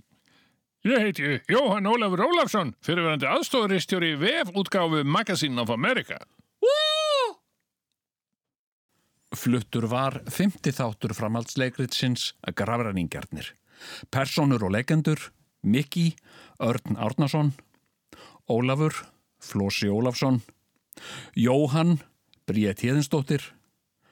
[0.85, 6.17] Ég heiti Jóhann Ólafur Ólafsson, fyrirverandi aðstofuristjóri VF útgáfu Magazine of America.
[9.31, 13.53] Fluttur var 50 þáttur framhaldsleikritsins að grafræningjarnir.
[14.11, 15.31] Personur og legendur,
[15.63, 16.15] Mikki,
[16.59, 17.53] Örn Árnason,
[18.51, 18.93] Ólafur,
[19.41, 20.41] Flósi Ólafsson,
[21.35, 22.01] Jóhann,
[22.45, 23.41] Bríet Híðinsdóttir,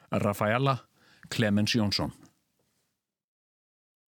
[0.10, 0.80] Rafaela,
[1.30, 2.16] Clemens Jónsson.